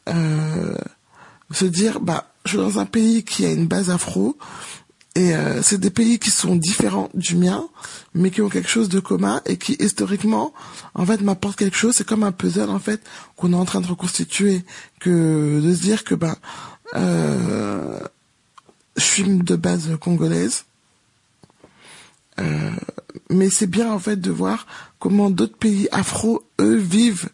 euh, 0.09 0.75
se 1.51 1.65
dire 1.65 1.99
bah 1.99 2.25
je 2.45 2.51
suis 2.51 2.57
dans 2.57 2.79
un 2.79 2.85
pays 2.85 3.23
qui 3.23 3.45
a 3.45 3.51
une 3.51 3.67
base 3.67 3.89
afro 3.89 4.37
et 5.19 5.35
euh, 5.35 5.61
c'est 5.61 5.79
des 5.79 5.89
pays 5.89 6.17
qui 6.17 6.31
sont 6.31 6.55
différents 6.55 7.09
du 7.13 7.35
mien, 7.35 7.67
mais 8.13 8.31
qui 8.31 8.41
ont 8.41 8.47
quelque 8.47 8.69
chose 8.69 8.87
de 8.87 9.01
commun 9.01 9.41
et 9.45 9.57
qui 9.57 9.75
historiquement, 9.77 10.53
en 10.93 11.05
fait, 11.05 11.19
m'apportent 11.19 11.57
quelque 11.57 11.75
chose. 11.75 11.93
C'est 11.95 12.07
comme 12.07 12.23
un 12.23 12.31
puzzle 12.31 12.69
en 12.69 12.79
fait 12.79 13.01
qu'on 13.35 13.51
est 13.51 13.55
en 13.57 13.65
train 13.65 13.81
de 13.81 13.87
reconstituer, 13.87 14.63
que 15.01 15.59
de 15.59 15.75
se 15.75 15.81
dire 15.81 16.05
que 16.05 16.15
ben 16.15 16.37
euh, 16.95 17.99
je 18.95 19.03
suis 19.03 19.23
de 19.23 19.55
base 19.57 19.89
congolaise, 19.99 20.63
euh, 22.39 22.71
mais 23.29 23.49
c'est 23.49 23.67
bien 23.67 23.91
en 23.91 23.99
fait 23.99 24.21
de 24.21 24.31
voir 24.31 24.67
comment 24.99 25.29
d'autres 25.29 25.57
pays 25.57 25.89
afro 25.91 26.45
eux 26.61 26.77
vivent 26.77 27.27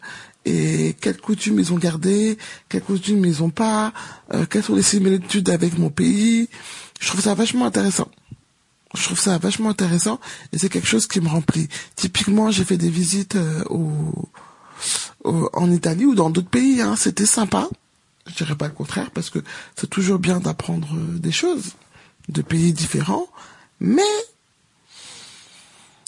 et 0.46 0.96
quelles 1.02 1.22
coutumes 1.22 1.60
ils 1.60 1.72
ont 1.72 1.78
gardées, 1.78 2.40
quelles 2.68 2.82
coutumes 2.82 3.26
ils 3.26 3.44
ont 3.44 3.52
pas, 3.52 3.94
euh, 4.34 4.46
quelles 4.50 4.64
sont 4.64 4.76
les 4.76 4.82
similitudes 4.82 5.50
avec 5.52 5.78
mon 5.78 5.92
pays. 5.92 6.50
Je 7.06 7.12
trouve 7.12 7.22
ça 7.22 7.36
vachement 7.36 7.68
intéressant. 7.68 8.08
Je 8.96 9.04
trouve 9.04 9.20
ça 9.20 9.38
vachement 9.38 9.70
intéressant 9.70 10.20
et 10.52 10.58
c'est 10.58 10.70
quelque 10.70 10.88
chose 10.88 11.06
qui 11.06 11.22
me 11.22 11.28
remplit. 11.28 11.68
Typiquement, 11.96 12.50
j'ai 12.50 12.64
fait 12.64 12.78
des 12.78 12.90
visites 12.90 13.36
euh, 13.36 13.64
au, 13.70 14.28
au, 15.24 15.50
en 15.54 15.72
Italie 15.72 16.06
ou 16.06 16.16
dans 16.16 16.32
d'autres 16.32 16.50
pays. 16.50 16.82
Hein. 16.82 16.96
C'était 16.96 17.28
sympa. 17.28 17.70
Je 18.26 18.34
dirais 18.34 18.56
pas 18.56 18.66
le 18.66 18.74
contraire 18.74 19.12
parce 19.12 19.30
que 19.30 19.38
c'est 19.76 19.88
toujours 19.88 20.18
bien 20.18 20.40
d'apprendre 20.40 20.88
des 20.98 21.32
choses 21.32 21.74
de 22.30 22.42
pays 22.42 22.74
différents. 22.74 23.28
Mais 23.80 24.02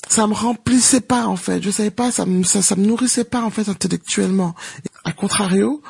ça 0.09 0.25
me 0.25 0.33
remplissait 0.33 1.01
pas 1.01 1.27
en 1.27 1.35
fait. 1.35 1.61
Je 1.61 1.69
savais 1.69 1.91
pas, 1.91 2.11
ça 2.11 2.25
me 2.25 2.43
ça, 2.43 2.63
ça 2.63 2.75
me 2.75 2.87
nourrissait 2.87 3.23
pas 3.23 3.43
en 3.43 3.51
fait 3.51 3.69
intellectuellement. 3.69 4.55
A 5.03 5.11
contrario, 5.11 5.83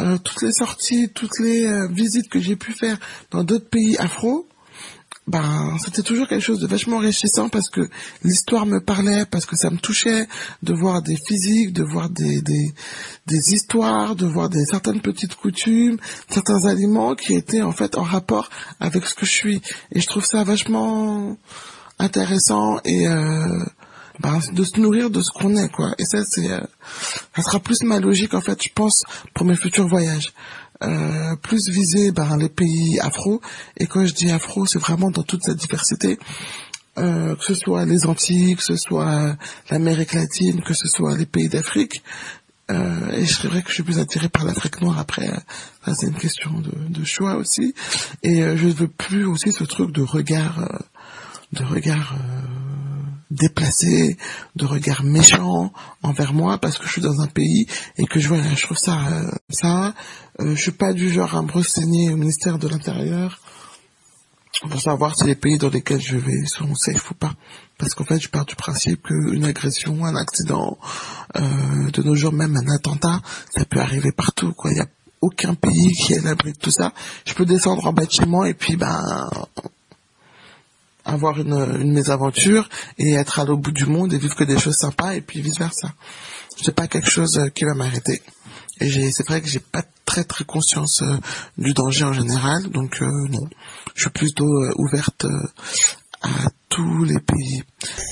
euh, 0.00 0.18
toutes 0.18 0.42
les 0.42 0.52
sorties, 0.52 1.10
toutes 1.14 1.38
les 1.38 1.64
euh, 1.64 1.86
visites 1.86 2.28
que 2.28 2.40
j'ai 2.40 2.56
pu 2.56 2.72
faire 2.72 2.98
dans 3.30 3.44
d'autres 3.44 3.68
pays 3.68 3.96
afro, 3.98 4.47
ben 5.28 5.76
c'était 5.84 6.02
toujours 6.02 6.26
quelque 6.26 6.42
chose 6.42 6.58
de 6.58 6.66
vachement 6.66 6.96
enrichissant 6.96 7.50
parce 7.50 7.68
que 7.68 7.86
l'histoire 8.24 8.64
me 8.64 8.80
parlait, 8.80 9.26
parce 9.26 9.44
que 9.44 9.56
ça 9.56 9.68
me 9.68 9.76
touchait 9.76 10.26
de 10.62 10.72
voir 10.72 11.02
des 11.02 11.16
physiques, 11.16 11.74
de 11.74 11.84
voir 11.84 12.08
des 12.08 12.40
des, 12.40 12.72
des 13.26 13.54
histoires, 13.54 14.16
de 14.16 14.26
voir 14.26 14.48
des 14.48 14.64
certaines 14.64 15.02
petites 15.02 15.34
coutumes, 15.34 15.98
certains 16.30 16.64
aliments 16.64 17.14
qui 17.14 17.34
étaient 17.34 17.60
en 17.60 17.72
fait 17.72 17.98
en 17.98 18.04
rapport 18.04 18.48
avec 18.80 19.04
ce 19.06 19.14
que 19.14 19.26
je 19.26 19.32
suis. 19.32 19.62
Et 19.92 20.00
je 20.00 20.06
trouve 20.06 20.24
ça 20.24 20.44
vachement 20.44 21.36
intéressant 21.98 22.80
et 22.86 23.06
euh, 23.06 23.64
ben, 24.20 24.40
de 24.52 24.64
se 24.64 24.80
nourrir 24.80 25.10
de 25.10 25.20
ce 25.20 25.30
qu'on 25.30 25.56
est 25.56 25.68
quoi 25.68 25.94
et 25.98 26.04
ça 26.04 26.24
c'est 26.24 26.50
euh, 26.50 26.60
ça 27.36 27.42
sera 27.42 27.60
plus 27.60 27.82
ma 27.82 28.00
logique 28.00 28.34
en 28.34 28.40
fait 28.40 28.60
je 28.62 28.70
pense 28.74 29.04
pour 29.34 29.46
mes 29.46 29.56
futurs 29.56 29.86
voyages 29.86 30.32
euh, 30.82 31.36
plus 31.36 31.68
viser 31.68 32.12
ben, 32.12 32.36
les 32.36 32.48
pays 32.48 33.00
afro 33.00 33.40
et 33.76 33.86
quand 33.86 34.04
je 34.04 34.14
dis 34.14 34.30
afro 34.30 34.66
c'est 34.66 34.78
vraiment 34.78 35.10
dans 35.10 35.22
toute 35.22 35.42
sa 35.42 35.54
diversité 35.54 36.18
euh, 36.98 37.34
que 37.36 37.44
ce 37.44 37.54
soit 37.54 37.84
les 37.84 38.06
Antilles 38.06 38.56
que 38.56 38.62
ce 38.62 38.76
soit 38.76 39.36
l'Amérique 39.70 40.14
latine 40.14 40.62
que 40.62 40.74
ce 40.74 40.86
soit 40.88 41.16
les 41.16 41.26
pays 41.26 41.48
d'Afrique 41.48 42.02
euh, 42.70 43.12
et 43.12 43.24
c'est 43.24 43.48
vrai 43.48 43.62
que 43.62 43.68
je 43.68 43.74
suis 43.74 43.82
plus 43.82 43.98
attirée 43.98 44.28
par 44.28 44.44
l'Afrique 44.44 44.80
noire 44.80 44.98
après. 44.98 45.30
Ça 45.84 45.94
c'est 45.94 46.06
une 46.06 46.18
question 46.18 46.52
de, 46.60 46.72
de, 46.88 47.04
choix 47.04 47.36
aussi. 47.36 47.74
Et 48.22 48.42
euh, 48.42 48.56
je 48.56 48.68
veux 48.68 48.88
plus 48.88 49.24
aussi 49.24 49.52
ce 49.52 49.64
truc 49.64 49.90
de 49.92 50.02
regard 50.02 50.58
euh, 50.58 50.78
de 51.52 51.64
regard 51.64 52.14
déplacé, 53.30 54.16
de 54.56 54.64
regard 54.64 55.04
méchant 55.04 55.72
envers 56.02 56.32
moi 56.32 56.58
parce 56.58 56.78
que 56.78 56.86
je 56.86 56.92
suis 56.92 57.02
dans 57.02 57.20
un 57.20 57.26
pays 57.26 57.66
et 57.96 58.06
que 58.06 58.20
je 58.20 58.28
vois, 58.28 58.38
je 58.42 58.62
trouve 58.62 58.78
ça, 58.78 58.98
euh, 59.08 59.30
ça. 59.50 59.94
Euh, 60.40 60.54
je 60.54 60.60
suis 60.60 60.72
pas 60.72 60.92
du 60.92 61.10
genre 61.10 61.34
à 61.36 61.42
me 61.42 61.50
renseigner 61.50 62.10
au 62.12 62.16
ministère 62.16 62.58
de 62.58 62.68
l'Intérieur 62.68 63.40
pour 64.70 64.80
savoir 64.80 65.16
si 65.16 65.24
les 65.24 65.34
pays 65.34 65.58
dans 65.58 65.68
lesquels 65.68 66.00
je 66.00 66.16
vais 66.16 66.44
sont 66.46 66.74
safe 66.74 67.10
ou 67.10 67.14
pas. 67.14 67.34
Parce 67.78 67.94
qu'en 67.94 68.04
fait, 68.04 68.18
je 68.18 68.28
pars 68.28 68.44
du 68.44 68.56
principe 68.56 69.04
qu'une 69.04 69.44
agression, 69.44 70.04
un 70.04 70.16
accident, 70.16 70.78
euh, 71.36 71.90
de 71.92 72.02
nos 72.02 72.16
jours 72.16 72.32
même 72.32 72.56
un 72.56 72.74
attentat, 72.74 73.20
ça 73.54 73.64
peut 73.64 73.78
arriver 73.78 74.10
partout. 74.10 74.52
Quoi, 74.52 74.72
il 74.72 74.78
y 74.78 74.80
a 74.80 74.86
aucun 75.20 75.54
pays 75.54 75.92
qui 75.92 76.14
est 76.14 76.18
à 76.18 76.22
l'abri 76.22 76.52
de 76.52 76.58
tout 76.58 76.70
ça. 76.70 76.92
Je 77.24 77.34
peux 77.34 77.44
descendre 77.44 77.86
en 77.86 77.92
bâtiment 77.92 78.44
et 78.44 78.54
puis 78.54 78.76
ben 78.76 79.28
avoir 81.08 81.40
une, 81.40 81.54
une 81.80 81.92
mésaventure 81.92 82.68
et 82.98 83.14
être 83.14 83.40
à 83.40 83.44
l'autre 83.44 83.62
bout 83.62 83.72
du 83.72 83.86
monde 83.86 84.12
et 84.12 84.18
vivre 84.18 84.36
que 84.36 84.44
des 84.44 84.58
choses 84.58 84.76
sympas 84.76 85.14
et 85.14 85.20
puis 85.20 85.40
vice 85.40 85.58
versa. 85.58 85.92
C'est 86.56 86.74
pas 86.74 86.86
quelque 86.86 87.10
chose 87.10 87.50
qui 87.54 87.64
va 87.64 87.74
m'arrêter. 87.74 88.20
Et 88.80 89.10
c'est 89.10 89.26
vrai 89.26 89.40
que 89.40 89.48
j'ai 89.48 89.60
pas 89.60 89.82
très 90.04 90.24
très 90.24 90.44
conscience 90.44 91.02
euh, 91.02 91.16
du 91.56 91.74
danger 91.74 92.04
en 92.04 92.12
général, 92.12 92.68
donc 92.68 93.02
euh, 93.02 93.06
non. 93.28 93.48
Je 93.94 94.02
suis 94.02 94.10
plutôt 94.10 94.62
euh, 94.62 94.72
ouverte 94.76 95.26
à 96.22 96.28
tous 96.68 97.04
les 97.04 97.20
pays. 97.20 97.62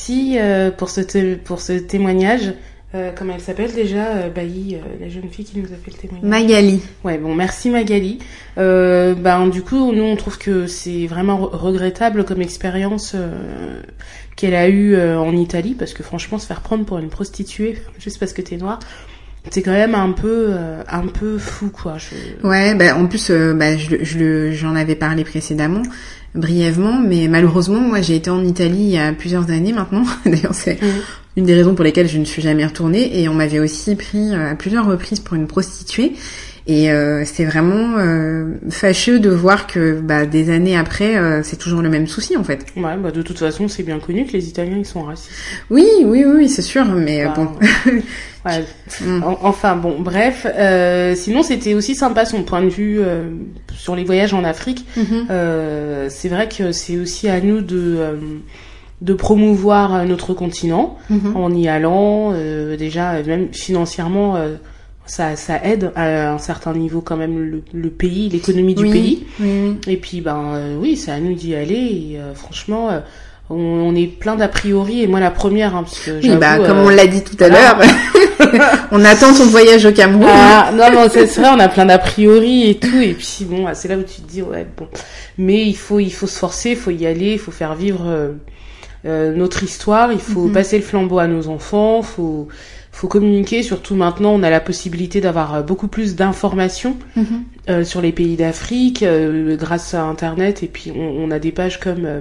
Si 0.04 0.38
pour 0.78 0.90
ce 0.90 1.34
pour 1.36 1.60
ce 1.60 1.72
témoignage, 1.72 2.54
euh, 2.94 3.10
comment 3.14 3.34
elle 3.34 3.40
s'appelle 3.40 3.72
déjà 3.72 4.06
euh, 4.06 4.30
Bailly, 4.30 4.76
euh, 4.76 4.78
la 5.00 5.08
jeune 5.08 5.28
fille 5.28 5.44
qui 5.44 5.58
nous 5.58 5.66
a 5.66 5.76
fait 5.76 5.90
le 5.90 5.96
témoignage. 5.96 6.30
Magali. 6.30 6.80
Ouais, 7.02 7.18
bon, 7.18 7.34
merci 7.34 7.68
Magali. 7.68 8.20
Euh, 8.58 9.14
ben 9.14 9.48
du 9.48 9.62
coup, 9.62 9.92
nous 9.92 10.04
on 10.04 10.14
trouve 10.14 10.38
que 10.38 10.68
c'est 10.68 11.06
vraiment 11.06 11.36
regrettable 11.36 12.24
comme 12.24 12.40
expérience 12.40 13.16
qu'elle 14.36 14.54
a 14.54 14.68
eue 14.68 14.96
en 14.98 15.36
Italie, 15.36 15.74
parce 15.74 15.94
que 15.94 16.02
franchement, 16.02 16.38
se 16.38 16.46
faire 16.46 16.60
prendre 16.60 16.84
pour 16.84 16.98
une 16.98 17.08
prostituée 17.08 17.78
juste 17.98 18.20
parce 18.20 18.32
que 18.32 18.40
t'es 18.40 18.56
noire, 18.56 18.78
c'est 19.50 19.62
quand 19.62 19.72
même 19.72 19.94
un 19.94 20.12
peu 20.12 20.54
un 20.88 21.06
peu 21.08 21.38
fou 21.38 21.70
quoi. 21.70 21.96
Je... 21.98 22.46
Ouais, 22.46 22.74
bah, 22.76 22.96
en 22.96 23.06
plus, 23.06 23.30
bah, 23.30 23.76
je, 23.76 23.96
je, 24.02 24.52
j'en 24.52 24.76
avais 24.76 24.96
parlé 24.96 25.24
précédemment 25.24 25.82
brièvement, 26.36 27.00
mais 27.00 27.28
malheureusement, 27.28 27.80
moi 27.80 28.00
j'ai 28.00 28.16
été 28.16 28.30
en 28.30 28.44
Italie 28.44 28.80
il 28.80 28.90
y 28.90 28.98
a 28.98 29.12
plusieurs 29.12 29.50
années 29.50 29.72
maintenant. 29.72 30.04
D'ailleurs, 30.24 30.54
c'est 30.54 30.80
mmh 30.80 30.86
une 31.36 31.44
des 31.44 31.54
raisons 31.54 31.74
pour 31.74 31.84
lesquelles 31.84 32.08
je 32.08 32.18
ne 32.18 32.24
suis 32.24 32.42
jamais 32.42 32.64
retournée. 32.64 33.20
Et 33.20 33.28
on 33.28 33.34
m'avait 33.34 33.58
aussi 33.58 33.94
pris 33.94 34.32
euh, 34.32 34.52
à 34.52 34.54
plusieurs 34.54 34.86
reprises 34.86 35.20
pour 35.20 35.36
une 35.36 35.46
prostituée. 35.46 36.14
Et 36.68 36.90
euh, 36.90 37.24
c'est 37.24 37.44
vraiment 37.44 37.96
euh, 37.98 38.54
fâcheux 38.70 39.20
de 39.20 39.30
voir 39.30 39.68
que 39.68 40.00
bah, 40.00 40.26
des 40.26 40.50
années 40.50 40.76
après, 40.76 41.16
euh, 41.16 41.42
c'est 41.44 41.56
toujours 41.56 41.80
le 41.80 41.88
même 41.88 42.08
souci 42.08 42.36
en 42.36 42.42
fait. 42.42 42.66
Ouais, 42.76 42.96
bah 42.96 43.12
de 43.12 43.22
toute 43.22 43.38
façon, 43.38 43.68
c'est 43.68 43.84
bien 43.84 44.00
connu 44.00 44.26
que 44.26 44.32
les 44.32 44.48
Italiens 44.48 44.78
ils 44.78 44.86
sont 44.86 45.04
racistes. 45.04 45.30
Oui, 45.70 45.86
oui, 46.04 46.24
oui, 46.26 46.48
c'est 46.48 46.62
sûr, 46.62 46.84
mais 46.86 47.24
bah, 47.24 47.34
bon. 47.36 47.48
ouais. 48.44 48.64
Mm. 49.00 49.22
Enfin 49.42 49.76
bon, 49.76 50.00
bref. 50.00 50.44
Euh, 50.46 51.14
sinon, 51.14 51.44
c'était 51.44 51.74
aussi 51.74 51.94
sympa 51.94 52.24
son 52.24 52.42
point 52.42 52.62
de 52.62 52.68
vue 52.68 53.00
sur 53.72 53.94
les 53.94 54.04
voyages 54.04 54.34
en 54.34 54.42
Afrique. 54.42 54.84
Mm-hmm. 54.96 56.08
c'est 56.08 56.28
vrai 56.28 56.48
que 56.48 56.72
c'est 56.72 56.98
aussi 56.98 57.28
à 57.28 57.40
nous 57.40 57.60
de 57.60 58.16
de 59.02 59.12
promouvoir 59.14 60.04
notre 60.06 60.32
continent 60.32 60.96
mm-hmm. 61.10 61.34
en 61.34 61.54
y 61.54 61.68
allant 61.68 62.32
euh, 62.32 62.76
déjà 62.76 63.22
même 63.22 63.52
financièrement 63.52 64.36
euh, 64.36 64.56
ça, 65.06 65.36
ça 65.36 65.60
aide 65.64 65.92
à 65.94 66.32
un 66.32 66.38
certain 66.38 66.72
niveau 66.74 67.00
quand 67.00 67.16
même 67.16 67.38
le, 67.38 67.62
le 67.72 67.90
pays 67.90 68.28
l'économie 68.28 68.74
du 68.74 68.82
oui, 68.84 68.90
pays. 68.90 69.26
oui, 69.40 69.76
et 69.86 69.96
puis 69.96 70.20
ben 70.20 70.54
euh, 70.54 70.76
oui 70.80 70.96
c'est 70.96 71.12
à 71.12 71.20
nous 71.20 71.34
d'y 71.34 71.54
aller. 71.54 71.74
Et 72.12 72.18
euh, 72.18 72.34
franchement 72.34 72.90
euh, 72.90 73.00
on, 73.48 73.56
on, 73.56 73.94
est 73.94 74.06
plein 74.08 74.34
d'a 74.36 74.48
priori. 74.48 75.02
Et 75.02 75.06
moi 75.06 75.20
la 75.20 75.30
première 75.30 75.76
hein, 75.76 75.84
parce 75.84 76.00
que 76.00 76.20
oui, 76.22 76.36
bah, 76.36 76.58
comme 76.58 76.78
on 76.78 76.88
l'a 76.88 77.06
dit 77.06 77.22
tout 77.22 77.36
à 77.42 77.48
l'heure 77.48 77.78
on 78.90 79.04
attend 79.04 79.32
ton 79.32 79.46
voyage 79.46 79.86
au 79.86 79.92
Cameroun. 79.92 80.26
Ah, 80.28 80.70
non 80.74 80.90
non 80.92 81.06
c'est 81.10 81.24
vrai 81.26 81.48
on 81.54 81.60
a 81.60 81.68
plein 81.68 81.86
d'a 81.86 81.98
priori 81.98 82.68
et 82.70 82.74
tout. 82.76 83.00
Et 83.00 83.14
puis 83.14 83.44
bon 83.48 83.66
c'est 83.74 83.88
là 83.88 83.96
où 83.96 84.02
tu 84.02 84.20
te 84.22 84.28
dis 84.30 84.42
ouais 84.42 84.66
bon. 84.76 84.88
Mais 85.38 85.62
il 85.66 85.76
faut 85.76 86.00
il 86.00 86.12
faut 86.12 86.26
se 86.26 86.38
forcer 86.38 86.70
il 86.70 86.76
faut 86.76 86.90
y 86.90 87.06
aller 87.06 87.32
il 87.32 87.38
faut 87.38 87.52
faire 87.52 87.74
vivre 87.74 88.04
euh, 89.04 89.32
notre 89.34 89.62
histoire, 89.62 90.12
il 90.12 90.18
faut 90.20 90.46
Mhm. 90.46 90.52
passer 90.52 90.76
le 90.78 90.82
flambeau 90.82 91.18
à 91.18 91.28
nos 91.28 91.46
enfants, 91.48 92.02
faut 92.02 92.48
faut 92.96 93.08
communiquer. 93.08 93.62
Surtout 93.62 93.94
maintenant, 93.94 94.32
on 94.34 94.42
a 94.42 94.50
la 94.50 94.60
possibilité 94.60 95.20
d'avoir 95.20 95.54
euh, 95.54 95.62
beaucoup 95.62 95.88
plus 95.88 96.16
d'informations 96.16 96.96
Mhm. 97.16 97.24
euh, 97.68 97.84
sur 97.84 98.00
les 98.00 98.12
pays 98.12 98.36
d'Afrique 98.36 99.02
euh, 99.02 99.56
grâce 99.56 99.92
à 99.94 100.02
Internet. 100.04 100.62
Et 100.62 100.66
puis 100.66 100.92
on, 100.96 101.24
on 101.24 101.30
a 101.30 101.38
des 101.38 101.52
pages 101.52 101.78
comme 101.78 102.04
euh, 102.06 102.20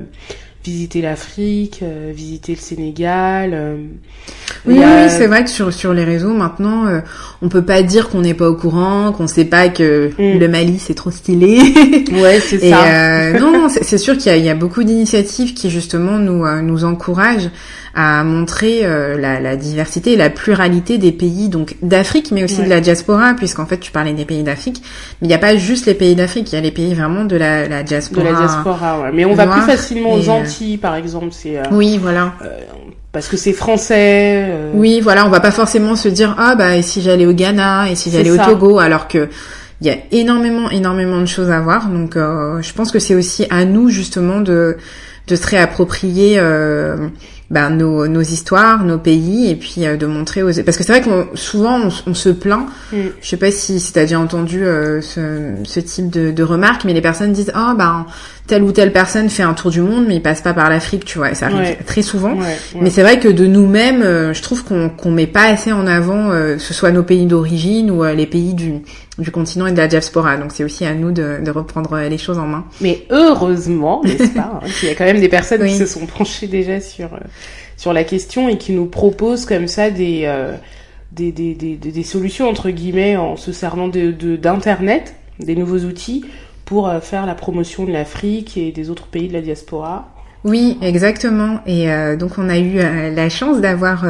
visiter 0.65 1.01
l'Afrique, 1.01 1.83
visiter 2.15 2.53
le 2.53 2.59
Sénégal. 2.59 3.77
Oui, 4.65 4.79
oui, 4.79 5.09
c'est 5.09 5.27
vrai 5.27 5.43
que 5.43 5.49
sur 5.51 5.71
sur 5.71 5.93
les 5.93 6.03
réseaux 6.03 6.33
maintenant, 6.33 6.85
on 7.43 7.49
peut 7.49 7.61
pas 7.63 7.83
dire 7.83 8.09
qu'on 8.09 8.21
n'est 8.21 8.33
pas 8.33 8.49
au 8.49 8.55
courant, 8.55 9.11
qu'on 9.11 9.27
sait 9.27 9.45
pas 9.45 9.69
que 9.69 10.09
Mm. 10.17 10.39
le 10.39 10.47
Mali 10.47 10.79
c'est 10.79 10.95
trop 10.95 11.11
stylé. 11.11 11.59
Ouais, 12.13 12.39
c'est 12.39 12.57
ça. 12.67 13.33
non, 13.39 13.51
non, 13.51 13.67
c'est 13.69 13.97
sûr 13.99 14.17
qu'il 14.17 14.35
y 14.35 14.39
y 14.41 14.49
a 14.49 14.55
beaucoup 14.55 14.83
d'initiatives 14.83 15.53
qui 15.53 15.69
justement 15.69 16.17
nous 16.17 16.43
nous 16.63 16.83
encouragent 16.83 17.51
à 17.95 18.23
montrer 18.23 18.81
euh, 18.83 19.17
la, 19.17 19.39
la 19.39 19.55
diversité 19.55 20.13
et 20.13 20.17
la 20.17 20.29
pluralité 20.29 20.97
des 20.97 21.11
pays 21.13 21.47
donc 21.49 21.75
d'Afrique, 21.81 22.31
mais 22.31 22.43
aussi 22.43 22.59
Ouais. 22.59 22.65
de 22.65 22.69
la 22.69 22.81
diaspora, 22.81 23.33
puisqu'en 23.35 23.65
fait 23.65 23.77
tu 23.79 23.91
parlais 23.91 24.13
des 24.13 24.25
pays 24.25 24.43
d'Afrique, 24.43 24.81
mais 25.21 25.27
il 25.27 25.29
n'y 25.29 25.33
a 25.33 25.37
pas 25.39 25.55
juste 25.55 25.85
les 25.85 25.93
pays 25.93 26.15
d'Afrique, 26.15 26.51
il 26.51 26.55
y 26.55 26.57
a 26.57 26.61
les 26.61 26.71
pays 26.71 26.93
vraiment 26.93 27.23
de 27.25 27.37
la, 27.37 27.67
la 27.67 27.83
de 27.83 27.87
diaspora. 27.87 28.23
la 28.31 28.33
diaspora, 28.37 28.99
ouais. 29.01 29.11
Mais 29.13 29.23
on 29.25 29.33
va 29.33 29.47
plus 29.47 29.61
facilement 29.61 30.13
aux 30.13 30.27
euh, 30.29 30.31
Antilles, 30.33 30.77
par 30.77 30.95
exemple. 30.95 31.27
C'est 31.31 31.57
euh, 31.57 31.63
Oui, 31.71 31.97
voilà. 31.97 32.33
euh, 32.43 32.59
parce 33.13 33.29
que 33.29 33.37
c'est 33.37 33.53
français. 33.53 34.45
Euh. 34.49 34.71
Oui, 34.73 34.99
voilà, 35.01 35.25
on 35.25 35.29
va 35.29 35.39
pas 35.39 35.51
forcément 35.51 35.95
se 35.95 36.09
dire 36.09 36.35
ah 36.37 36.55
bah 36.55 36.75
et 36.75 36.81
si 36.81 37.01
j'allais 37.01 37.25
au 37.25 37.31
Ghana 37.33 37.89
et 37.89 37.95
si 37.95 38.11
j'allais 38.11 38.29
au 38.31 38.37
Togo, 38.37 38.77
alors 38.79 39.07
que 39.07 39.29
il 39.79 39.87
y 39.87 39.89
a 39.89 39.95
énormément 40.11 40.69
énormément 40.69 41.21
de 41.21 41.25
choses 41.25 41.49
à 41.49 41.61
voir. 41.61 41.87
Donc 41.87 42.17
euh, 42.17 42.61
je 42.61 42.73
pense 42.73 42.91
que 42.91 42.99
c'est 42.99 43.15
aussi 43.15 43.45
à 43.49 43.63
nous 43.63 43.87
justement 43.89 44.41
de 44.41 44.75
de 45.27 45.35
se 45.35 45.47
réapproprier 45.47 46.35
euh, 46.39 47.07
ben, 47.51 47.69
nos, 47.69 48.07
nos 48.07 48.21
histoires, 48.21 48.83
nos 48.83 48.97
pays, 48.97 49.49
et 49.49 49.55
puis 49.55 49.85
euh, 49.85 49.97
de 49.97 50.05
montrer 50.05 50.43
aux... 50.43 50.51
Parce 50.63 50.77
que 50.77 50.83
c'est 50.83 50.99
vrai 50.99 51.01
que 51.01 51.37
souvent, 51.37 51.79
on, 52.07 52.13
se 52.13 52.29
plaint, 52.29 52.67
mm. 52.91 52.97
je 53.21 53.27
sais 53.27 53.37
pas 53.37 53.51
si, 53.51 53.79
si 53.79 53.93
tu 53.93 53.99
as 53.99 54.03
déjà 54.03 54.19
entendu 54.19 54.65
euh, 54.65 55.01
ce, 55.01 55.53
ce, 55.63 55.79
type 55.79 56.09
de, 56.09 56.31
de 56.31 56.43
remarques, 56.43 56.85
mais 56.85 56.93
les 56.93 57.01
personnes 57.01 57.33
disent 57.33 57.51
«Ah, 57.55 57.71
oh, 57.71 57.77
ben, 57.77 58.05
telle 58.47 58.63
ou 58.63 58.71
telle 58.71 58.91
personne 58.91 59.29
fait 59.29 59.43
un 59.43 59.53
tour 59.53 59.71
du 59.71 59.81
monde, 59.81 60.05
mais 60.07 60.15
il 60.15 60.21
passe 60.21 60.41
pas 60.41 60.53
par 60.53 60.69
l'Afrique, 60.69 61.05
tu 61.05 61.17
vois. 61.17 61.33
ça 61.33 61.47
arrive 61.47 61.77
très 61.85 62.01
souvent. 62.01 62.37
Mais 62.79 62.89
c'est 62.89 63.01
vrai 63.01 63.19
que 63.19 63.27
de 63.27 63.45
nous-mêmes, 63.45 64.01
euh, 64.01 64.33
je 64.33 64.41
trouve 64.41 64.63
qu'on 64.63 64.89
qu'on 64.89 65.11
met 65.11 65.27
pas 65.27 65.45
assez 65.45 65.71
en 65.71 65.87
avant, 65.87 66.29
euh, 66.29 66.57
ce 66.59 66.73
soit 66.73 66.91
nos 66.91 67.03
pays 67.03 67.25
d'origine 67.25 67.89
ou 67.89 68.03
euh, 68.03 68.13
les 68.13 68.27
pays 68.27 68.53
du, 68.53 68.73
du 69.17 69.31
continent 69.31 69.67
et 69.67 69.71
de 69.71 69.77
la 69.77 69.87
diaspora. 69.87 70.37
Donc 70.37 70.51
c'est 70.51 70.63
aussi 70.63 70.85
à 70.85 70.93
nous 70.93 71.11
de, 71.11 71.39
de, 71.43 71.51
reprendre 71.51 71.97
les 71.99 72.17
choses 72.17 72.37
en 72.37 72.47
main. 72.47 72.65
Mais 72.81 73.05
heureusement, 73.09 74.01
n'est-ce 74.03 74.33
pas, 74.33 74.59
hein, 74.63 74.67
qu'il 74.79 74.89
y 74.89 74.91
a 74.91 74.95
quand 74.95 75.05
même 75.05 75.19
des 75.19 75.29
personnes 75.29 75.65
qui 75.65 75.75
se 75.77 75.85
sont 75.85 76.05
penchées 76.05 76.47
déjà 76.47 76.79
sur 76.81 77.09
sur 77.77 77.93
la 77.93 78.03
question 78.03 78.47
et 78.49 78.57
qui 78.57 78.71
nous 78.71 78.85
proposent 78.85 79.45
comme 79.45 79.67
ça 79.67 79.89
des 79.89 80.27
des, 81.11 81.31
des, 81.31 81.53
des, 81.53 81.75
des, 81.75 82.03
solutions 82.03 82.49
entre 82.49 82.69
guillemets 82.69 83.15
en 83.15 83.37
se 83.37 83.51
servant 83.51 83.87
de 83.87 84.11
d'internet, 84.35 85.15
des 85.39 85.55
nouveaux 85.55 85.79
outils 85.79 86.25
pour 86.65 86.89
euh, 86.89 86.99
faire 86.99 87.25
la 87.25 87.35
promotion 87.35 87.85
de 87.85 87.91
l'Afrique 87.91 88.57
et 88.57 88.71
des 88.71 88.89
autres 88.89 89.07
pays 89.07 89.27
de 89.27 89.33
la 89.33 89.41
diaspora. 89.41 90.09
Oui, 90.45 90.77
exactement. 90.83 91.61
Et 91.65 91.91
euh, 91.91 92.15
donc 92.15 92.33
on 92.37 92.49
a 92.49 92.59
eu 92.59 92.77
euh, 92.77 93.09
la 93.09 93.29
chance 93.29 93.61
d'avoir 93.61 94.05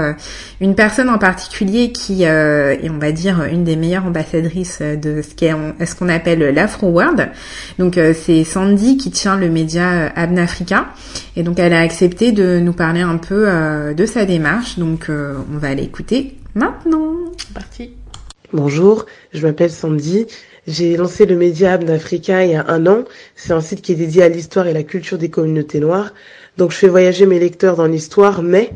une 0.59 0.75
personne 0.75 1.09
en 1.09 1.17
particulier 1.17 1.93
qui 1.93 2.23
est, 2.23 2.89
on 2.89 2.97
va 2.97 3.13
dire, 3.13 3.45
une 3.45 3.63
des 3.63 3.77
meilleures 3.77 4.05
ambassadrices 4.05 4.81
de 4.81 5.21
ce 5.21 5.33
qu'est 5.33 5.53
ce 5.85 5.95
qu'on 5.95 6.09
appelle 6.09 6.53
l'Afro 6.53 6.89
World. 6.89 7.31
Donc 7.79 7.97
c'est 8.13 8.43
Sandy 8.43 8.97
qui 8.97 9.11
tient 9.11 9.37
le 9.37 9.49
média 9.49 10.11
Abnafrica. 10.13 10.87
Et 11.37 11.43
donc 11.43 11.57
elle 11.57 11.73
a 11.73 11.79
accepté 11.79 12.33
de 12.33 12.59
nous 12.59 12.73
parler 12.73 13.01
un 13.01 13.17
peu 13.17 13.47
de 13.95 14.05
sa 14.05 14.25
démarche. 14.25 14.77
Donc 14.77 15.09
on 15.09 15.57
va 15.57 15.73
l'écouter 15.73 16.35
maintenant. 16.53 17.13
Parti. 17.53 17.91
Bonjour, 18.51 19.05
je 19.33 19.45
m'appelle 19.45 19.71
Sandy. 19.71 20.27
J'ai 20.67 20.97
lancé 20.97 21.27
le 21.27 21.35
média 21.35 21.73
Abnafrica 21.73 22.43
il 22.43 22.51
y 22.51 22.55
a 22.55 22.65
un 22.67 22.87
an. 22.87 23.03
C'est 23.35 23.53
un 23.53 23.61
site 23.61 23.81
qui 23.81 23.91
est 23.91 23.95
dédié 23.95 24.23
à 24.23 24.29
l'histoire 24.29 24.65
et 24.65 24.73
la 24.73 24.81
culture 24.81 25.19
des 25.19 25.29
communautés 25.29 25.79
noires. 25.79 26.11
Donc 26.57 26.71
je 26.71 26.77
fais 26.77 26.87
voyager 26.87 27.27
mes 27.27 27.39
lecteurs 27.39 27.75
dans 27.75 27.85
l'histoire, 27.85 28.41
mais 28.41 28.71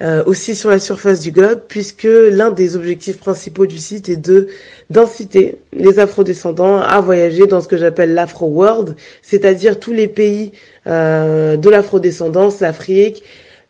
euh, 0.00 0.24
aussi 0.26 0.56
sur 0.56 0.70
la 0.70 0.80
surface 0.80 1.20
du 1.20 1.30
globe, 1.30 1.60
puisque 1.68 2.08
l'un 2.08 2.50
des 2.50 2.74
objectifs 2.74 3.18
principaux 3.18 3.66
du 3.66 3.78
site 3.78 4.08
est 4.08 4.16
de 4.16 4.48
d'inciter 4.88 5.58
les 5.72 6.00
afrodescendants 6.00 6.78
à 6.78 7.00
voyager 7.00 7.46
dans 7.46 7.60
ce 7.60 7.68
que 7.68 7.76
j'appelle 7.76 8.14
l'Afro 8.14 8.46
World, 8.46 8.96
c'est-à-dire 9.22 9.78
tous 9.78 9.92
les 9.92 10.08
pays 10.08 10.50
euh, 10.88 11.56
de 11.56 11.70
l'afrodescendance, 11.70 12.58
l'Afrique, 12.60 13.22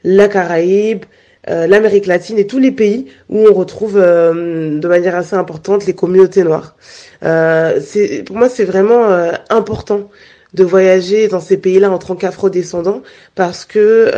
la 0.02 0.28
Caraïbe, 0.28 1.04
euh, 1.48 1.66
l'Amérique 1.66 2.06
latine 2.06 2.38
et 2.38 2.46
tous 2.46 2.58
les 2.58 2.72
pays 2.72 3.06
où 3.28 3.46
on 3.48 3.54
retrouve 3.54 3.96
euh, 3.96 4.78
de 4.78 4.88
manière 4.88 5.16
assez 5.16 5.36
importante 5.36 5.86
les 5.86 5.94
communautés 5.94 6.42
noires. 6.42 6.76
Euh, 7.22 7.80
pour 8.26 8.36
moi 8.36 8.48
c'est 8.48 8.64
vraiment 8.64 9.10
euh, 9.10 9.32
important 9.48 10.10
de 10.52 10.64
voyager 10.64 11.28
dans 11.28 11.40
ces 11.40 11.56
pays-là 11.56 11.90
en 11.90 11.98
tant 11.98 12.16
qu'afro-descendant 12.16 13.02
parce 13.36 13.64
que 13.64 14.10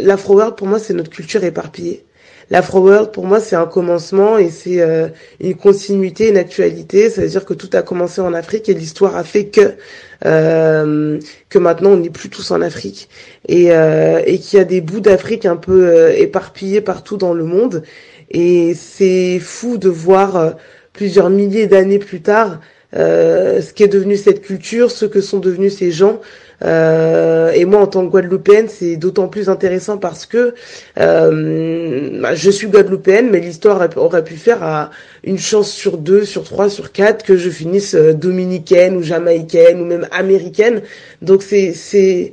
l'Afro-World 0.00 0.54
pour 0.54 0.68
moi 0.68 0.78
c'est 0.78 0.94
notre 0.94 1.10
culture 1.10 1.42
éparpillée. 1.42 2.04
L'Afro 2.50 2.80
World, 2.80 3.12
pour 3.12 3.26
moi, 3.26 3.38
c'est 3.38 3.54
un 3.54 3.66
commencement 3.66 4.36
et 4.36 4.50
c'est 4.50 4.80
euh, 4.80 5.06
une 5.38 5.54
continuité, 5.54 6.28
une 6.28 6.36
actualité. 6.36 7.08
C'est-à-dire 7.08 7.44
que 7.44 7.54
tout 7.54 7.70
a 7.74 7.82
commencé 7.82 8.20
en 8.20 8.34
Afrique 8.34 8.68
et 8.68 8.74
l'histoire 8.74 9.14
a 9.14 9.22
fait 9.22 9.46
que 9.46 9.74
euh, 10.26 11.18
que 11.48 11.58
maintenant 11.58 11.90
on 11.92 11.96
n'est 11.96 12.10
plus 12.10 12.28
tous 12.28 12.50
en 12.50 12.60
Afrique 12.60 13.08
et, 13.48 13.72
euh, 13.72 14.20
et 14.26 14.38
qu'il 14.38 14.58
y 14.58 14.60
a 14.60 14.64
des 14.64 14.80
bouts 14.80 15.00
d'Afrique 15.00 15.46
un 15.46 15.56
peu 15.56 16.10
éparpillés 16.16 16.80
partout 16.80 17.16
dans 17.16 17.34
le 17.34 17.44
monde. 17.44 17.84
Et 18.32 18.74
c'est 18.74 19.38
fou 19.38 19.78
de 19.78 19.88
voir 19.88 20.56
plusieurs 20.92 21.30
milliers 21.30 21.68
d'années 21.68 22.00
plus 22.00 22.20
tard 22.20 22.60
ce 22.92 23.72
qui 23.72 23.84
est 23.84 23.88
devenu 23.88 24.16
cette 24.16 24.42
culture, 24.42 24.90
ce 24.90 25.04
que 25.06 25.20
sont 25.20 25.38
devenus 25.38 25.76
ces 25.76 25.92
gens. 25.92 26.20
Euh, 26.62 27.52
et 27.52 27.64
moi, 27.64 27.80
en 27.80 27.86
tant 27.86 28.04
que 28.04 28.10
Guadeloupéenne, 28.10 28.68
c'est 28.68 28.96
d'autant 28.96 29.28
plus 29.28 29.48
intéressant 29.48 29.98
parce 29.98 30.26
que 30.26 30.54
euh, 30.98 32.20
bah, 32.20 32.34
je 32.34 32.50
suis 32.50 32.66
Guadeloupéenne, 32.68 33.30
mais 33.30 33.40
l'histoire 33.40 33.88
aurait 33.96 34.24
pu 34.24 34.34
faire 34.34 34.62
à 34.62 34.90
une 35.24 35.38
chance 35.38 35.70
sur 35.70 35.96
deux, 35.98 36.24
sur 36.24 36.44
trois, 36.44 36.68
sur 36.68 36.92
quatre 36.92 37.24
que 37.24 37.36
je 37.36 37.50
finisse 37.50 37.94
euh, 37.94 38.12
dominicaine 38.12 38.96
ou 38.96 39.02
jamaïcaine 39.02 39.80
ou 39.80 39.84
même 39.84 40.06
américaine. 40.12 40.82
Donc 41.22 41.42
c'est 41.42 41.72
c'est 41.72 42.32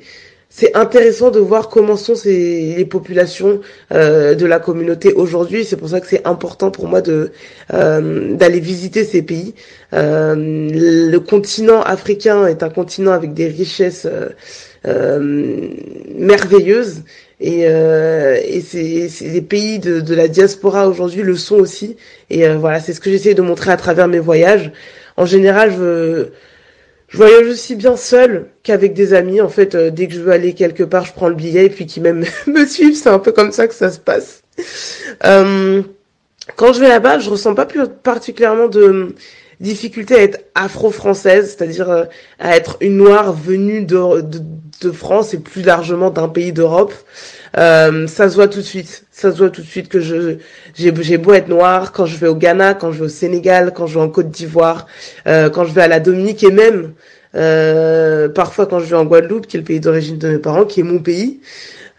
c'est 0.60 0.76
intéressant 0.76 1.30
de 1.30 1.40
voir 1.40 1.70
comment 1.70 1.96
sont 1.98 2.16
ces, 2.16 2.74
les 2.76 2.86
populations 2.86 3.62
euh, 3.94 4.34
de 4.34 4.44
la 4.48 4.60
communauté 4.60 5.14
aujourd'hui. 5.14 5.64
C'est 5.64 5.78
pour 5.78 5.90
ça 5.90 6.02
que 6.02 6.08
c'est 6.08 6.26
important 6.26 6.72
pour 6.72 6.88
moi 6.88 7.02
de 7.02 7.30
euh, 7.76 8.34
d'aller 8.34 8.60
visiter 8.60 9.04
ces 9.04 9.22
pays. 9.22 9.54
Euh, 9.94 10.34
le 10.36 11.18
continent 11.20 11.84
africain 11.84 12.48
est 12.48 12.64
un 12.64 12.70
continent 12.70 13.12
avec 13.12 13.36
des 13.36 13.46
richesses 13.46 14.08
merveilleuses. 14.84 17.04
Et, 17.40 17.60
et 17.62 18.62
c'est 18.62 19.10
les 19.28 19.42
pays 19.44 19.78
de, 19.78 20.00
de, 20.00 20.16
la 20.16 20.28
diaspora 20.28 20.90
aujourd'hui 20.90 21.22
le 21.22 21.36
sont 21.36 21.58
aussi. 21.58 21.98
Et 22.32 22.48
voilà, 22.56 22.80
c'est 22.80 22.94
ce 22.94 23.00
que 23.00 23.12
j'essaie 23.12 23.36
de 23.36 23.44
montrer 23.44 23.70
à 23.70 23.78
travers 23.78 24.08
mes 24.08 24.18
voyages. 24.18 24.72
En 25.18 25.28
général, 25.28 25.72
je 25.78 26.30
je 27.10 27.18
voyage 27.18 27.48
aussi 27.48 27.76
bien 27.76 27.96
seul 27.96 28.48
qu'avec 28.64 28.94
des 28.94 29.14
amis. 29.14 29.42
En 29.42 29.50
fait, 29.50 29.76
euh, 29.76 29.90
dès 29.90 30.08
que 30.08 30.14
je 30.14 30.20
veux 30.20 30.32
aller 30.32 30.54
quelque 30.54 30.84
part, 30.84 31.06
je 31.06 31.14
prends 31.14 31.30
le 31.30 31.36
billet 31.36 31.66
et 31.66 31.70
puis 31.70 31.86
qui 31.86 32.02
même 32.02 32.26
me 32.48 32.66
suivent. 32.66 32.96
C'est 32.96 33.10
un 33.10 33.20
peu 33.20 33.32
comme 33.32 33.52
ça 33.52 33.68
que 33.68 33.74
ça 33.74 33.92
se 33.92 34.00
passe. 34.00 34.42
Euh, 35.26 35.82
quand 36.56 36.74
je 36.74 36.80
vais 36.80 36.90
là-bas, 36.90 37.20
je 37.20 37.30
ressens 37.30 37.56
pas 37.56 37.66
plus 37.66 37.82
particulièrement 37.88 38.68
de 38.68 39.16
difficulté 39.60 40.16
à 40.16 40.22
être 40.22 40.40
afro-française, 40.54 41.56
c'est-à-dire 41.56 41.90
euh, 41.90 42.06
à 42.40 42.56
être 42.56 42.78
une 42.82 42.98
noire 42.98 43.34
venue 43.34 43.84
de 43.84 44.92
France 44.92 45.34
et 45.34 45.40
plus 45.40 45.64
largement 45.64 46.10
d'un 46.12 46.30
pays 46.30 46.52
d'Europe. 46.52 46.94
Euh, 47.58 48.08
ça 48.08 48.30
se 48.30 48.36
voit 48.36 48.48
tout 48.48 48.60
de 48.60 48.64
suite. 48.64 49.06
Ça 49.12 49.32
se 49.32 49.38
voit 49.38 49.50
tout 49.50 49.62
de 49.62 49.68
suite 49.68 49.90
que 49.90 50.00
je 50.00 50.38
j'ai 50.76 51.18
beau 51.18 51.34
être 51.34 51.48
noire 51.48 51.92
quand 51.92 52.06
je 52.06 52.18
vais 52.18 52.28
au 52.28 52.36
Ghana, 52.36 52.74
quand 52.74 52.92
je 52.92 53.00
vais 53.00 53.06
au 53.06 53.10
Sénégal, 53.10 53.74
quand 53.74 53.88
je 53.88 53.96
vais 53.98 54.06
en 54.06 54.10
Côte 54.10 54.30
d'Ivoire, 54.30 54.88
euh, 55.28 55.50
quand 55.50 55.66
je 55.66 55.74
vais 55.74 55.82
à 55.82 55.88
la 55.88 56.00
Dominique 56.00 56.44
et 56.44 56.52
même 56.52 56.94
euh, 57.36 58.30
parfois 58.30 58.66
quand 58.68 58.80
je 58.80 58.86
vais 58.86 58.96
en 58.96 59.06
Guadeloupe, 59.06 59.48
qui 59.48 59.58
est 59.58 59.60
le 59.60 59.66
pays 59.66 59.80
d'origine 59.80 60.18
de 60.18 60.30
mes 60.30 60.38
parents, 60.40 60.66
qui 60.66 60.82
est 60.82 60.84
mon 60.84 61.00
pays. 61.00 61.40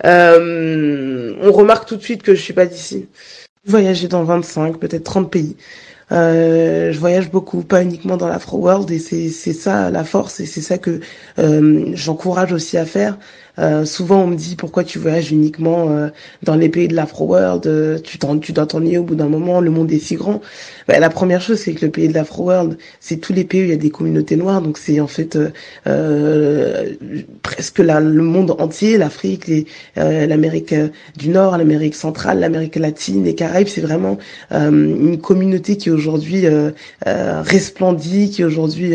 Euh, 0.04 1.34
on 1.42 1.52
remarque 1.52 1.88
tout 1.88 1.96
de 1.96 2.02
suite 2.02 2.22
que 2.22 2.34
je 2.34 2.40
suis 2.40 2.52
pas 2.52 2.66
d'ici. 2.66 3.08
Voyager 3.66 4.08
dans 4.08 4.24
25, 4.24 4.78
peut-être 4.78 5.04
30 5.04 5.30
pays. 5.30 5.56
Euh, 6.10 6.90
je 6.92 6.98
voyage 6.98 7.30
beaucoup, 7.30 7.62
pas 7.62 7.82
uniquement 7.82 8.16
dans 8.16 8.28
l'Afro 8.28 8.58
World, 8.58 8.90
et 8.90 8.98
c'est 8.98 9.28
c'est 9.28 9.52
ça 9.52 9.90
la 9.90 10.04
force, 10.04 10.40
et 10.40 10.46
c'est 10.46 10.62
ça 10.62 10.78
que 10.78 11.00
euh, 11.38 11.90
j'encourage 11.94 12.52
aussi 12.52 12.78
à 12.78 12.86
faire. 12.86 13.18
Euh, 13.58 13.84
souvent, 13.84 14.22
on 14.22 14.26
me 14.28 14.36
dit 14.36 14.56
pourquoi 14.56 14.84
tu 14.84 14.98
voyages 14.98 15.32
uniquement 15.32 15.90
euh, 15.90 16.08
dans 16.42 16.54
les 16.54 16.68
pays 16.68 16.88
de 16.88 16.94
l'Afro 16.94 17.26
World, 17.26 17.66
euh, 17.66 17.98
tu, 17.98 18.18
tu 18.40 18.52
dois 18.52 18.66
t'ennuyer 18.66 18.98
au 18.98 19.02
bout 19.02 19.16
d'un 19.16 19.28
moment, 19.28 19.60
le 19.60 19.70
monde 19.70 19.90
est 19.90 19.98
si 19.98 20.14
grand. 20.14 20.40
Ben, 20.86 21.00
la 21.00 21.10
première 21.10 21.40
chose, 21.40 21.58
c'est 21.58 21.74
que 21.74 21.84
le 21.84 21.90
pays 21.90 22.08
de 22.08 22.14
l'Afro 22.14 22.44
World, 22.44 22.78
c'est 23.00 23.16
tous 23.16 23.32
les 23.32 23.44
pays 23.44 23.62
où 23.62 23.64
il 23.64 23.70
y 23.70 23.72
a 23.72 23.76
des 23.76 23.90
communautés 23.90 24.36
noires, 24.36 24.62
donc 24.62 24.78
c'est 24.78 25.00
en 25.00 25.06
fait 25.06 25.38
presque 27.42 27.78
la, 27.78 28.00
le 28.00 28.22
monde 28.22 28.54
entier, 28.58 28.96
l'Afrique, 28.96 29.50
l'Amérique 29.96 30.74
du 31.16 31.28
Nord, 31.28 31.58
l'Amérique 31.58 31.94
centrale, 31.94 32.40
l'Amérique 32.40 32.76
latine, 32.76 33.24
les 33.24 33.34
Caraïbes, 33.34 33.68
c'est 33.68 33.80
vraiment 33.80 34.18
une 34.50 35.18
communauté 35.20 35.76
qui 35.76 35.90
aujourd'hui 35.90 36.46
resplendit, 37.04 38.30
qui 38.30 38.44
aujourd'hui 38.44 38.94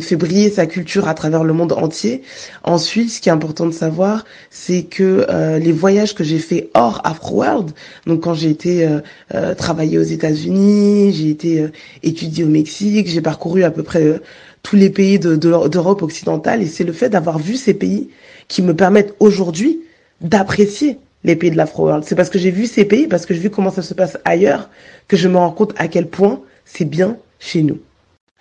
fait 0.00 0.16
briller 0.16 0.50
sa 0.50 0.66
culture 0.66 1.08
à 1.08 1.14
travers 1.14 1.44
le 1.44 1.52
monde 1.52 1.72
entier. 1.72 2.22
Ensuite, 2.64 3.10
ce 3.10 3.20
qui 3.20 3.28
est 3.28 3.32
important 3.40 3.64
de 3.64 3.72
savoir, 3.72 4.26
c'est 4.50 4.82
que 4.82 5.26
euh, 5.30 5.58
les 5.58 5.72
voyages 5.72 6.14
que 6.14 6.22
j'ai 6.22 6.38
fait 6.38 6.68
hors 6.74 7.00
Afro-World, 7.04 7.70
donc 8.06 8.20
quand 8.20 8.34
j'ai 8.34 8.50
été 8.50 8.86
euh, 8.86 9.00
euh, 9.34 9.54
travailler 9.54 9.96
aux 9.96 10.02
États-Unis, 10.02 11.10
j'ai 11.14 11.30
été 11.30 11.66
étudier 12.02 12.44
au 12.44 12.48
Mexique, 12.48 13.08
j'ai 13.08 13.22
parcouru 13.22 13.64
à 13.64 13.70
peu 13.70 13.82
près 13.82 14.20
tous 14.62 14.76
les 14.76 14.90
pays 14.90 15.18
d'Europe 15.18 16.02
occidentale, 16.02 16.60
et 16.60 16.66
c'est 16.66 16.84
le 16.84 16.92
fait 16.92 17.08
d'avoir 17.08 17.38
vu 17.38 17.56
ces 17.56 17.72
pays 17.72 18.10
qui 18.48 18.60
me 18.60 18.74
permettent 18.76 19.14
aujourd'hui 19.20 19.80
d'apprécier 20.20 20.98
les 21.24 21.34
pays 21.34 21.50
de 21.50 21.56
l'Afro-World. 21.56 22.04
C'est 22.06 22.16
parce 22.16 22.28
que 22.28 22.38
j'ai 22.38 22.50
vu 22.50 22.66
ces 22.66 22.84
pays, 22.84 23.06
parce 23.06 23.24
que 23.24 23.32
j'ai 23.32 23.40
vu 23.40 23.48
comment 23.48 23.70
ça 23.70 23.80
se 23.80 23.94
passe 23.94 24.18
ailleurs, 24.26 24.68
que 25.08 25.16
je 25.16 25.28
me 25.28 25.38
rends 25.38 25.52
compte 25.52 25.72
à 25.78 25.88
quel 25.88 26.08
point 26.08 26.40
c'est 26.66 26.84
bien 26.84 27.16
chez 27.38 27.62
nous. 27.62 27.78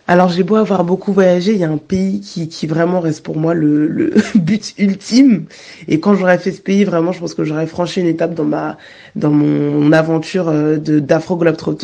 Alors 0.09 0.29
j'ai 0.29 0.41
beau 0.41 0.55
avoir 0.55 0.83
beaucoup 0.85 1.13
voyagé, 1.13 1.51
il 1.51 1.59
y 1.59 1.63
a 1.63 1.69
un 1.69 1.77
pays 1.77 2.19
qui, 2.19 2.49
qui 2.49 2.65
vraiment 2.65 2.99
reste 2.99 3.23
pour 3.23 3.37
moi 3.37 3.53
le, 3.53 3.85
le 3.87 4.11
but 4.35 4.73
ultime. 4.79 5.45
Et 5.87 5.99
quand 5.99 6.15
j'aurais 6.15 6.39
fait 6.39 6.51
ce 6.51 6.61
pays, 6.61 6.83
vraiment, 6.83 7.11
je 7.11 7.19
pense 7.19 7.35
que 7.35 7.43
j'aurais 7.43 7.67
franchi 7.67 8.01
une 8.01 8.07
étape 8.07 8.33
dans 8.33 8.43
ma 8.43 8.79
dans 9.15 9.29
mon 9.29 9.91
aventure 9.91 10.49
euh, 10.49 10.77
de 10.77 10.97
d'afro. 10.97 11.39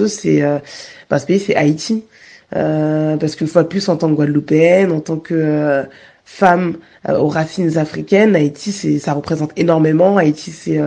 C'est 0.07 0.41
euh, 0.41 0.57
bah, 1.07 1.19
ce 1.19 1.28
pays, 1.28 1.39
c'est 1.39 1.55
Haïti. 1.55 2.03
Euh, 2.55 3.15
parce 3.17 3.36
qu'une 3.36 3.45
fois 3.45 3.61
de 3.61 3.67
plus, 3.67 3.88
en 3.89 3.95
tant 3.95 4.09
que 4.09 4.15
Guadeloupéenne, 4.15 4.91
en 4.91 5.01
tant 5.01 5.17
que 5.17 5.36
euh, 5.36 5.84
femme 6.23 6.78
aux 7.07 7.28
racines 7.28 7.78
africaines, 7.78 8.36
Haïti, 8.36 8.71
c'est 8.71 8.97
ça 8.97 9.13
représente 9.13 9.51
énormément. 9.55 10.17
Haïti, 10.17 10.49
c'est 10.49 10.82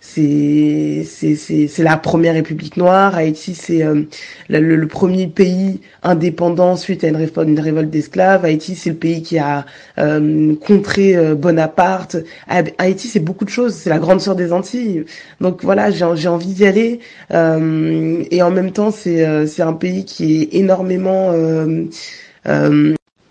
c'est 0.00 1.04
c'est 1.04 1.82
la 1.82 1.96
première 1.98 2.34
république 2.34 2.76
noire. 2.76 3.14
Haïti, 3.14 3.54
c'est 3.54 3.84
euh, 3.84 4.02
le, 4.48 4.86
premier 4.86 5.26
pays 5.26 5.80
indépendant 6.02 6.76
suite 6.76 7.04
à 7.04 7.08
une, 7.08 7.16
révolte 7.60 7.90
d'esclaves. 7.90 8.44
Haïti, 8.44 8.74
c'est 8.74 8.90
le 8.90 8.96
pays 8.96 9.22
qui 9.22 9.38
a 9.38 9.66
euh, 9.98 10.54
contré 10.56 11.16
euh, 11.16 11.34
Bonaparte. 11.34 12.16
Haïti, 12.48 13.08
c'est 13.08 13.20
beaucoup 13.20 13.44
de 13.44 13.50
choses. 13.50 13.74
C'est 13.74 13.90
la 13.90 13.98
grande 13.98 14.20
sœur 14.20 14.36
des 14.36 14.52
Antilles. 14.52 15.04
Donc 15.40 15.62
voilà, 15.62 15.90
j'ai 15.90 16.28
envie 16.28 16.54
d'y 16.54 16.66
aller. 16.66 17.00
et 17.30 18.42
en 18.42 18.50
même 18.50 18.72
temps, 18.72 18.90
c'est 18.90 19.46
c'est 19.46 19.62
un 19.62 19.74
pays 19.74 20.04
qui 20.04 20.42
est 20.42 20.54
énormément 20.54 21.32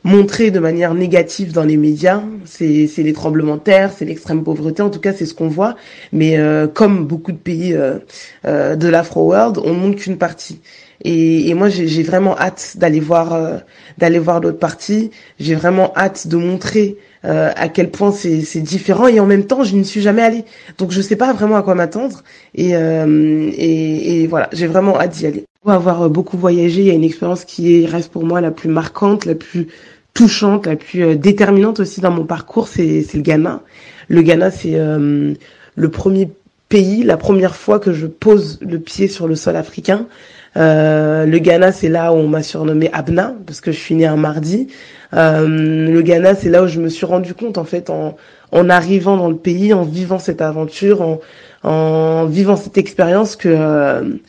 montré 0.03 0.51
de 0.51 0.59
manière 0.59 0.93
négative 0.93 1.51
dans 1.51 1.63
les 1.63 1.77
médias. 1.77 2.21
C'est, 2.45 2.89
les 2.97 3.13
tremblements 3.13 3.55
de 3.55 3.61
terre, 3.61 3.91
c'est 3.95 4.05
l'extrême 4.05 4.43
pauvreté. 4.43 4.81
En 4.81 4.89
tout 4.89 4.99
cas, 4.99 5.13
c'est 5.13 5.25
ce 5.25 5.33
qu'on 5.33 5.47
voit. 5.47 5.75
Mais 6.13 6.37
euh, 6.37 6.67
comme 6.67 7.05
beaucoup 7.05 7.31
de 7.31 7.37
pays 7.37 7.73
euh, 7.73 7.99
euh, 8.45 8.75
de 8.75 8.87
l'Afro-World, 8.87 9.59
on 9.63 9.73
montre 9.73 9.97
qu'une 9.97 10.17
partie. 10.17 10.61
Et, 11.03 11.49
et 11.49 11.53
moi, 11.53 11.69
j'ai, 11.69 12.03
vraiment 12.03 12.37
hâte 12.37 12.73
d'aller 12.75 12.99
voir, 12.99 13.61
d'aller 13.97 14.19
voir 14.19 14.41
l'autre 14.41 14.59
partie. 14.59 15.11
J'ai 15.39 15.55
vraiment 15.55 15.93
hâte 15.95 16.27
de 16.27 16.35
montrer 16.35 16.97
à 17.23 17.69
quel 17.69 17.89
point 17.89 18.11
c'est, 18.11 18.61
différent. 18.61 19.07
Et 19.07 19.19
en 19.21 19.25
même 19.25 19.45
temps, 19.45 19.63
je 19.63 19.75
n'y 19.75 19.85
suis 19.85 20.01
jamais 20.01 20.23
allée. 20.23 20.43
Donc, 20.77 20.91
je 20.91 21.01
sais 21.01 21.15
pas 21.15 21.31
vraiment 21.31 21.55
à 21.55 21.63
quoi 21.63 21.73
m'attendre. 21.73 22.23
Et, 22.53 22.71
et, 22.71 24.23
et 24.23 24.27
voilà, 24.27 24.49
j'ai 24.51 24.67
vraiment 24.67 24.99
hâte 24.99 25.11
d'y 25.11 25.25
aller. 25.25 25.48
Pour 25.61 25.73
avoir 25.73 26.09
beaucoup 26.09 26.37
voyagé, 26.37 26.79
il 26.83 26.87
y 26.87 26.89
a 26.89 26.93
une 26.93 27.03
expérience 27.03 27.43
qui 27.43 27.85
reste 27.85 28.13
pour 28.13 28.23
moi 28.25 28.39
la 28.39 28.49
plus 28.49 28.69
marquante, 28.69 29.25
la 29.25 29.35
plus 29.35 29.67
touchante, 30.13 30.65
la 30.65 30.77
plus 30.77 31.03
euh, 31.03 31.15
déterminante 31.15 31.81
aussi 31.81 31.99
dans 31.99 32.11
mon 32.11 32.23
parcours, 32.23 32.69
c'est 32.69 33.05
le 33.13 33.19
Ghana. 33.19 33.61
Le 34.07 34.21
Ghana, 34.21 34.51
c'est 34.51 34.75
euh, 34.75 35.33
le 35.75 35.89
premier 35.89 36.29
pays, 36.69 37.03
la 37.03 37.17
première 37.17 37.57
fois 37.57 37.77
que 37.79 37.91
je 37.91 38.07
pose 38.07 38.57
le 38.61 38.79
pied 38.79 39.09
sur 39.09 39.27
le 39.27 39.35
sol 39.35 39.57
africain. 39.57 40.07
Euh, 40.55 41.25
le 41.25 41.39
Ghana, 41.39 41.73
c'est 41.73 41.89
là 41.89 42.13
où 42.13 42.15
on 42.15 42.29
m'a 42.29 42.41
surnommé 42.41 42.89
Abna, 42.93 43.35
parce 43.45 43.59
que 43.59 43.73
je 43.73 43.79
suis 43.79 43.95
née 43.95 44.05
un 44.05 44.15
mardi. 44.15 44.69
le 45.11 45.99
Ghana, 45.99 46.35
c'est 46.35 46.49
là 46.49 46.63
où 46.63 46.67
je 46.67 46.79
me 46.79 46.87
suis 46.87 47.05
rendu 47.05 47.33
compte, 47.33 47.57
en 47.57 47.65
fait, 47.65 47.89
en, 47.89 48.15
en 48.53 48.69
arrivant 48.69 49.17
dans 49.17 49.29
le 49.29 49.35
pays, 49.35 49.73
en 49.73 49.83
vivant 49.83 50.19
cette 50.19 50.41
aventure, 50.41 51.01
en, 51.01 51.19
en 51.63 52.27
vivant 52.27 52.55
cette 52.55 52.77
expérience, 52.77 53.35
que 53.35 54.19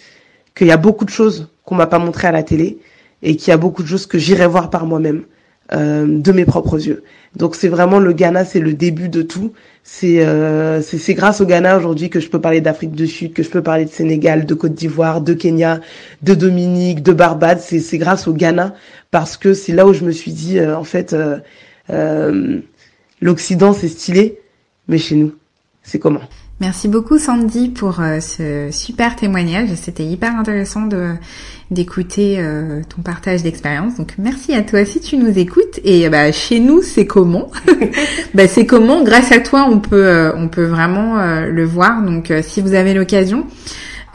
qu'il 0.61 0.69
y 0.69 0.73
a 0.73 0.77
beaucoup 0.77 1.07
de 1.07 1.11
choses 1.11 1.49
qu'on 1.65 1.75
m'a 1.75 1.87
pas 1.87 1.99
montré 1.99 2.29
à 2.29 2.33
la 2.33 2.43
télé 2.43 2.79
et 3.23 3.37
qu'il 3.37 3.49
y 3.49 3.53
a 3.53 3.57
beaucoup 3.57 3.83
de 3.83 3.89
choses 3.89 4.05
que 4.05 4.19
j'irai 4.19 4.47
voir 4.47 4.69
par 4.69 4.85
moi-même. 4.85 5.23
Euh, 5.73 6.19
de 6.19 6.33
mes 6.33 6.45
propres 6.45 6.85
yeux. 6.85 7.05
Donc 7.37 7.55
c'est 7.55 7.69
vraiment 7.69 8.01
le 8.01 8.13
Ghana, 8.13 8.45
c'est 8.45 8.59
le 8.59 8.75
début 8.75 9.09
de 9.09 9.23
tout. 9.23 9.53
C'est 9.85 10.27
euh, 10.27 10.83
c'est 10.83 11.15
grâce 11.15 11.41
au 11.41 11.47
Ghana 11.47 11.79
aujourd'hui 11.79 12.11
que 12.11 12.19
je 12.19 12.29
peux 12.29 12.41
parler 12.41 12.61
d'Afrique 12.61 12.91
du 12.91 13.07
Sud, 13.07 13.35
que 13.35 13.45
je 13.45 13.51
peux 13.51 13.63
parler 13.63 13.85
de 13.85 13.91
Sénégal, 13.91 14.47
de 14.47 14.55
Côte 14.55 14.75
d'Ivoire, 14.75 15.21
de 15.21 15.33
Kenya, 15.33 15.81
de 16.23 16.35
Dominique, 16.35 17.05
de 17.05 17.13
Barbade. 17.13 17.61
C'est 17.61 17.79
c'est 17.79 17.99
grâce 17.99 18.27
au 18.27 18.33
Ghana 18.33 18.75
parce 19.13 19.37
que 19.37 19.55
c'est 19.55 19.73
là 19.73 19.87
où 19.87 19.93
je 19.93 20.05
me 20.05 20.11
suis 20.11 20.33
dit 20.33 20.59
euh, 20.59 20.77
en 20.77 20.83
fait 20.83 21.15
l'Occident 23.21 23.73
c'est 23.73 23.89
stylé, 23.89 24.41
mais 24.89 24.99
chez 24.99 25.15
nous 25.15 25.37
c'est 25.85 26.01
comment? 26.01 26.23
Merci 26.61 26.89
beaucoup 26.89 27.19
Sandy 27.19 27.71
pour 27.71 28.01
euh, 28.01 28.21
ce 28.21 28.69
super 28.71 29.17
témoignage. 29.17 29.71
C'était 29.77 30.05
hyper 30.05 30.37
intéressant 30.37 30.83
de 30.83 31.13
d'écouter 31.71 32.37
euh, 32.39 32.83
ton 32.95 33.01
partage 33.01 33.43
d'expérience. 33.43 33.97
Donc 33.97 34.13
merci 34.19 34.53
à 34.53 34.61
toi 34.61 34.85
si 34.85 35.01
tu 35.01 35.17
nous 35.17 35.39
écoutes. 35.39 35.81
Et 35.85 36.07
bah, 36.11 36.33
chez 36.33 36.61
nous 36.61 36.83
c'est 36.83 37.07
comment? 37.07 37.51
Bah, 38.35 38.47
C'est 38.47 38.67
comment? 38.67 39.03
Grâce 39.03 39.33
à 39.33 39.41
toi 39.41 39.67
on 39.71 39.81
peut 39.81 40.07
euh, 40.07 40.33
on 40.37 40.49
peut 40.49 40.67
vraiment 40.67 41.17
le 41.47 41.65
voir. 41.65 42.03
Donc 42.03 42.31
si 42.43 42.61
vous 42.61 42.75
avez 42.75 42.93
l'occasion, 42.93 43.47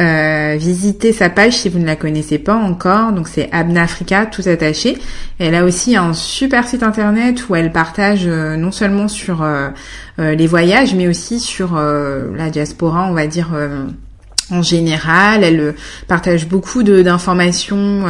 euh, 0.02 0.58
visitez 0.60 1.14
sa 1.14 1.30
page 1.30 1.54
si 1.54 1.70
vous 1.70 1.80
ne 1.80 1.86
la 1.86 1.96
connaissez 1.96 2.38
pas 2.38 2.56
encore. 2.56 3.12
Donc 3.14 3.28
c'est 3.28 3.50
Abnafrica, 3.52 4.26
tout 4.26 4.44
attaché. 4.46 4.98
Elle 5.40 5.56
a 5.56 5.64
aussi 5.64 5.96
un 5.96 6.14
super 6.14 6.68
site 6.68 6.84
internet 6.84 7.48
où 7.48 7.56
elle 7.56 7.72
partage 7.72 8.24
euh, 8.26 8.58
non 8.58 8.72
seulement 8.72 9.08
sur 9.08 9.42
euh, 9.42 9.70
les 10.18 10.48
voyages, 10.48 10.94
mais 10.96 11.08
aussi 11.08 11.40
sur 11.40 11.76
la 11.76 12.50
diaspora, 12.50 13.08
on 13.10 13.14
va 13.14 13.28
dire. 13.28 13.50
en 14.50 14.62
général, 14.62 15.44
elle 15.44 15.76
partage 16.08 16.48
beaucoup 16.48 16.84
d'informations 16.84 18.06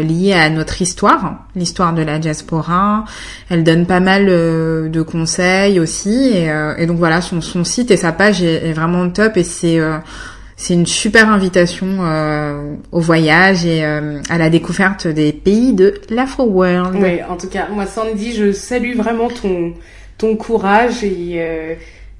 liées 0.00 0.32
à 0.32 0.48
notre 0.48 0.80
histoire, 0.80 1.44
l'histoire 1.54 1.92
de 1.92 2.00
la 2.00 2.18
diaspora. 2.18 3.04
Elle 3.50 3.62
donne 3.62 3.84
pas 3.84 4.00
mal 4.00 4.26
de 4.26 5.02
conseils 5.02 5.80
aussi, 5.80 6.32
et, 6.32 6.86
donc 6.86 6.96
voilà, 6.96 7.20
son, 7.20 7.64
site 7.64 7.90
et 7.90 7.98
sa 7.98 8.12
page 8.12 8.42
est, 8.42 8.70
est 8.70 8.72
vraiment 8.72 9.10
top 9.10 9.36
et 9.36 9.44
c'est 9.44 9.78
c'est 10.60 10.74
une 10.74 10.86
super 10.86 11.30
invitation 11.30 11.86
euh, 12.00 12.74
au 12.92 13.00
voyage 13.00 13.64
et 13.64 13.82
euh, 13.82 14.20
à 14.28 14.36
la 14.36 14.50
découverte 14.50 15.06
des 15.06 15.32
pays 15.32 15.72
de 15.72 15.94
l'Afro 16.10 16.44
World. 16.44 16.98
Oui, 17.00 17.20
en 17.26 17.38
tout 17.38 17.48
cas, 17.48 17.68
moi 17.70 17.86
Sandy, 17.86 18.34
je 18.34 18.52
salue 18.52 18.94
vraiment 18.94 19.28
ton 19.28 19.72
ton 20.18 20.36
courage 20.36 21.02
et 21.02 21.36
euh, 21.38 21.74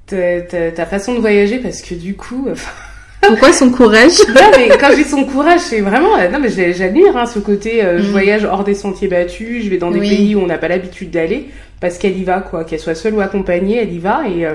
ta, 0.07 0.71
ta, 0.71 0.85
façon 0.87 1.13
de 1.13 1.19
voyager 1.19 1.59
parce 1.59 1.83
que 1.83 1.93
du 1.93 2.15
coup. 2.15 2.47
Pourquoi 3.21 3.53
son 3.53 3.69
courage? 3.69 4.17
Non 4.29 4.49
mais 4.57 4.69
quand 4.69 4.89
je 4.89 4.95
dis 4.95 5.03
son 5.03 5.23
courage, 5.25 5.59
c'est 5.59 5.81
vraiment 5.81 6.17
non 6.31 6.39
mais 6.39 6.49
j'admire 6.49 7.15
hein, 7.15 7.27
ce 7.27 7.37
côté 7.37 7.83
je 7.83 8.07
mm. 8.07 8.11
voyage 8.11 8.43
hors 8.43 8.63
des 8.63 8.73
sentiers 8.73 9.07
battus, 9.07 9.65
je 9.65 9.69
vais 9.69 9.77
dans 9.77 9.91
des 9.91 9.99
pays 9.99 10.33
où 10.33 10.39
on 10.39 10.47
n'a 10.47 10.57
pas 10.57 10.67
l'habitude 10.67 11.11
d'aller 11.11 11.49
parce 11.79 11.99
qu'elle 11.99 12.17
y 12.17 12.23
va 12.23 12.39
quoi, 12.39 12.63
qu'elle 12.63 12.79
soit 12.79 12.95
seule 12.95 13.13
ou 13.13 13.21
accompagnée, 13.21 13.77
elle 13.77 13.93
y 13.93 13.99
va 13.99 14.23
et 14.27 14.47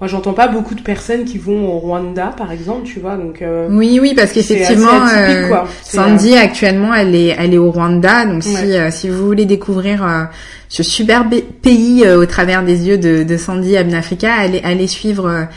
moi, 0.00 0.08
j'entends 0.08 0.32
pas 0.32 0.48
beaucoup 0.48 0.74
de 0.74 0.80
personnes 0.80 1.26
qui 1.26 1.36
vont 1.36 1.68
au 1.68 1.78
Rwanda, 1.78 2.32
par 2.34 2.52
exemple, 2.52 2.84
tu 2.84 3.00
vois. 3.00 3.16
Donc 3.16 3.42
euh, 3.42 3.68
oui, 3.70 3.98
oui, 4.00 4.14
parce 4.16 4.32
qu'effectivement, 4.32 5.06
euh, 5.14 5.54
Sandy 5.82 6.32
euh, 6.32 6.40
actuellement, 6.40 6.94
elle 6.94 7.14
est, 7.14 7.36
elle 7.38 7.52
est 7.52 7.58
au 7.58 7.70
Rwanda. 7.70 8.24
Donc 8.24 8.42
si, 8.42 8.56
si 8.92 9.10
vous 9.10 9.26
voulez 9.26 9.44
découvrir 9.44 10.28
ce 10.70 10.82
superbe 10.82 11.34
pays 11.60 12.08
au 12.08 12.24
travers 12.24 12.62
des 12.62 12.88
yeux 12.88 12.96
de, 12.96 13.24
de 13.24 13.36
Sandy 13.36 13.76
Abnafrica, 13.76 14.32
allez, 14.32 14.62
allez 14.64 14.86
suivre. 14.86 15.48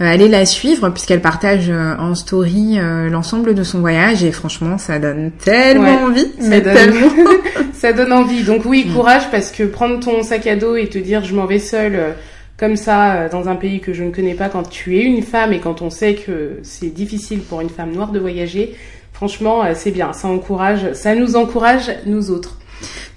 allez 0.00 0.26
la 0.26 0.46
suivre 0.46 0.88
puisqu'elle 0.88 1.20
partage 1.20 1.70
en 1.70 2.16
story 2.16 2.78
l'ensemble 3.08 3.54
de 3.54 3.62
son 3.62 3.78
voyage 3.78 4.24
et 4.24 4.32
franchement 4.32 4.76
ça 4.76 4.98
donne 4.98 5.30
tellement 5.38 6.06
envie 6.06 6.26
ça 6.40 6.60
donne... 6.60 6.94
ça 7.72 7.92
donne 7.92 8.12
envie 8.12 8.42
donc 8.42 8.62
oui 8.64 8.84
mm. 8.88 8.94
courage 8.94 9.30
parce 9.30 9.52
que 9.52 9.62
prendre 9.62 10.00
ton 10.00 10.24
sac 10.24 10.48
à 10.48 10.56
dos 10.56 10.74
et 10.74 10.88
te 10.88 10.98
dire 10.98 11.22
je 11.22 11.36
m'en 11.36 11.46
vais 11.46 11.60
seule 11.60 12.16
comme 12.62 12.76
ça 12.76 13.14
euh, 13.14 13.28
dans 13.28 13.48
un 13.48 13.56
pays 13.56 13.80
que 13.80 13.92
je 13.92 14.04
ne 14.04 14.12
connais 14.12 14.34
pas 14.34 14.48
quand 14.48 14.62
tu 14.62 14.96
es 14.96 15.02
une 15.02 15.24
femme 15.24 15.52
et 15.52 15.58
quand 15.58 15.82
on 15.82 15.90
sait 15.90 16.14
que 16.14 16.60
c'est 16.62 16.94
difficile 16.94 17.40
pour 17.40 17.60
une 17.60 17.68
femme 17.68 17.90
noire 17.90 18.12
de 18.12 18.20
voyager, 18.20 18.76
franchement, 19.12 19.64
euh, 19.64 19.72
c'est 19.74 19.90
bien. 19.90 20.12
Ça 20.12 20.28
encourage, 20.28 20.92
ça 20.92 21.16
nous 21.16 21.34
encourage 21.34 21.90
nous 22.06 22.30
autres. 22.30 22.58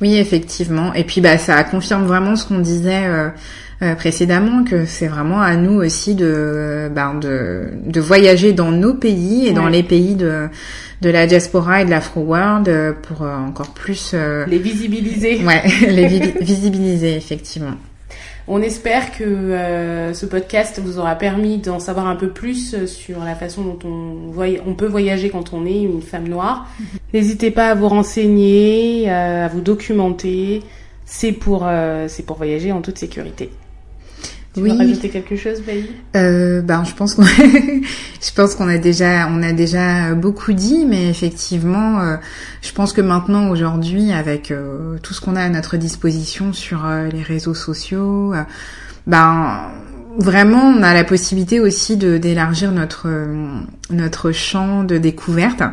Oui, 0.01 0.17
effectivement. 0.17 0.95
Et 0.95 1.03
puis 1.03 1.21
bah 1.21 1.37
ça 1.37 1.63
confirme 1.63 2.05
vraiment 2.05 2.35
ce 2.35 2.47
qu'on 2.47 2.57
disait 2.57 3.03
euh, 3.05 3.93
précédemment 3.93 4.63
que 4.63 4.87
c'est 4.87 5.07
vraiment 5.07 5.41
à 5.41 5.55
nous 5.55 5.79
aussi 5.79 6.15
de 6.15 6.89
ben, 6.91 7.13
de, 7.13 7.67
de 7.85 8.01
voyager 8.01 8.51
dans 8.51 8.71
nos 8.71 8.95
pays 8.95 9.47
et 9.47 9.53
dans 9.53 9.67
les 9.67 9.83
pays 9.83 10.15
de 10.15 10.47
de 11.03 11.09
la 11.11 11.27
diaspora 11.27 11.83
et 11.83 11.85
de 11.85 11.91
l'Afro 11.91 12.21
World 12.21 12.95
pour 13.03 13.21
encore 13.21 13.75
plus 13.75 14.15
les 14.47 14.57
visibiliser. 14.57 15.43
Ouais, 15.45 15.61
les 15.87 16.07
visibiliser 16.41 17.15
effectivement. 17.15 17.75
On 18.47 18.61
espère 18.61 19.11
que 19.11 19.23
euh, 19.23 20.13
ce 20.13 20.27
podcast 20.27 20.79
vous 20.79 20.99
aura 20.99 21.15
permis 21.15 21.57
d'en 21.57 21.79
savoir 21.79 22.05
un 22.05 22.15
peu 22.15 22.29
plus 22.29 22.85
sur 22.85 23.23
la 23.23 23.33
façon 23.33 23.63
dont 23.63 23.79
on, 23.83 24.31
on 24.67 24.73
peut 24.75 24.85
voyager 24.85 25.31
quand 25.31 25.51
on 25.53 25.65
est 25.65 25.81
une 25.81 26.03
femme 26.03 26.27
noire. 26.27 26.67
N'hésitez 27.13 27.49
pas 27.49 27.69
à 27.69 27.75
vous 27.75 27.87
renseigner, 27.87 29.09
euh, 29.09 29.45
à 29.45 29.47
vous 29.47 29.61
documenter. 29.61 30.61
C'est 31.05 31.31
pour, 31.31 31.63
euh, 31.65 32.07
c'est 32.07 32.23
pour 32.23 32.37
voyager 32.37 32.71
en 32.71 32.81
toute 32.81 32.99
sécurité. 32.99 33.49
Tu 34.55 34.61
oui. 34.61 34.71
veux 34.71 34.77
rajouter 34.77 35.09
quelque 35.09 35.35
chose, 35.35 35.61
Bailey 35.61 35.89
euh, 36.15 36.61
Ben, 36.61 36.85
je 36.85 36.93
pense 36.93 37.15
qu'on, 37.15 37.23
je 38.21 38.33
pense 38.33 38.55
qu'on 38.55 38.69
a 38.69 38.77
déjà, 38.77 39.27
on 39.29 39.43
a 39.43 39.51
déjà 39.51 40.13
beaucoup 40.13 40.53
dit, 40.53 40.85
mais 40.85 41.09
effectivement, 41.09 41.99
euh, 41.99 42.15
je 42.61 42.71
pense 42.71 42.93
que 42.93 43.01
maintenant, 43.01 43.49
aujourd'hui, 43.49 44.13
avec 44.13 44.51
euh, 44.51 44.97
tout 45.03 45.13
ce 45.13 45.19
qu'on 45.19 45.35
a 45.35 45.41
à 45.41 45.49
notre 45.49 45.75
disposition 45.75 46.53
sur 46.53 46.85
euh, 46.85 47.09
les 47.09 47.21
réseaux 47.21 47.53
sociaux, 47.53 48.33
ben 49.07 49.71
vraiment, 50.17 50.63
on 50.63 50.81
a 50.83 50.93
la 50.93 51.03
possibilité 51.03 51.59
aussi 51.59 51.97
de 51.97 52.17
d'élargir 52.17 52.71
notre 52.71 53.09
notre 53.89 54.31
champ 54.31 54.85
de 54.85 54.97
découverte 54.97 55.63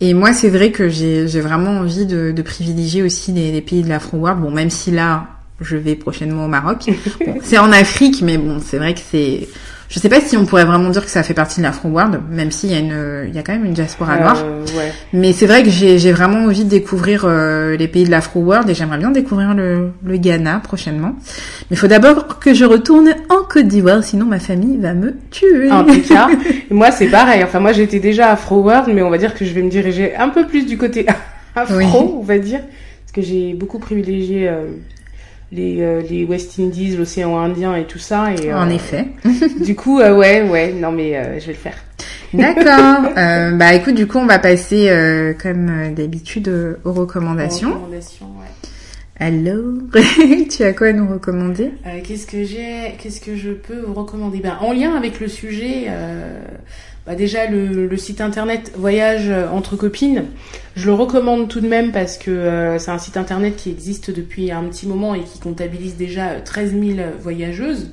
Et 0.00 0.14
moi, 0.14 0.32
c'est 0.32 0.48
vrai 0.48 0.70
que 0.72 0.88
j'ai 0.88 1.40
vraiment 1.42 1.80
envie 1.80 2.06
de, 2.06 2.32
de 2.32 2.42
privilégier 2.42 3.02
aussi 3.02 3.30
les, 3.32 3.52
les 3.52 3.60
pays 3.60 3.82
de 3.82 3.90
l'Afro-World. 3.90 4.40
Bon, 4.40 4.50
même 4.50 4.70
si 4.70 4.90
là, 4.90 5.26
je 5.60 5.76
vais 5.76 5.94
prochainement 5.94 6.44
au 6.46 6.48
Maroc. 6.48 6.90
Bon, 7.26 7.34
c'est 7.42 7.58
en 7.58 7.70
Afrique, 7.72 8.22
mais 8.22 8.38
bon, 8.38 8.58
c'est 8.64 8.78
vrai 8.78 8.94
que 8.94 9.00
c'est 9.10 9.48
je 9.88 9.98
sais 9.98 10.08
pas 10.08 10.22
si 10.22 10.38
on 10.38 10.46
pourrait 10.46 10.64
vraiment 10.64 10.88
dire 10.88 11.04
que 11.04 11.10
ça 11.10 11.22
fait 11.22 11.34
partie 11.34 11.60
de 11.60 11.64
l'Afro 11.66 11.90
World, 11.90 12.18
même 12.30 12.50
s'il 12.50 12.70
y 12.70 12.74
a 12.74 12.78
une, 12.78 13.26
il 13.28 13.34
y 13.34 13.38
a 13.38 13.42
quand 13.42 13.52
même 13.52 13.66
une 13.66 13.74
diaspora 13.74 14.16
noire. 14.18 14.38
Euh, 14.42 14.64
ouais. 14.78 14.90
Mais 15.12 15.34
c'est 15.34 15.44
vrai 15.44 15.62
que 15.62 15.68
j'ai, 15.68 15.98
j'ai 15.98 16.12
vraiment 16.12 16.44
envie 16.46 16.64
de 16.64 16.70
découvrir 16.70 17.24
euh, 17.26 17.76
les 17.76 17.88
pays 17.88 18.04
de 18.04 18.10
l'Afro 18.10 18.40
World 18.40 18.70
et 18.70 18.74
j'aimerais 18.74 18.96
bien 18.96 19.10
découvrir 19.10 19.52
le, 19.52 19.90
le 20.02 20.16
Ghana 20.16 20.60
prochainement. 20.64 21.14
Mais 21.18 21.72
il 21.72 21.76
faut 21.76 21.88
d'abord 21.88 22.38
que 22.38 22.54
je 22.54 22.64
retourne 22.64 23.10
en 23.28 23.42
Côte 23.46 23.66
d'Ivoire, 23.68 24.02
sinon 24.02 24.24
ma 24.24 24.38
famille 24.38 24.78
va 24.78 24.94
me 24.94 25.14
tuer. 25.30 25.70
En 25.70 25.84
tout 25.84 26.00
cas, 26.00 26.28
moi 26.70 26.90
c'est 26.90 27.08
pareil. 27.08 27.44
Enfin, 27.44 27.60
moi 27.60 27.72
j'étais 27.74 28.00
déjà 28.00 28.30
Afro 28.32 28.62
World, 28.62 28.90
mais 28.94 29.02
on 29.02 29.10
va 29.10 29.18
dire 29.18 29.34
que 29.34 29.44
je 29.44 29.52
vais 29.52 29.60
me 29.62 29.68
diriger 29.70 30.16
un 30.16 30.30
peu 30.30 30.46
plus 30.46 30.64
du 30.64 30.78
côté 30.78 31.04
afro, 31.54 31.76
Oui. 31.76 31.84
on 31.94 32.22
va 32.22 32.38
dire, 32.38 32.60
parce 32.60 33.12
que 33.14 33.20
j'ai 33.20 33.52
beaucoup 33.52 33.78
privilégié 33.78 34.48
euh, 34.48 34.68
les, 35.52 35.82
euh, 35.82 36.02
les 36.08 36.24
West 36.24 36.58
Indies, 36.58 36.96
l'océan 36.96 37.38
Indien 37.38 37.76
et 37.76 37.84
tout 37.84 37.98
ça. 37.98 38.32
Et, 38.32 38.50
euh, 38.50 38.58
en 38.58 38.68
effet. 38.70 39.06
Du 39.60 39.76
coup, 39.76 40.00
euh, 40.00 40.16
ouais, 40.16 40.42
ouais, 40.48 40.72
non 40.72 40.90
mais 40.90 41.16
euh, 41.16 41.38
je 41.38 41.46
vais 41.46 41.52
le 41.52 41.58
faire. 41.58 41.76
D'accord. 42.34 43.12
Euh, 43.18 43.50
bah 43.52 43.74
écoute, 43.74 43.94
du 43.94 44.06
coup, 44.06 44.18
on 44.18 44.26
va 44.26 44.38
passer 44.38 44.88
euh, 44.88 45.34
comme 45.34 45.92
d'habitude 45.94 46.48
euh, 46.48 46.76
aux 46.84 46.92
recommandations. 46.92 47.74
Recommandations, 47.74 48.26
ouais. 48.26 48.70
Alors, 49.18 49.82
tu 50.50 50.62
as 50.64 50.72
quoi 50.72 50.88
à 50.88 50.92
nous 50.92 51.06
recommander? 51.06 51.70
Euh, 51.86 52.00
qu'est-ce 52.02 52.26
que 52.26 52.42
j'ai 52.42 52.94
Qu'est-ce 52.98 53.20
que 53.20 53.36
je 53.36 53.50
peux 53.50 53.80
vous 53.80 53.92
recommander? 53.92 54.38
Ben, 54.38 54.56
En 54.60 54.72
lien 54.72 54.96
avec 54.96 55.20
le 55.20 55.28
sujet, 55.28 55.84
euh, 55.88 56.40
bah 57.06 57.14
déjà 57.14 57.46
le, 57.48 57.96
site 57.96 58.20
internet 58.20 58.72
Voyage 58.76 59.28
entre 59.52 59.76
copines, 59.76 60.26
je 60.76 60.86
le 60.86 60.94
recommande 60.94 61.48
tout 61.48 61.60
de 61.60 61.68
même 61.68 61.90
parce 61.90 62.16
que 62.16 62.30
euh, 62.30 62.78
c'est 62.78 62.90
un 62.90 62.98
site 62.98 63.16
internet 63.16 63.56
qui 63.56 63.70
existe 63.70 64.10
depuis 64.10 64.52
un 64.52 64.62
petit 64.64 64.86
moment 64.86 65.14
et 65.14 65.22
qui 65.22 65.40
comptabilise 65.40 65.96
déjà 65.96 66.28
euh, 66.28 66.40
13 66.44 66.72
000 66.72 67.08
voyageuses 67.20 67.90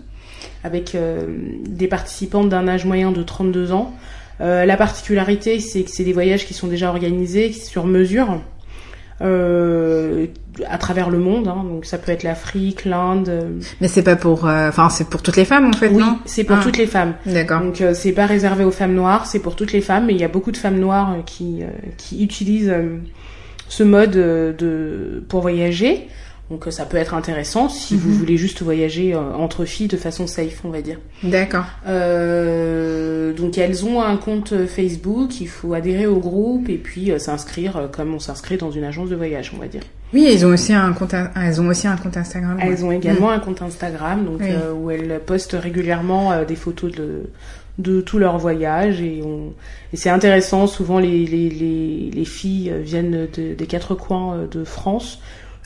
avec 0.64 0.96
euh, 0.96 1.26
des 1.68 1.88
participantes 1.88 2.50
d'un 2.50 2.68
âge 2.68 2.86
moyen 2.86 3.12
de 3.12 3.24
32 3.24 3.72
ans. 3.72 3.94
Euh, 4.42 4.66
la 4.66 4.78
particularité, 4.78 5.60
c'est 5.60 5.84
que 5.84 5.92
c'est 5.92 6.04
des 6.04 6.14
voyages 6.14 6.46
qui 6.46 6.54
sont 6.54 6.68
déjà 6.68 6.90
organisés 6.90 7.52
sur 7.52 7.86
mesure. 7.86 8.42
Euh, 9.22 10.28
à 10.68 10.78
travers 10.78 11.10
le 11.10 11.18
monde, 11.20 11.48
hein. 11.48 11.64
donc 11.70 11.86
ça 11.86 11.98
peut 11.98 12.12
être 12.12 12.24
l'Afrique, 12.24 12.86
l'Inde, 12.86 13.28
euh, 13.30 13.50
Mais 13.82 13.88
c'est 13.88 14.04
pas 14.04 14.16
pour, 14.16 14.48
euh, 14.48 14.70
enfin, 14.70 14.90
c'est 14.90 15.10
pour 15.10 15.22
toutes 15.22 15.36
les 15.38 15.46
femmes 15.46 15.68
en 15.68 15.74
fait, 15.74 15.90
oui, 15.90 16.02
non? 16.02 16.18
c'est 16.26 16.44
pour 16.46 16.58
Ah. 16.58 16.64
toutes 16.64 16.78
les 16.78 16.88
femmes. 16.88 17.14
D'accord. 17.26 17.62
Donc 17.62 17.82
euh, 17.82 17.94
c'est 17.94 18.12
pas 18.14 18.26
réservé 18.26 18.64
aux 18.64 18.72
femmes 18.72 18.94
noires, 18.94 19.26
c'est 19.26 19.40
pour 19.40 19.56
toutes 19.56 19.72
les 19.74 19.82
femmes, 19.82 20.06
mais 20.08 20.14
il 20.14 20.20
y 20.20 20.24
a 20.24 20.28
beaucoup 20.30 20.52
de 20.52 20.58
femmes 20.58 20.80
noires 20.80 21.12
euh, 21.14 21.22
qui, 21.26 21.62
qui 21.98 22.24
utilisent 22.24 22.74
ce 23.68 23.84
mode 23.84 24.12
de 24.12 25.24
pour 25.28 25.42
voyager. 25.42 26.08
Donc 26.50 26.68
euh, 26.68 26.72
ça 26.72 26.86
peut 26.86 26.98
être 26.98 27.14
intéressant 27.14 27.70
si 27.70 27.96
vous 27.96 28.10
Mhm. 28.10 28.16
voulez 28.16 28.38
juste 28.38 28.62
voyager 28.64 29.14
euh, 29.14 29.20
entre 29.38 29.66
filles 29.66 29.88
de 29.88 29.98
façon 29.98 30.26
safe, 30.28 30.62
on 30.64 30.70
va 30.70 30.82
dire. 30.82 30.98
D'accord. 31.24 31.66
Euh, 31.88 33.34
donc 33.34 33.58
elles 33.58 33.86
ont 33.86 34.02
un 34.02 34.18
compte 34.18 34.54
Facebook, 34.66 35.40
il 35.42 35.48
faut 35.48 35.74
adhérer 35.74 36.08
au 36.08 36.18
groupe 36.18 36.70
et 36.70 36.78
puis 36.78 37.12
euh, 37.12 37.20
s'inscrire 37.20 37.90
comme 37.92 38.14
on 38.14 38.20
s'inscrit 38.20 38.58
dans 38.58 38.72
une 38.72 38.84
agence 38.84 39.10
de 39.10 39.16
voyage, 39.16 39.52
on 39.56 39.60
va 39.60 39.68
dire. 39.68 39.82
Oui, 40.14 40.28
ils 40.34 40.46
ont 40.46 40.50
aussi 40.50 40.74
un 40.74 40.92
compte, 40.94 41.14
in- 41.14 41.30
elles 41.36 41.62
ont 41.62 41.68
aussi 41.68 41.88
un 41.88 41.96
compte 41.98 42.18
Instagram. 42.18 42.58
ouais. 42.58 42.64
Elles 42.68 42.84
ont 42.84 42.92
également 42.92 43.30
un 43.30 43.40
compte 43.40 43.62
Instagram 43.62 44.26
donc 44.26 44.40
Oui. 44.42 44.48
euh, 44.50 44.74
où 44.74 44.90
elles 44.90 45.20
postent 45.26 45.56
régulièrement 45.60 46.44
des 46.44 46.56
photos 46.56 46.92
de 46.92 47.24
de 47.78 48.02
tout 48.02 48.20
leur 48.20 48.38
voyage 48.38 49.00
et, 49.02 49.22
on... 49.24 49.54
et 49.94 49.96
c'est 49.96 50.10
intéressant. 50.10 50.68
Souvent 50.68 51.00
les, 51.00 51.26
les, 51.26 51.50
les, 51.50 52.12
les 52.14 52.26
filles 52.26 52.74
viennent 52.82 53.28
de- 53.34 53.54
des 53.54 53.66
quatre 53.68 53.96
coins 53.96 54.48
de 54.52 54.66
France 54.66 55.22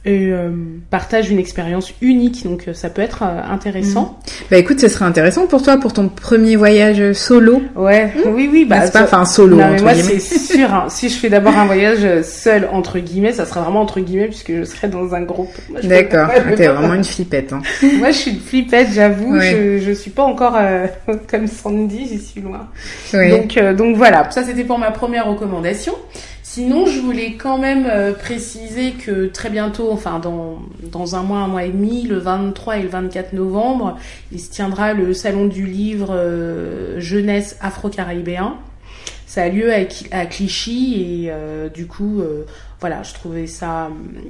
et 0.05 0.31
euh, 0.31 0.49
partagent 0.89 1.29
une 1.31 1.39
expérience 1.39 1.93
unique 2.01 2.43
donc 2.43 2.65
euh, 2.67 2.73
ça 2.73 2.89
peut 2.89 3.01
être 3.01 3.23
euh, 3.23 3.41
intéressant. 3.49 4.19
Bah 4.51 4.57
écoute, 4.57 4.79
ce 4.81 4.89
serait 4.89 5.05
intéressant 5.05 5.47
pour 5.47 5.63
toi 5.63 5.77
pour 5.77 5.93
ton 5.93 6.09
premier 6.09 6.55
voyage 6.57 7.13
solo. 7.13 7.61
Ouais, 7.75 8.11
oui 8.27 8.49
oui 8.51 8.65
bah 8.65 8.79
N'est-ce 8.79 8.91
pas 8.91 8.99
ça- 8.99 9.05
Enfin, 9.05 9.25
solo. 9.25 9.55
Non, 9.55 9.67
mais 9.67 9.73
entre 9.75 9.83
moi, 9.83 9.93
c'est 9.93 10.19
sûr. 10.53 10.73
hein. 10.73 10.85
Si 10.89 11.07
je 11.09 11.15
fais 11.15 11.29
d'abord 11.29 11.57
un 11.57 11.65
voyage 11.65 12.21
seul, 12.23 12.67
entre 12.71 12.99
guillemets, 12.99 13.31
ça 13.31 13.45
sera 13.45 13.61
vraiment 13.61 13.81
entre 13.81 13.99
guillemets, 14.01 14.27
puisque 14.27 14.51
je 14.53 14.63
serai 14.65 14.87
dans 14.89 15.13
un 15.15 15.21
groupe. 15.21 15.53
D'accord. 15.83 16.27
pas- 16.27 16.41
peux 16.41 16.55
T'es 16.55 16.65
pas- 16.67 16.73
vraiment 16.73 16.93
une 16.95 17.03
flippette. 17.05 17.53
Hein. 17.53 17.61
Moi, 17.99 18.11
je 18.11 18.17
suis 18.17 18.31
une 18.31 18.39
flippette, 18.41 18.87
j'avoue. 18.93 19.35
Ouais. 19.37 19.79
Je, 19.79 19.85
je 19.85 19.91
suis 19.93 20.11
pas 20.11 20.23
encore 20.23 20.55
euh, 20.57 20.87
comme 21.31 21.47
Sandy, 21.47 22.07
j'y 22.09 22.19
suis 22.19 22.41
loin. 22.41 22.67
Donc, 23.13 23.57
euh, 23.57 23.73
donc 23.73 23.95
voilà. 23.95 24.29
Ça, 24.31 24.43
c'était 24.43 24.63
pour 24.65 24.77
ma 24.79 24.91
première 24.91 25.27
recommandation. 25.27 25.93
Sinon, 26.55 26.85
je 26.85 26.99
voulais 26.99 27.33
quand 27.33 27.57
même 27.57 27.87
euh, 27.89 28.13
préciser 28.13 28.91
que 28.91 29.25
très 29.25 29.49
bientôt, 29.49 29.89
enfin 29.91 30.19
dans, 30.19 31.15
un 31.15 31.23
mois, 31.23 31.39
un 31.39 31.47
mois 31.47 31.63
et 31.63 31.71
demi, 31.71 32.03
le 32.03 32.19
23 32.19 32.77
et 32.77 32.83
le 32.83 32.89
24 32.89 33.33
novembre, 33.33 33.97
il 34.31 34.39
se 34.39 34.51
tiendra 34.51 34.93
le 34.93 35.15
salon 35.15 35.47
du 35.47 35.65
livre 35.65 36.09
euh, 36.11 36.99
jeunesse 36.99 37.57
afro-caribéen. 37.59 38.55
Ça 39.25 39.41
a 39.41 39.49
lieu 39.49 39.73
à, 39.73 40.25
Clichy 40.27 41.23
et 41.23 41.31
euh, 41.31 41.69
du 41.69 41.87
coup, 41.87 42.21
voilà, 42.79 43.01
je 43.01 43.15
trouvais 43.15 43.47
ça 43.47 43.89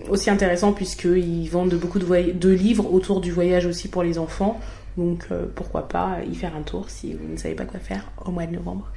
aussi 0.10 0.30
intéressant 0.30 0.72
puisqu'ils 0.72 1.50
vendent 1.50 1.74
beaucoup 1.74 2.00
de, 2.00 2.32
de 2.32 2.50
livres 2.50 2.90
autour 2.94 3.20
du 3.20 3.34
voyage 3.34 3.66
aussi 3.66 3.90
pour 3.90 4.02
les 4.02 4.18
enfants. 4.18 4.62
Donc 4.98 5.26
euh, 5.32 5.46
pourquoi 5.56 5.88
pas 5.88 6.18
y 6.30 6.36
faire 6.36 6.56
un 6.56 6.62
tour 6.62 6.90
si 6.90 7.14
vous 7.14 7.32
ne 7.32 7.38
savez 7.38 7.56
pas 7.56 7.66
quoi 7.66 7.80
faire 7.80 8.12
au 8.26 8.32
mois 8.32 8.46
de 8.46 8.54
novembre. 8.54 8.88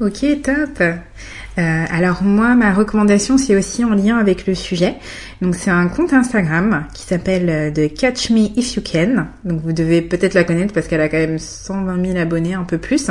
Ok, 0.00 0.24
top. 0.42 0.80
Euh, 0.80 1.84
alors 1.88 2.24
moi, 2.24 2.56
ma 2.56 2.72
recommandation, 2.72 3.38
c'est 3.38 3.54
aussi 3.54 3.84
en 3.84 3.94
lien 3.94 4.18
avec 4.18 4.46
le 4.46 4.56
sujet. 4.56 4.96
Donc 5.40 5.54
c'est 5.54 5.70
un 5.70 5.86
compte 5.86 6.12
Instagram 6.12 6.86
qui 6.92 7.04
s'appelle 7.04 7.48
euh, 7.48 7.70
The 7.70 7.94
Catch 7.94 8.30
Me 8.30 8.58
If 8.58 8.74
You 8.74 8.82
Can. 8.82 9.26
Donc 9.44 9.60
vous 9.60 9.72
devez 9.72 10.02
peut-être 10.02 10.34
la 10.34 10.42
connaître 10.42 10.74
parce 10.74 10.88
qu'elle 10.88 11.00
a 11.00 11.08
quand 11.08 11.18
même 11.18 11.38
120 11.38 12.04
000 12.04 12.18
abonnés, 12.18 12.54
un 12.54 12.64
peu 12.64 12.78
plus. 12.78 13.08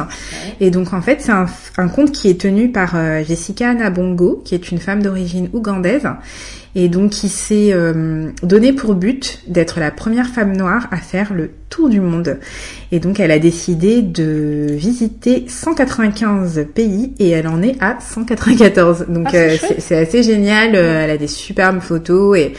Et 0.59 0.71
donc 0.71 0.93
en 0.93 1.01
fait, 1.01 1.21
c'est 1.21 1.31
un, 1.31 1.45
un 1.77 1.87
compte 1.87 2.11
qui 2.11 2.29
est 2.29 2.39
tenu 2.39 2.71
par 2.71 2.95
euh, 2.95 3.23
Jessica 3.23 3.73
Nabongo, 3.73 4.41
qui 4.43 4.55
est 4.55 4.71
une 4.71 4.79
femme 4.79 5.01
d'origine 5.01 5.49
ougandaise. 5.53 6.07
Et 6.75 6.89
donc 6.89 7.11
qui 7.11 7.29
s'est 7.29 7.71
euh, 7.71 8.29
donné 8.41 8.73
pour 8.73 8.95
but 8.95 9.41
d'être 9.47 9.79
la 9.79 9.91
première 9.91 10.27
femme 10.27 10.57
noire 10.57 10.87
à 10.91 10.97
faire 10.97 11.33
le 11.33 11.51
tour 11.69 11.87
du 11.87 11.99
monde. 12.01 12.39
Et 12.91 12.99
donc 12.99 13.19
elle 13.19 13.31
a 13.31 13.39
décidé 13.39 14.01
de 14.01 14.67
visiter 14.71 15.45
195 15.47 16.65
pays 16.73 17.13
et 17.19 17.29
elle 17.29 17.47
en 17.47 17.61
est 17.61 17.75
à 17.79 17.97
194. 17.99 19.05
Donc 19.09 19.27
Ah, 19.27 19.31
c'est 19.31 19.37
euh, 19.37 19.75
c'est 19.77 19.97
assez 19.97 20.23
génial. 20.23 20.75
Euh, 20.75 21.03
Elle 21.03 21.11
a 21.11 21.17
des 21.17 21.27
superbes 21.27 21.79
photos 21.79 22.37
et 22.37 22.53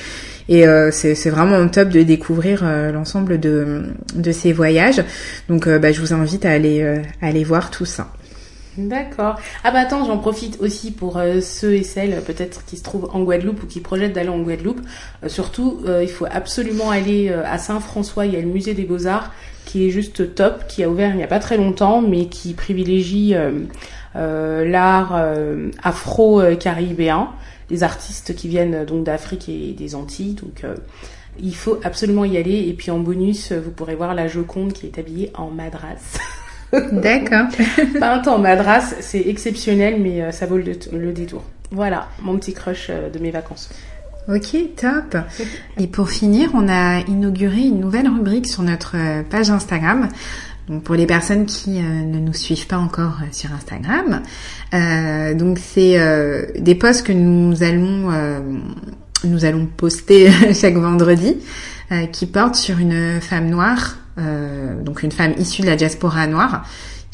et 0.49 0.67
euh, 0.67 0.91
c'est 0.93 1.31
vraiment 1.31 1.67
top 1.69 1.89
de 1.89 2.03
découvrir 2.03 2.61
euh, 2.65 2.93
l'ensemble 2.93 3.41
de 3.41 3.85
de 4.15 4.33
ces 4.33 4.53
voyages. 4.53 5.03
Donc 5.49 5.67
euh, 5.67 5.79
bah, 5.79 5.93
je 5.93 6.01
vous 6.01 6.13
invite 6.13 6.45
à 6.45 6.51
aller 6.51 6.83
euh, 6.83 6.99
à 7.23 7.29
aller 7.29 7.45
voir 7.45 7.71
tout 7.71 7.87
ça. 7.87 8.13
D'accord. 8.77 9.37
Ah 9.63 9.71
bah 9.71 9.81
attends, 9.81 10.05
j'en 10.05 10.19
profite 10.19 10.61
aussi 10.61 10.91
pour 10.91 11.17
euh, 11.17 11.41
ceux 11.41 11.75
et 11.75 11.85
celles 11.85 12.21
peut-être 12.23 12.65
qui 12.65 12.77
se 12.77 12.83
trouvent 12.83 13.09
en 13.13 13.23
Guadeloupe 13.23 13.63
ou 13.63 13.67
qui 13.67 13.81
projettent 13.81 14.15
d'aller 14.15 14.31
en 14.31 14.41
Guadeloupe. 14.41 14.81
Euh, 15.23 15.29
surtout, 15.29 15.81
euh, 15.87 16.03
il 16.03 16.09
faut 16.09 16.27
absolument 16.29 16.91
aller 16.91 17.31
à 17.31 17.59
Saint-François. 17.59 18.27
Il 18.27 18.35
y 18.35 18.37
a 18.37 18.41
le 18.41 18.49
musée 18.49 18.75
des 18.75 18.85
Beaux-Arts 18.85 19.33
qui 19.65 19.87
est 19.87 19.91
juste 19.91 20.35
top, 20.35 20.67
qui 20.67 20.83
a 20.83 20.89
ouvert 20.89 21.11
il 21.11 21.17
n'y 21.17 21.23
a 21.23 21.29
pas 21.29 21.39
très 21.39 21.57
longtemps, 21.57 22.03
mais 22.03 22.27
qui 22.27 22.53
privilégie 22.53 23.35
l'art 24.15 25.25
afro-caribéen, 25.83 27.31
des 27.71 27.83
artistes 27.83 28.37
qui 28.37 28.49
viennent 28.49 28.85
donc 28.85 29.05
d'Afrique 29.05 29.49
et 29.49 29.73
des 29.73 29.95
Antilles. 29.95 30.35
Donc 30.35 30.65
il 31.39 31.57
faut 31.57 31.79
absolument 31.83 32.27
y 32.27 32.37
aller. 32.37 32.69
Et 32.69 32.75
puis 32.75 32.91
en 32.91 32.99
bonus, 32.99 33.53
vous 33.53 33.71
pourrez 33.71 33.95
voir 33.95 34.15
la 34.15 34.29
Joconde 34.29 34.75
qui 34.75 34.87
est 34.87 34.99
habillée 34.99 35.31
en 35.35 35.51
madras. 35.51 36.19
D'accord. 36.93 37.47
Peinte 37.99 38.29
en 38.29 38.39
madras, 38.39 38.95
c'est 39.01 39.27
exceptionnel, 39.27 40.01
mais 40.01 40.23
euh, 40.23 40.31
ça 40.31 40.47
vaut 40.47 40.59
le, 40.59 40.73
le 40.93 41.13
détour. 41.13 41.45
Voilà, 41.71 42.09
mon 42.23 42.37
petit 42.39 42.53
crush 42.53 42.89
euh, 42.91 43.11
de 43.11 43.19
mes 43.19 43.31
vacances. 43.31 43.71
Ok, 44.29 44.57
top. 44.77 45.19
Et 45.79 45.87
pour 45.87 46.09
finir, 46.09 46.51
on 46.55 46.69
a 46.69 47.01
inauguré 47.01 47.61
une 47.61 47.81
nouvelle 47.81 48.09
rubrique 48.09 48.47
sur 48.47 48.63
notre 48.63 48.97
euh, 48.97 49.23
page 49.23 49.51
Instagram. 49.51 50.09
Donc 50.69 50.83
pour 50.83 50.95
les 50.95 51.07
personnes 51.07 51.45
qui 51.45 51.79
euh, 51.79 51.83
ne 51.83 52.19
nous 52.19 52.33
suivent 52.33 52.67
pas 52.67 52.79
encore 52.79 53.19
euh, 53.23 53.27
sur 53.33 53.53
Instagram, 53.53 54.23
euh, 54.73 55.35
donc 55.35 55.59
c'est 55.59 55.99
des 56.59 56.75
posts 56.75 57.07
que 57.07 57.13
nous 57.13 57.63
allons 57.63 58.11
nous 59.25 59.45
allons 59.45 59.67
poster 59.67 60.31
chaque 60.55 60.75
vendredi 60.75 61.37
euh, 61.95 62.07
qui 62.07 62.27
portent 62.27 62.57
sur 62.57 62.79
une 62.79 63.21
femme 63.21 63.49
noire, 63.49 63.97
euh, 64.19 64.81
donc 64.83 65.03
une 65.03 65.13
femme 65.13 65.35
issue 65.39 65.63
de 65.63 65.67
la 65.67 65.77
diaspora 65.77 66.27
noire 66.27 66.65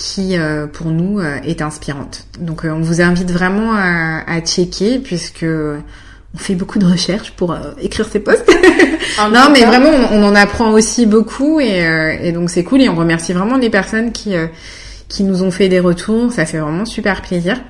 qui 0.01 0.39
euh, 0.39 0.67
pour 0.67 0.87
nous 0.89 1.21
euh, 1.21 1.37
est 1.45 1.63
inspirante. 1.63 2.27
Donc 2.41 2.65
euh, 2.65 2.71
on 2.71 2.81
vous 2.81 3.03
invite 3.03 3.31
vraiment 3.31 3.75
à, 3.75 4.23
à 4.27 4.41
checker 4.41 4.99
puisque 4.99 5.45
on 5.45 6.39
fait 6.39 6.55
beaucoup 6.55 6.79
de 6.79 6.87
recherches 6.87 7.33
pour 7.33 7.53
euh, 7.53 7.73
écrire 7.81 8.07
ces 8.11 8.21
posts. 8.21 8.49
non, 9.31 9.51
mais 9.53 9.65
vraiment, 9.65 9.91
on, 9.91 10.21
on 10.21 10.25
en 10.25 10.35
apprend 10.35 10.71
aussi 10.71 11.05
beaucoup 11.07 11.61
et, 11.61 11.87
euh, 11.87 12.17
et 12.23 12.33
donc 12.33 12.51
c'est 12.51 12.65
cool 12.65 12.81
et 12.81 12.89
on 12.89 12.97
remercie 12.97 13.33
vraiment 13.33 13.57
les 13.57 13.71
personnes 13.71 14.13
qui 14.13 14.35
euh, 14.35 14.47
qui 15.09 15.25
nous 15.25 15.43
ont 15.43 15.51
fait 15.51 15.69
des 15.69 15.81
retours. 15.81 16.33
Ça 16.33 16.47
fait 16.47 16.59
vraiment 16.59 16.85
super 16.85 17.21
plaisir. 17.21 17.61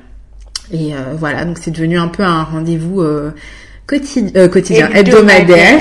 Et 0.72 0.92
voilà, 1.18 1.44
donc 1.44 1.58
c'est 1.60 1.72
devenu 1.72 1.98
un 1.98 2.06
peu 2.06 2.22
un 2.22 2.44
rendez-vous 2.44 3.02
quotidien, 3.90 4.48
quotidien 4.48 4.90
hebdomadaire. 4.94 5.80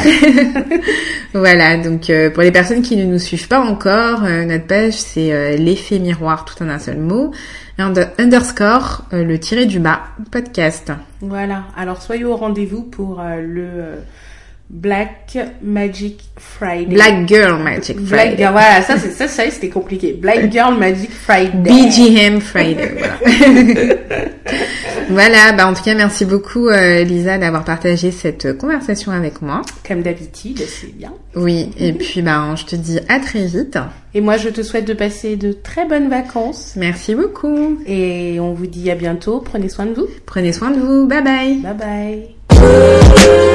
voilà, 1.34 1.78
donc 1.78 2.12
pour 2.34 2.44
les 2.44 2.52
personnes 2.52 2.82
qui 2.82 2.98
ne 2.98 3.06
nous 3.06 3.20
suivent 3.20 3.48
pas 3.48 3.60
encore, 3.60 4.22
notre 4.22 4.66
page 4.66 4.94
c'est 4.94 5.58
l'effet 5.58 6.00
miroir 6.00 6.46
tout 6.46 6.64
en 6.64 6.70
un 6.70 6.80
seul 6.80 6.98
mot 6.98 7.32
underscore 8.18 9.06
euh, 9.14 9.24
le 9.24 9.40
tiré 9.40 9.66
du 9.66 9.80
bas 9.80 10.02
podcast. 10.32 10.92
Voilà. 11.22 11.64
Alors 11.78 12.02
soyez 12.02 12.26
au 12.26 12.36
rendez-vous 12.36 12.84
pour 12.84 13.22
euh, 13.22 13.42
le 13.42 13.66
euh, 13.66 13.96
Black 14.70 15.36
Magic 15.64 16.20
Friday. 16.38 16.94
Black 16.94 17.28
Girl 17.28 17.62
Magic 17.64 18.00
Friday. 18.00 18.36
Black 18.36 18.52
voilà, 18.52 18.82
ça 18.84 18.98
c'est 19.00 19.10
ça, 19.10 19.28
ça 19.28 19.50
c'était 19.50 19.70
compliqué. 19.70 20.14
Black 20.14 20.52
Girl 20.52 20.78
Magic 20.78 21.10
Friday. 21.12 21.70
BGM 21.70 22.40
Friday. 22.40 22.96
Voilà. 23.00 24.26
voilà, 25.10 25.52
bah 25.54 25.68
en 25.68 25.74
tout 25.74 25.82
cas 25.82 25.96
merci 25.96 26.24
beaucoup 26.24 26.70
Lisa 26.70 27.40
d'avoir 27.40 27.64
partagé 27.64 28.12
cette 28.12 28.58
conversation 28.60 29.12
avec 29.12 29.42
moi. 29.42 29.64
Comme 29.88 30.04
d'habitude, 30.04 30.60
c'est 30.60 30.96
bien. 30.96 31.14
Oui, 31.36 31.72
et 31.80 31.94
puis 31.94 32.22
bah 32.22 32.54
je 32.56 32.66
te 32.66 32.76
dis 32.76 33.00
à 33.10 33.20
très 33.20 33.46
vite. 33.46 33.80
Et 34.14 34.22
moi 34.22 34.38
je 34.38 34.50
te 34.50 34.62
souhaite 34.62 34.88
de 34.88 34.94
passer 34.94 35.36
de 35.36 35.52
très 35.52 35.88
bonnes 35.88 36.10
vacances. 36.10 36.74
Merci 36.76 37.16
beaucoup. 37.16 37.80
Et 37.88 38.40
on 38.40 38.54
vous 38.54 38.68
dit 38.68 38.92
à 38.92 38.96
bientôt. 38.96 39.40
Prenez 39.40 39.70
soin 39.70 39.88
de 39.88 39.94
vous. 39.94 40.08
Prenez 40.28 40.54
soin 40.54 40.70
de 40.70 40.80
vous. 40.80 41.08
Bye 41.08 41.24
bye. 41.24 41.56
Bye 41.56 42.36
bye. 42.60 43.49